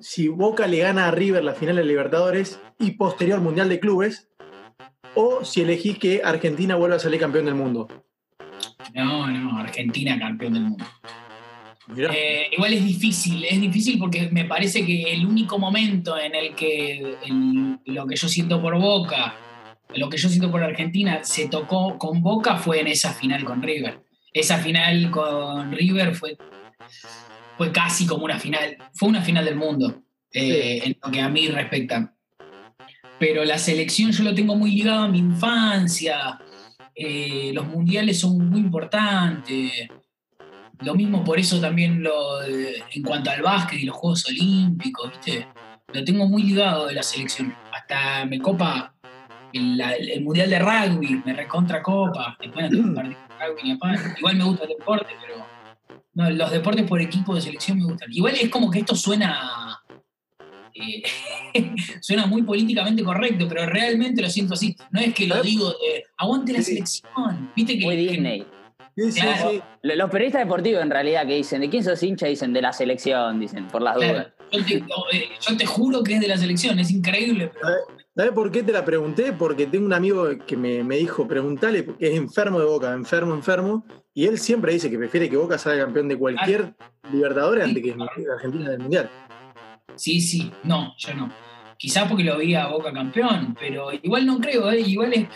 si 0.00 0.28
Boca 0.28 0.66
le 0.66 0.78
gana 0.78 1.08
a 1.08 1.10
River 1.10 1.44
la 1.44 1.54
final 1.54 1.76
de 1.76 1.84
Libertadores 1.84 2.60
y 2.78 2.92
posterior 2.92 3.40
Mundial 3.40 3.68
de 3.68 3.80
Clubes, 3.80 4.28
o 5.14 5.44
si 5.44 5.60
elegís 5.60 5.98
que 5.98 6.22
Argentina 6.24 6.76
vuelva 6.76 6.96
a 6.96 7.00
salir 7.00 7.20
campeón 7.20 7.44
del 7.44 7.54
mundo. 7.54 7.88
No, 8.94 9.26
no, 9.26 9.58
Argentina 9.58 10.18
campeón 10.18 10.54
del 10.54 10.62
mundo. 10.62 10.84
Eh, 12.12 12.48
igual 12.52 12.72
es 12.72 12.84
difícil, 12.84 13.44
es 13.44 13.60
difícil 13.60 13.98
porque 13.98 14.28
me 14.30 14.44
parece 14.44 14.84
que 14.84 15.12
el 15.12 15.26
único 15.26 15.58
momento 15.58 16.18
en 16.18 16.34
el 16.34 16.54
que 16.54 17.16
el- 17.26 17.78
lo 17.84 18.06
que 18.06 18.16
yo 18.16 18.28
siento 18.28 18.60
por 18.60 18.78
Boca, 18.78 19.34
lo 19.94 20.08
que 20.08 20.16
yo 20.16 20.28
siento 20.28 20.50
por 20.50 20.62
Argentina, 20.62 21.24
se 21.24 21.48
tocó 21.48 21.98
con 21.98 22.22
Boca 22.22 22.56
fue 22.56 22.80
en 22.80 22.86
esa 22.86 23.12
final 23.12 23.44
con 23.44 23.62
River. 23.62 24.00
Esa 24.32 24.58
final 24.58 25.10
con 25.10 25.72
River 25.72 26.14
fue, 26.14 26.36
fue 27.58 27.72
casi 27.72 28.06
como 28.06 28.24
una 28.24 28.38
final, 28.38 28.76
fue 28.94 29.08
una 29.08 29.20
final 29.22 29.44
del 29.44 29.56
mundo, 29.56 30.02
eh, 30.32 30.80
en 30.84 30.96
lo 31.02 31.10
que 31.10 31.20
a 31.20 31.28
mí 31.28 31.48
respecta. 31.48 32.14
Pero 33.18 33.44
la 33.44 33.58
selección 33.58 34.12
yo 34.12 34.22
lo 34.24 34.34
tengo 34.34 34.54
muy 34.54 34.70
ligado 34.70 35.02
a 35.04 35.08
mi 35.08 35.18
infancia, 35.18 36.38
eh, 36.94 37.50
los 37.52 37.66
mundiales 37.66 38.20
son 38.20 38.48
muy 38.48 38.60
importantes. 38.60 39.88
Lo 40.82 40.94
mismo 40.94 41.22
por 41.24 41.38
eso 41.38 41.60
también 41.60 42.02
lo 42.02 42.38
de- 42.40 42.82
en 42.94 43.02
cuanto 43.02 43.30
al 43.30 43.42
básquet 43.42 43.80
y 43.80 43.84
los 43.86 43.96
Juegos 43.96 44.26
Olímpicos, 44.26 45.10
¿viste? 45.10 45.46
Lo 45.92 46.04
tengo 46.04 46.26
muy 46.26 46.42
ligado 46.44 46.86
de 46.86 46.94
la 46.94 47.02
selección. 47.02 47.54
Hasta 47.72 48.24
me 48.24 48.38
copa 48.40 48.94
el, 49.52 49.76
la- 49.76 49.94
el 49.94 50.22
Mundial 50.22 50.48
de 50.48 50.58
Rugby, 50.58 51.22
me 51.24 51.32
recontra 51.34 51.82
copa. 51.82 52.36
Después 52.40 52.70
no 52.70 52.70
tengo 52.70 53.00
rugby. 53.02 53.16
Igual 54.18 54.36
me 54.36 54.44
gusta 54.44 54.64
el 54.64 54.70
deporte, 54.70 55.08
pero 55.20 55.44
no, 56.14 56.30
los 56.30 56.50
deportes 56.50 56.86
por 56.86 57.00
equipo 57.00 57.34
de 57.34 57.40
selección 57.42 57.78
me 57.78 57.84
gustan. 57.84 58.10
Igual 58.12 58.34
es 58.40 58.48
como 58.48 58.70
que 58.70 58.78
esto 58.80 58.94
suena... 58.94 59.78
eh, 60.74 61.02
suena 62.00 62.26
muy 62.26 62.42
políticamente 62.42 63.02
correcto, 63.04 63.46
pero 63.48 63.66
realmente 63.66 64.22
lo 64.22 64.30
siento 64.30 64.54
así. 64.54 64.74
No 64.92 65.00
es 65.00 65.12
que 65.14 65.26
lo 65.26 65.42
digo 65.42 65.68
de 65.70 66.04
aguante 66.16 66.52
la 66.54 66.62
selección. 66.62 67.50
¿Viste 67.54 67.78
que, 67.78 67.84
Muy 67.84 67.96
que- 67.96 68.12
Disney. 68.12 68.46
Sí, 68.96 69.12
sí, 69.12 69.20
Claro. 69.20 69.50
sí. 69.50 69.62
Lo- 69.82 69.94
Los 69.96 70.10
periodistas 70.10 70.42
deportivos 70.42 70.82
en 70.82 70.90
realidad 70.90 71.26
que 71.26 71.36
dicen, 71.36 71.60
¿de 71.60 71.70
quién 71.70 71.84
sos 71.84 72.02
hincha? 72.02 72.26
Dicen, 72.26 72.52
de 72.52 72.62
la 72.62 72.72
selección, 72.72 73.40
dicen, 73.40 73.68
por 73.68 73.82
las 73.82 73.96
Claro, 73.96 74.12
dudas. 74.12 74.26
yo, 74.52 74.64
te, 74.64 74.74
eh, 75.16 75.28
yo 75.40 75.56
te 75.56 75.66
juro 75.66 76.02
que 76.02 76.14
es 76.14 76.20
de 76.20 76.28
la 76.28 76.36
selección, 76.36 76.78
es 76.78 76.90
increíble, 76.90 77.50
pero 77.52 77.66
¿Sabes 78.16 78.32
por 78.32 78.50
qué 78.50 78.62
te 78.62 78.72
la 78.72 78.84
pregunté? 78.84 79.32
Porque 79.32 79.66
tengo 79.66 79.86
un 79.86 79.92
amigo 79.94 80.26
que 80.46 80.56
me, 80.56 80.82
me 80.84 80.96
dijo, 80.96 81.26
preguntale, 81.28 81.84
porque 81.84 82.08
es 82.08 82.16
enfermo 82.16 82.58
de 82.58 82.66
Boca, 82.66 82.92
enfermo, 82.92 83.34
enfermo, 83.34 83.86
y 84.12 84.26
él 84.26 84.38
siempre 84.38 84.72
dice 84.72 84.90
que 84.90 84.98
prefiere 84.98 85.30
que 85.30 85.36
Boca 85.36 85.56
salga 85.56 85.84
campeón 85.84 86.08
de 86.08 86.18
cualquier 86.18 86.74
Libertadores 87.12 87.64
antes 87.64 87.82
que 87.82 87.94
Argentina 88.34 88.70
del 88.70 88.80
Mundial. 88.80 89.08
sí, 89.94 90.20
sí, 90.20 90.52
no, 90.64 90.92
yo 90.98 91.14
no. 91.14 91.30
Quizás 91.78 92.08
porque 92.08 92.24
lo 92.24 92.36
vi 92.36 92.54
a 92.54 92.66
Boca 92.66 92.92
campeón, 92.92 93.56
pero 93.58 93.90
igual 93.92 94.26
no 94.26 94.38
creo, 94.38 94.70
¿eh? 94.70 94.80
igual 94.80 95.12
es. 95.14 95.26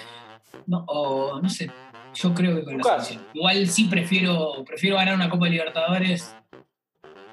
No, 0.67 0.85
o 0.89 1.41
no 1.41 1.49
sé, 1.49 1.71
yo 2.15 2.35
creo 2.35 2.57
que 2.57 2.65
con 2.65 2.79
la 2.79 2.85
selección. 2.85 3.27
Igual 3.35 3.67
sí 3.69 3.85
prefiero, 3.85 4.65
prefiero 4.65 4.97
ganar 4.97 5.15
una 5.15 5.29
Copa 5.29 5.49
Libertadores. 5.49 6.35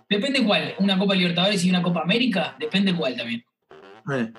Depende 0.10 0.44
cuál, 0.44 0.76
una 0.80 0.98
Copa 0.98 1.16
Libertadores 1.16 1.64
y 1.64 1.70
una 1.70 1.82
Copa 1.82 2.02
América, 2.02 2.56
depende 2.60 2.94
cuál 2.94 3.16
también. 3.16 3.44
Eh, 4.12 4.32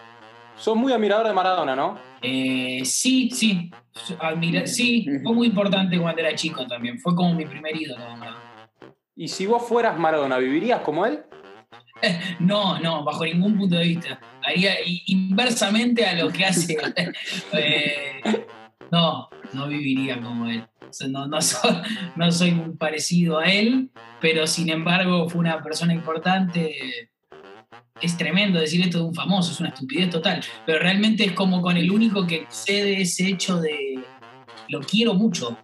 Sos 0.56 0.76
muy 0.76 0.92
admirador 0.92 1.26
de 1.26 1.32
Maradona, 1.32 1.74
¿no? 1.74 1.98
Eh, 2.20 2.82
sí, 2.84 3.30
sí, 3.30 3.70
admira- 4.20 4.66
sí, 4.66 5.06
fue 5.22 5.32
muy 5.32 5.46
importante 5.48 5.98
cuando 5.98 6.20
era 6.20 6.34
chico 6.34 6.66
también, 6.66 6.98
fue 6.98 7.14
como 7.16 7.34
mi 7.34 7.46
primer 7.46 7.74
ídolo. 7.74 8.04
Y 9.16 9.28
si 9.28 9.46
vos 9.46 9.66
fueras 9.66 9.98
Maradona, 9.98 10.38
¿vivirías 10.38 10.80
como 10.80 11.06
él? 11.06 11.20
No, 12.40 12.80
no, 12.80 13.04
bajo 13.04 13.24
ningún 13.24 13.56
punto 13.56 13.76
de 13.76 13.84
vista. 13.84 14.20
Haría 14.44 14.72
inversamente 15.06 16.04
a 16.04 16.14
lo 16.14 16.30
que 16.30 16.44
hace. 16.44 16.76
Eh, 17.52 18.20
no, 18.92 19.30
no 19.54 19.66
viviría 19.66 20.20
como 20.20 20.46
él. 20.46 20.64
O 20.88 20.92
sea, 20.92 21.08
no, 21.08 21.26
no, 21.26 21.40
soy, 21.42 21.72
no 22.14 22.30
soy 22.30 22.52
muy 22.52 22.76
parecido 22.76 23.38
a 23.38 23.46
él, 23.46 23.90
pero 24.20 24.46
sin 24.46 24.68
embargo 24.68 25.28
fue 25.28 25.40
una 25.40 25.62
persona 25.62 25.92
importante. 25.94 27.10
Es 28.00 28.16
tremendo 28.16 28.60
decir 28.60 28.82
esto 28.82 28.98
de 28.98 29.04
un 29.04 29.14
famoso, 29.14 29.52
es 29.52 29.60
una 29.60 29.70
estupidez 29.70 30.10
total. 30.10 30.44
Pero 30.66 30.78
realmente 30.78 31.24
es 31.24 31.32
como 31.32 31.62
con 31.62 31.76
el 31.76 31.90
único 31.90 32.26
que 32.26 32.36
excede 32.36 33.00
ese 33.00 33.28
hecho 33.28 33.60
de 33.60 34.04
lo 34.68 34.80
quiero 34.80 35.14
mucho. 35.14 35.56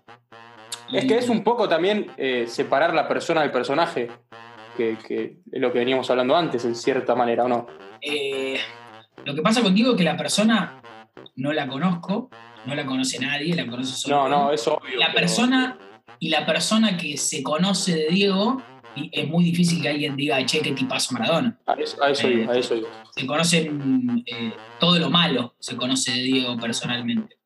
Es 0.92 1.04
que 1.04 1.18
es 1.18 1.28
un 1.28 1.44
poco 1.44 1.68
también 1.68 2.06
eh, 2.16 2.46
separar 2.48 2.94
la 2.94 3.06
persona 3.06 3.42
del 3.42 3.50
personaje, 3.50 4.08
que, 4.74 4.96
que 5.06 5.36
es 5.52 5.60
lo 5.60 5.70
que 5.70 5.80
veníamos 5.80 6.10
hablando 6.10 6.34
antes, 6.34 6.64
en 6.64 6.74
cierta 6.74 7.14
manera, 7.14 7.44
¿o 7.44 7.48
no? 7.48 7.66
Eh, 8.00 8.58
lo 9.26 9.34
que 9.34 9.42
pasa 9.42 9.62
contigo 9.62 9.90
es 9.90 9.98
que 9.98 10.04
la 10.04 10.16
persona 10.16 10.80
no 11.36 11.52
la 11.52 11.68
conozco, 11.68 12.30
no 12.68 12.74
la 12.74 12.84
conoce 12.86 13.18
nadie, 13.18 13.54
la 13.56 13.66
conoce 13.66 13.96
solo. 13.96 14.16
No, 14.16 14.28
no, 14.28 14.52
es 14.52 14.66
obvio. 14.68 14.98
La 14.98 15.06
pero- 15.06 15.18
persona 15.20 15.78
y 16.20 16.28
la 16.28 16.44
persona 16.44 16.96
que 16.96 17.16
se 17.16 17.42
conoce 17.42 17.94
de 17.94 18.08
Diego, 18.08 18.62
es 19.12 19.28
muy 19.28 19.44
difícil 19.44 19.80
que 19.80 19.88
alguien 19.88 20.16
diga, 20.16 20.44
che, 20.44 20.60
qué 20.60 20.72
tipazo 20.72 21.14
Maradona. 21.14 21.56
A 21.66 21.74
eso, 21.74 22.02
a 22.02 22.10
eso 22.10 22.28
iba, 22.28 22.52
a 22.52 22.58
eso 22.58 22.74
iba. 22.74 22.88
Se 23.14 23.26
conocen 23.26 24.24
eh, 24.26 24.52
todo 24.80 24.98
lo 24.98 25.10
malo, 25.10 25.54
se 25.60 25.76
conoce 25.76 26.12
de 26.12 26.22
Diego 26.22 26.56
personalmente. 26.56 27.36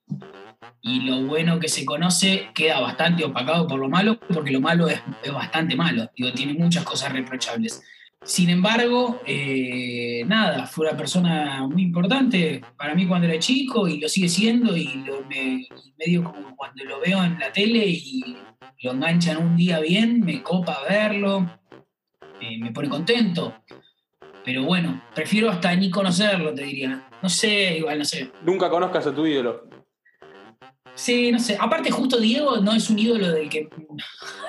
Y 0.80 1.00
lo 1.00 1.22
bueno 1.22 1.60
que 1.60 1.68
se 1.68 1.84
conoce 1.84 2.48
queda 2.54 2.80
bastante 2.80 3.24
opacado 3.24 3.68
por 3.68 3.78
lo 3.78 3.88
malo, 3.88 4.18
porque 4.32 4.50
lo 4.50 4.60
malo 4.60 4.88
es, 4.88 5.00
es 5.22 5.32
bastante 5.32 5.76
malo. 5.76 6.10
Digo, 6.16 6.32
tiene 6.32 6.54
muchas 6.54 6.84
cosas 6.84 7.12
reprochables. 7.12 7.82
Sin 8.24 8.50
embargo, 8.50 9.20
eh, 9.26 10.22
nada, 10.26 10.66
fue 10.66 10.86
una 10.86 10.96
persona 10.96 11.66
muy 11.66 11.82
importante 11.82 12.62
para 12.76 12.94
mí 12.94 13.06
cuando 13.06 13.26
era 13.26 13.38
chico 13.38 13.88
y 13.88 13.98
lo 13.98 14.08
sigue 14.08 14.28
siendo 14.28 14.76
y 14.76 15.04
medio 15.98 16.22
como 16.22 16.54
cuando 16.56 16.84
lo 16.84 17.00
veo 17.00 17.22
en 17.24 17.38
la 17.38 17.52
tele 17.52 17.84
y 17.86 18.36
lo 18.82 18.92
enganchan 18.92 19.38
un 19.38 19.56
día 19.56 19.80
bien, 19.80 20.20
me 20.20 20.42
copa 20.42 20.78
verlo, 20.88 21.50
eh, 22.40 22.58
me 22.58 22.70
pone 22.70 22.88
contento. 22.88 23.54
Pero 24.44 24.64
bueno, 24.64 25.02
prefiero 25.14 25.50
hasta 25.50 25.74
ni 25.74 25.90
conocerlo, 25.90 26.54
te 26.54 26.64
diría. 26.64 27.08
No 27.22 27.28
sé, 27.28 27.78
igual 27.78 27.98
no 27.98 28.04
sé. 28.04 28.30
Nunca 28.44 28.68
conozcas 28.70 29.06
a 29.06 29.14
tu 29.14 29.26
ídolo. 29.26 29.68
Sí, 30.94 31.32
no 31.32 31.38
sé. 31.38 31.56
Aparte, 31.58 31.90
justo 31.90 32.18
Diego 32.18 32.58
no 32.58 32.72
es 32.72 32.90
un 32.90 32.98
ídolo 32.98 33.30
del 33.30 33.48
que. 33.48 33.68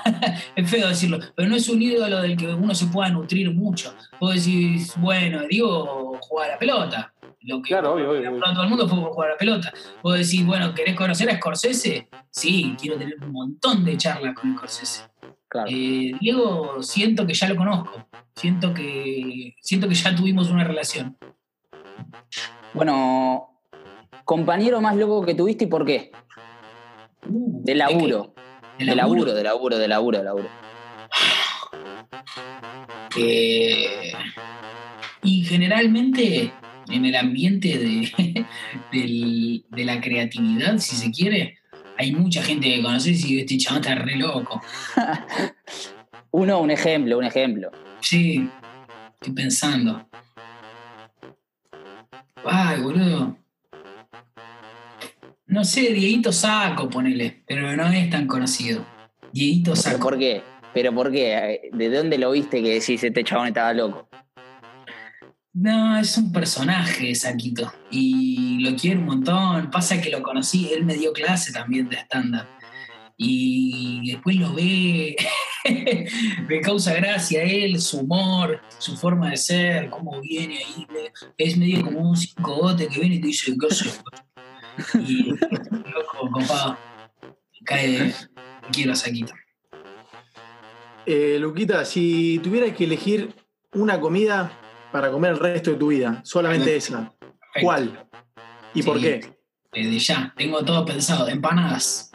es 0.56 0.70
feo 0.70 0.88
decirlo, 0.88 1.20
pero 1.36 1.48
no 1.48 1.56
es 1.56 1.70
un 1.70 1.82
ídolo 1.82 2.22
del 2.22 2.36
que 2.36 2.48
uno 2.48 2.76
se 2.76 2.88
pueda 2.88 3.10
nutrir 3.10 3.52
mucho. 3.54 3.94
Vos 4.20 4.36
decís, 4.36 4.94
bueno, 4.98 5.42
Diego 5.48 6.18
juega 6.22 6.48
a 6.48 6.52
la 6.52 6.60
pelota. 6.60 7.14
Lo 7.42 7.62
que 7.62 7.70
Claro, 7.70 7.94
obvio, 7.94 8.12
obvio, 8.12 8.40
todo 8.40 8.64
el 8.64 8.70
mundo 8.70 8.88
fue 8.88 9.00
por 9.00 9.12
jugar 9.12 9.30
a 9.30 9.34
la 9.34 9.38
pelota. 9.38 9.74
Vos 10.02 10.18
decís, 10.18 10.46
bueno, 10.46 10.74
¿querés 10.74 10.96
conocer 10.96 11.30
a 11.30 11.38
Scorsese? 11.38 12.08
Sí, 12.30 12.76
quiero 12.80 12.98
tener 12.98 13.16
un 13.22 13.32
montón 13.32 13.84
de 13.84 13.98
charlas 13.98 14.34
con 14.36 14.56
Scorsese. 14.56 15.04
Claro. 15.48 15.70
Eh, 15.70 16.14
Diego, 16.20 16.82
siento 16.82 17.28
que 17.28 17.34
ya 17.34 17.48
lo 17.50 17.56
conozco. 17.56 18.08
Siento 18.36 18.74
que, 18.74 19.56
siento 19.62 19.88
que 19.88 19.96
ya 19.96 20.16
tuvimos 20.16 20.50
una 20.50 20.64
relación. 20.64 21.18
Bueno, 22.74 23.60
compañero 24.26 24.82
más 24.82 24.96
loco 24.96 25.24
que 25.26 25.36
tuviste 25.36 25.66
y 25.66 25.68
por 25.68 25.86
qué? 25.86 26.12
Uh, 27.30 27.64
De 27.64 27.76
laburo. 27.76 28.34
De 28.80 28.96
laburo, 28.96 29.34
de 29.34 29.44
laburo, 29.44 29.78
de 29.78 29.88
laburo, 29.88 30.18
de 30.18 30.24
laburo. 30.24 30.50
Eh, 33.18 34.12
y 35.24 35.44
generalmente 35.46 36.52
en 36.90 37.06
el 37.06 37.16
ambiente 37.16 37.78
de, 37.78 38.46
de 39.70 39.86
la 39.86 40.02
creatividad, 40.02 40.78
si 40.80 40.96
se 40.96 41.12
quiere, 41.12 41.60
hay 41.98 42.12
mucha 42.12 42.42
gente 42.42 42.74
que 42.74 42.82
conoces 42.82 43.24
y 43.26 43.40
este 43.40 43.58
chaval 43.58 43.82
está 43.82 43.96
re 43.96 44.16
loco. 44.16 44.62
Uno, 46.32 46.60
un 46.62 46.72
ejemplo, 46.72 47.18
un 47.18 47.26
ejemplo. 47.26 47.72
Sí, 48.00 48.50
estoy 49.14 49.34
pensando. 49.34 50.08
Ay, 52.44 52.82
boludo. 52.82 53.38
No 55.46 55.66
sé, 55.66 55.94
Dieguito 55.94 56.32
Saco, 56.32 56.90
ponele, 56.90 57.44
pero 57.46 57.76
no 57.76 57.88
es 57.90 58.10
tan 58.10 58.28
conocido. 58.28 58.86
Dieguito 59.34 59.72
¿Pero 59.72 59.82
Saco. 59.82 60.00
por 60.00 60.18
qué? 60.18 60.42
¿Pero 60.74 60.96
por 60.96 61.12
qué? 61.12 61.70
¿De 61.74 61.90
dónde 61.90 62.18
lo 62.18 62.32
viste 62.32 62.64
que 62.64 62.80
decís 62.80 63.04
este 63.04 63.24
chabón 63.24 63.48
estaba 63.48 63.74
loco? 63.74 64.08
No, 65.54 65.98
es 66.00 66.18
un 66.18 66.32
personaje, 66.32 67.14
Saquito. 67.14 67.72
Y 67.92 68.60
lo 68.62 68.76
quiero 68.76 69.02
un 69.02 69.06
montón. 69.06 69.70
Pasa 69.70 70.02
que 70.02 70.10
lo 70.10 70.24
conocí, 70.24 70.72
él 70.74 70.86
me 70.86 70.96
dio 70.96 71.14
clase 71.14 71.52
también 71.52 71.90
de 71.90 71.98
stand-up. 71.98 72.48
Y 73.18 74.12
después 74.12 74.38
lo 74.38 74.54
ve, 74.54 75.16
me 76.50 76.62
causa 76.62 76.96
gracia 76.96 77.44
él, 77.44 77.80
su 77.80 78.00
humor, 78.00 78.62
su 78.80 78.98
forma 78.98 79.30
de 79.30 79.38
ser, 79.38 79.90
cómo 79.90 80.20
viene 80.22 80.58
ahí. 80.58 80.88
Es 81.38 81.58
medio 81.58 81.84
como 81.84 82.00
un 82.00 82.18
cincogote 82.18 82.88
que 82.88 83.00
viene 83.00 83.16
y 83.16 83.22
te 83.22 83.28
dice, 83.28 83.54
¿qué 83.60 83.68
haces? 83.68 84.02
Y 84.96 85.32
loco, 85.94 86.30
copado. 86.32 86.78
Cae, 87.66 88.14
quiero 88.72 88.94
a 88.94 88.96
Saquito. 88.96 89.34
Eh, 91.06 91.38
Luquita, 91.40 91.84
si 91.86 92.40
tuvieras 92.44 92.76
que 92.76 92.86
elegir 92.86 93.34
una 93.74 94.00
comida 94.00 94.52
para 94.92 95.12
comer 95.12 95.32
el 95.32 95.40
resto 95.40 95.72
de 95.72 95.78
tu 95.78 95.88
vida, 95.88 96.22
solamente 96.24 96.76
esa, 96.76 97.12
¿cuál? 97.62 98.06
¿Y 98.74 98.84
por 98.84 99.00
qué? 99.00 99.34
Desde 99.72 100.00
ya, 100.00 100.34
tengo 100.38 100.64
todo 100.64 100.86
pensado. 100.86 101.28
Empanadas. 101.28 102.12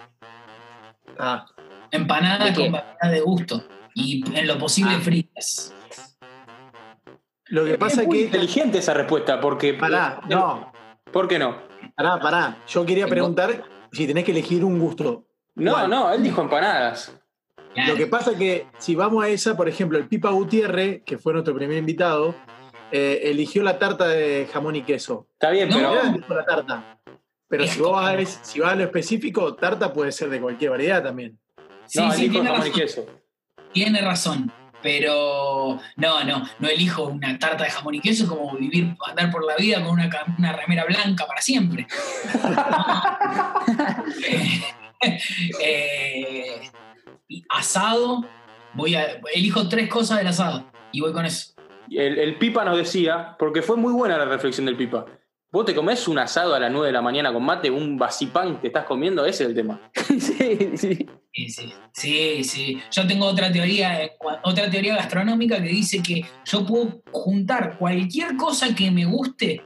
Ah, 1.18 1.44
Empanadas 1.90 2.56
con 2.56 2.72
variedad 2.72 3.11
de 3.11 3.20
gusto. 3.20 3.64
Y 3.94 4.22
en 4.36 4.46
lo 4.46 4.59
posible 4.59 4.94
Ah. 4.96 5.00
fritas. 5.00 5.74
lo 7.46 7.64
que 7.64 7.76
pasa 7.78 8.02
es 8.02 8.09
es 8.09 8.14
que. 8.14 8.20
inteligente 8.22 8.78
esa 8.78 8.94
respuesta, 8.94 9.40
porque. 9.40 9.74
Pará, 9.74 10.20
no, 10.28 10.72
¿Por 11.12 11.26
qué 11.26 11.38
no? 11.38 11.67
Pará, 11.99 12.18
pará. 12.20 12.57
Yo 12.66 12.86
quería 12.86 13.07
preguntar 13.07 13.64
si 13.92 14.07
tenés 14.07 14.24
que 14.24 14.30
elegir 14.30 14.64
un 14.64 14.78
gusto. 14.78 15.24
No, 15.55 15.72
¿Cuál? 15.72 15.90
no, 15.90 16.12
él 16.12 16.22
dijo 16.22 16.40
empanadas. 16.40 17.12
Lo 17.86 17.94
que 17.96 18.07
pasa 18.07 18.32
es 18.32 18.38
que 18.38 18.66
si 18.78 18.94
vamos 18.94 19.22
a 19.24 19.28
esa, 19.28 19.57
por 19.57 19.68
ejemplo, 19.68 19.99
el 19.99 20.09
Pipa 20.09 20.30
Gutiérrez, 20.30 21.03
que 21.05 21.18
fue 21.18 21.32
nuestro 21.32 21.55
primer 21.55 21.76
invitado, 21.76 22.34
eh, 22.90 23.20
eligió 23.24 23.62
la 23.62 23.78
tarta 23.78 24.09
de 24.09 24.49
jamón 24.53 24.74
y 24.76 24.82
queso. 24.82 25.26
Está 25.34 25.51
bien, 25.51 25.68
No. 25.68 25.76
pero. 25.78 26.12
Tipo 26.14 26.34
la 26.34 26.44
tarta. 26.44 26.99
Pero 27.49 27.66
si 27.66 27.80
vos, 27.80 27.92
vas 27.92 28.14
a, 28.14 28.44
si 28.44 28.61
vas 28.61 28.72
a 28.72 28.76
lo 28.76 28.84
específico, 28.84 29.55
tarta 29.55 29.92
puede 29.92 30.12
ser 30.12 30.28
de 30.30 30.40
cualquier 30.40 30.70
variedad 30.72 31.03
también. 31.03 31.38
Sí, 31.86 32.01
no, 32.01 32.12
sí, 32.12 32.28
tiene 32.28 32.49
jamón 32.49 32.66
y 32.66 32.70
razón. 32.70 32.80
queso. 32.80 33.07
Tiene 33.72 34.01
razón. 34.01 34.53
Pero 34.82 35.78
no, 35.96 36.24
no, 36.24 36.48
no 36.58 36.68
elijo 36.68 37.04
una 37.04 37.38
tarta 37.38 37.64
de 37.64 37.70
jamón 37.70 37.94
y 37.96 38.00
queso 38.00 38.28
como 38.28 38.56
vivir, 38.56 38.94
andar 39.06 39.30
por 39.30 39.44
la 39.44 39.56
vida 39.56 39.82
con 39.82 39.92
una, 39.92 40.08
una 40.38 40.52
remera 40.52 40.84
blanca 40.84 41.26
para 41.26 41.40
siempre. 41.40 41.86
Eh, 45.60 46.60
y 47.28 47.44
asado, 47.50 48.24
voy 48.74 48.96
a, 48.96 49.20
elijo 49.32 49.68
tres 49.68 49.88
cosas 49.88 50.18
del 50.18 50.26
asado 50.26 50.64
y 50.90 51.00
voy 51.00 51.12
con 51.12 51.24
eso. 51.24 51.52
El, 51.88 52.18
el 52.18 52.36
Pipa 52.36 52.64
nos 52.64 52.76
decía, 52.76 53.36
porque 53.38 53.62
fue 53.62 53.76
muy 53.76 53.92
buena 53.92 54.18
la 54.18 54.24
reflexión 54.24 54.66
del 54.66 54.76
Pipa. 54.76 55.06
Vos 55.51 55.64
te 55.64 55.74
comés 55.74 56.07
un 56.09 56.18
asado 56.18 56.55
a 56.55 56.61
las 56.61 56.70
9 56.70 56.88
de 56.88 56.92
la 56.92 57.01
mañana 57.01 57.32
con 57.32 57.42
mate, 57.42 57.70
un 57.70 57.96
vasipán 57.96 58.61
te 58.61 58.66
estás 58.66 58.84
comiendo, 58.84 59.24
ese 59.24 59.44
es 59.44 59.49
el 59.49 59.57
tema. 59.57 59.80
sí, 59.94 60.76
sí. 60.76 61.07
Sí, 61.32 61.49
sí, 61.49 61.72
sí, 61.92 62.44
sí. 62.44 62.82
Yo 62.90 63.07
tengo 63.07 63.24
otra 63.24 63.51
teoría, 63.51 64.03
eh, 64.03 64.12
otra 64.42 64.68
teoría 64.68 64.96
gastronómica 64.96 65.62
que 65.62 65.68
dice 65.68 66.03
que 66.03 66.22
yo 66.44 66.66
puedo 66.66 67.01
juntar 67.12 67.78
cualquier 67.78 68.36
cosa 68.36 68.74
que 68.74 68.90
me 68.90 69.07
guste 69.07 69.62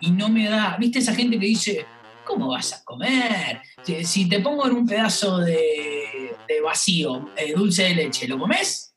y 0.00 0.10
no 0.10 0.30
me 0.30 0.48
da. 0.48 0.76
¿Viste 0.78 1.00
esa 1.00 1.14
gente 1.14 1.38
que 1.38 1.46
dice, 1.46 1.84
¿cómo 2.24 2.48
vas 2.48 2.72
a 2.72 2.84
comer? 2.84 3.60
Si, 3.82 4.04
si 4.04 4.28
te 4.28 4.40
pongo 4.40 4.66
en 4.66 4.72
un 4.72 4.86
pedazo 4.86 5.38
de, 5.38 6.34
de 6.48 6.60
vacío, 6.62 7.28
eh, 7.36 7.52
dulce 7.54 7.82
de 7.82 7.94
leche, 7.94 8.26
¿lo 8.26 8.38
comes? 8.38 8.94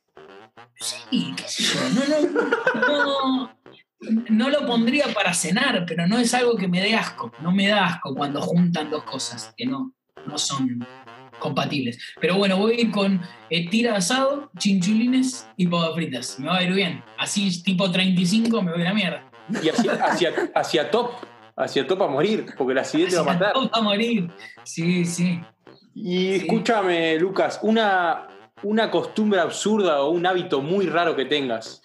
Sí, 0.79 1.33
qué 1.35 1.43
sé 1.47 1.63
yo. 1.63 1.79
No, 1.89 2.87
no, 2.87 3.47
no, 3.47 3.57
no 3.99 4.49
lo 4.49 4.65
pondría 4.65 5.07
para 5.13 5.33
cenar, 5.33 5.85
pero 5.87 6.07
no 6.07 6.17
es 6.17 6.33
algo 6.33 6.55
que 6.55 6.67
me 6.67 6.81
dé 6.81 6.95
asco. 6.95 7.31
No 7.41 7.51
me 7.51 7.67
da 7.67 7.85
asco 7.85 8.15
cuando 8.15 8.41
juntan 8.41 8.89
dos 8.89 9.03
cosas 9.03 9.53
que 9.57 9.65
no, 9.65 9.93
no 10.25 10.37
son 10.37 10.85
compatibles. 11.39 11.99
Pero 12.19 12.35
bueno, 12.37 12.57
voy 12.57 12.73
a 12.73 12.81
ir 12.81 12.91
con 12.91 13.21
eh, 13.49 13.69
tira 13.69 13.91
de 13.91 13.97
asado, 13.97 14.51
chinchulines 14.57 15.47
y 15.55 15.67
papas 15.67 15.95
fritas. 15.95 16.39
Me 16.39 16.47
va 16.47 16.57
a 16.57 16.63
ir 16.63 16.73
bien. 16.73 17.03
Así 17.17 17.63
tipo 17.63 17.91
35 17.91 18.61
me 18.61 18.71
voy 18.71 18.81
a 18.81 18.85
la 18.85 18.93
mierda. 18.93 19.23
Y 19.63 19.69
hacia, 19.69 19.93
hacia, 19.93 20.33
hacia 20.53 20.91
top, 20.91 21.11
hacia 21.55 21.87
top 21.87 22.03
a 22.03 22.07
morir, 22.07 22.45
porque 22.57 22.73
la 22.73 22.81
acidez 22.81 23.09
te 23.09 23.15
va 23.15 23.21
a 23.21 23.25
matar. 23.25 23.53
Vamos 23.53 23.69
a 23.73 23.81
morir. 23.81 24.29
Sí, 24.63 25.05
sí. 25.05 25.39
Y 25.95 26.33
escúchame, 26.33 27.17
Lucas, 27.17 27.59
una, 27.63 28.27
una 28.61 28.91
costumbre 28.91 29.39
absurda 29.39 30.01
o 30.01 30.11
un 30.11 30.25
hábito 30.25 30.61
muy 30.61 30.85
raro 30.85 31.15
que 31.15 31.25
tengas. 31.25 31.81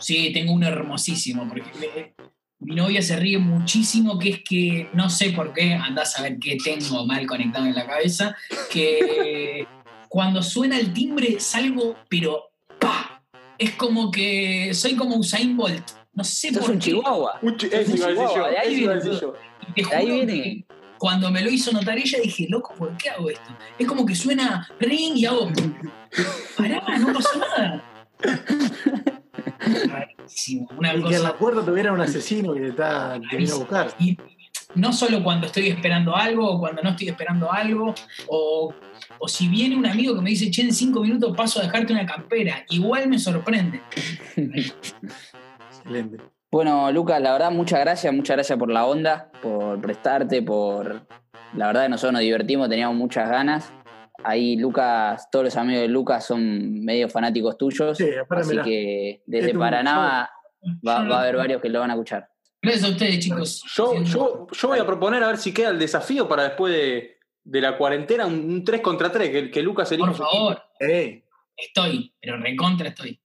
Sí, 0.00 0.32
tengo 0.32 0.52
uno 0.52 0.66
hermosísimo, 0.66 1.46
porque 1.48 1.70
eh, 1.96 2.14
mi 2.60 2.74
novia 2.74 3.02
se 3.02 3.16
ríe 3.16 3.38
muchísimo, 3.38 4.18
que 4.18 4.30
es 4.30 4.40
que 4.42 4.88
no 4.94 5.08
sé 5.10 5.30
por 5.30 5.52
qué, 5.52 5.74
andás 5.74 6.18
a 6.18 6.22
ver 6.22 6.38
qué 6.38 6.56
tengo 6.62 7.06
mal 7.06 7.26
conectado 7.26 7.66
en 7.66 7.74
la 7.74 7.86
cabeza, 7.86 8.34
que 8.72 9.66
cuando 10.08 10.42
suena 10.42 10.78
el 10.78 10.92
timbre 10.92 11.38
salgo, 11.38 11.96
pero 12.08 12.50
¡pa! 12.78 13.22
Es 13.58 13.72
como 13.76 14.10
que 14.10 14.72
soy 14.74 14.96
como 14.96 15.16
Usain 15.16 15.56
Bolt. 15.56 15.90
No 16.12 16.24
sé 16.24 16.50
por 16.52 16.68
un 16.70 16.78
qué. 16.78 16.90
chihuahua. 16.90 17.38
Un 17.42 17.56
chi- 17.56 17.68
eso 17.70 17.94
iba 17.96 18.06
a 18.06 18.10
decir 18.10 18.28
yo, 18.34 18.46
De 18.48 18.58
ahí 18.58 18.74
viene 18.74 19.00
te 19.00 19.82
De 19.82 19.94
ahí 19.94 20.04
juro 20.06 20.14
viene. 20.26 20.32
que 20.42 20.64
cuando 20.98 21.30
me 21.30 21.40
lo 21.42 21.50
hizo 21.50 21.70
notar 21.72 21.96
ella 21.96 22.18
dije, 22.22 22.46
loco, 22.48 22.74
¿por 22.74 22.96
qué 22.96 23.10
hago 23.10 23.30
esto? 23.30 23.56
Es 23.78 23.86
como 23.86 24.04
que 24.04 24.14
suena 24.14 24.66
ring 24.80 25.16
y 25.16 25.24
hago. 25.26 25.50
Pará, 26.56 26.82
no 26.98 27.12
pasó 27.12 27.38
nada. 27.38 27.84
Una 30.76 30.94
Y 30.94 31.02
que 31.02 31.16
en 31.16 31.22
la 31.22 31.36
puerta 31.36 31.64
tuviera 31.64 31.92
un 31.92 32.00
asesino 32.00 32.54
que 32.54 32.60
te 32.60 32.68
está 32.68 33.20
te 33.30 33.36
vino 33.36 33.54
a 33.54 33.58
buscar. 33.58 33.94
Y 33.98 34.16
no 34.74 34.92
solo 34.92 35.22
cuando 35.22 35.46
estoy 35.46 35.68
esperando 35.68 36.14
algo 36.14 36.48
o 36.48 36.58
cuando 36.58 36.82
no 36.82 36.90
estoy 36.90 37.08
esperando 37.08 37.52
algo, 37.52 37.94
o, 38.28 38.74
o 39.18 39.28
si 39.28 39.48
viene 39.48 39.76
un 39.76 39.86
amigo 39.86 40.14
que 40.14 40.20
me 40.20 40.30
dice, 40.30 40.50
che, 40.50 40.62
en 40.62 40.72
cinco 40.72 41.00
minutos 41.00 41.36
paso 41.36 41.60
a 41.60 41.64
dejarte 41.64 41.92
una 41.92 42.06
campera, 42.06 42.64
igual 42.70 43.08
me 43.08 43.18
sorprende. 43.18 43.80
Excelente. 44.36 46.18
Bueno, 46.52 46.90
Lucas, 46.90 47.20
la 47.20 47.32
verdad, 47.32 47.52
muchas 47.52 47.80
gracias, 47.80 48.12
muchas 48.12 48.36
gracias 48.36 48.58
por 48.58 48.70
la 48.70 48.84
onda, 48.84 49.30
por 49.40 49.80
prestarte, 49.80 50.42
por. 50.42 51.06
La 51.54 51.66
verdad 51.68 51.84
que 51.84 51.88
nosotros 51.90 52.12
nos 52.12 52.22
divertimos, 52.22 52.68
teníamos 52.68 52.96
muchas 52.96 53.28
ganas. 53.28 53.72
Ahí 54.24 54.56
Lucas, 54.56 55.28
todos 55.30 55.46
los 55.46 55.56
amigos 55.56 55.82
de 55.82 55.88
Lucas 55.88 56.26
son 56.26 56.84
medio 56.84 57.08
fanáticos 57.08 57.56
tuyos. 57.56 57.96
Sí, 57.98 58.08
aparte, 58.14 58.42
así 58.42 58.50
mirá, 58.52 58.64
que 58.64 59.22
desde 59.26 59.54
Paraná 59.54 59.98
va, 59.98 60.30
va 60.86 61.16
a 61.16 61.20
haber 61.20 61.36
varios 61.36 61.60
que 61.62 61.68
lo 61.68 61.80
van 61.80 61.90
a 61.90 61.94
escuchar. 61.94 62.28
Gracias 62.62 62.84
a 62.84 62.88
ustedes, 62.92 63.18
chicos. 63.20 63.64
Yo, 63.74 64.02
yo, 64.02 64.46
yo 64.50 64.68
voy 64.68 64.78
a 64.78 64.86
proponer 64.86 65.22
a 65.22 65.28
ver 65.28 65.38
si 65.38 65.54
queda 65.54 65.70
el 65.70 65.78
desafío 65.78 66.28
para 66.28 66.44
después 66.44 66.72
de, 66.74 67.18
de 67.44 67.60
la 67.60 67.76
cuarentena, 67.76 68.26
un, 68.26 68.34
un 68.34 68.64
3 68.64 68.80
contra 68.80 69.10
3, 69.10 69.30
que, 69.30 69.50
que 69.50 69.62
Lucas 69.62 69.90
elija 69.92 70.08
Por 70.08 70.16
favor, 70.16 70.62
Eh, 70.78 71.24
estoy, 71.56 72.14
pero 72.20 72.36
recontra 72.36 72.88
estoy. 72.88 73.19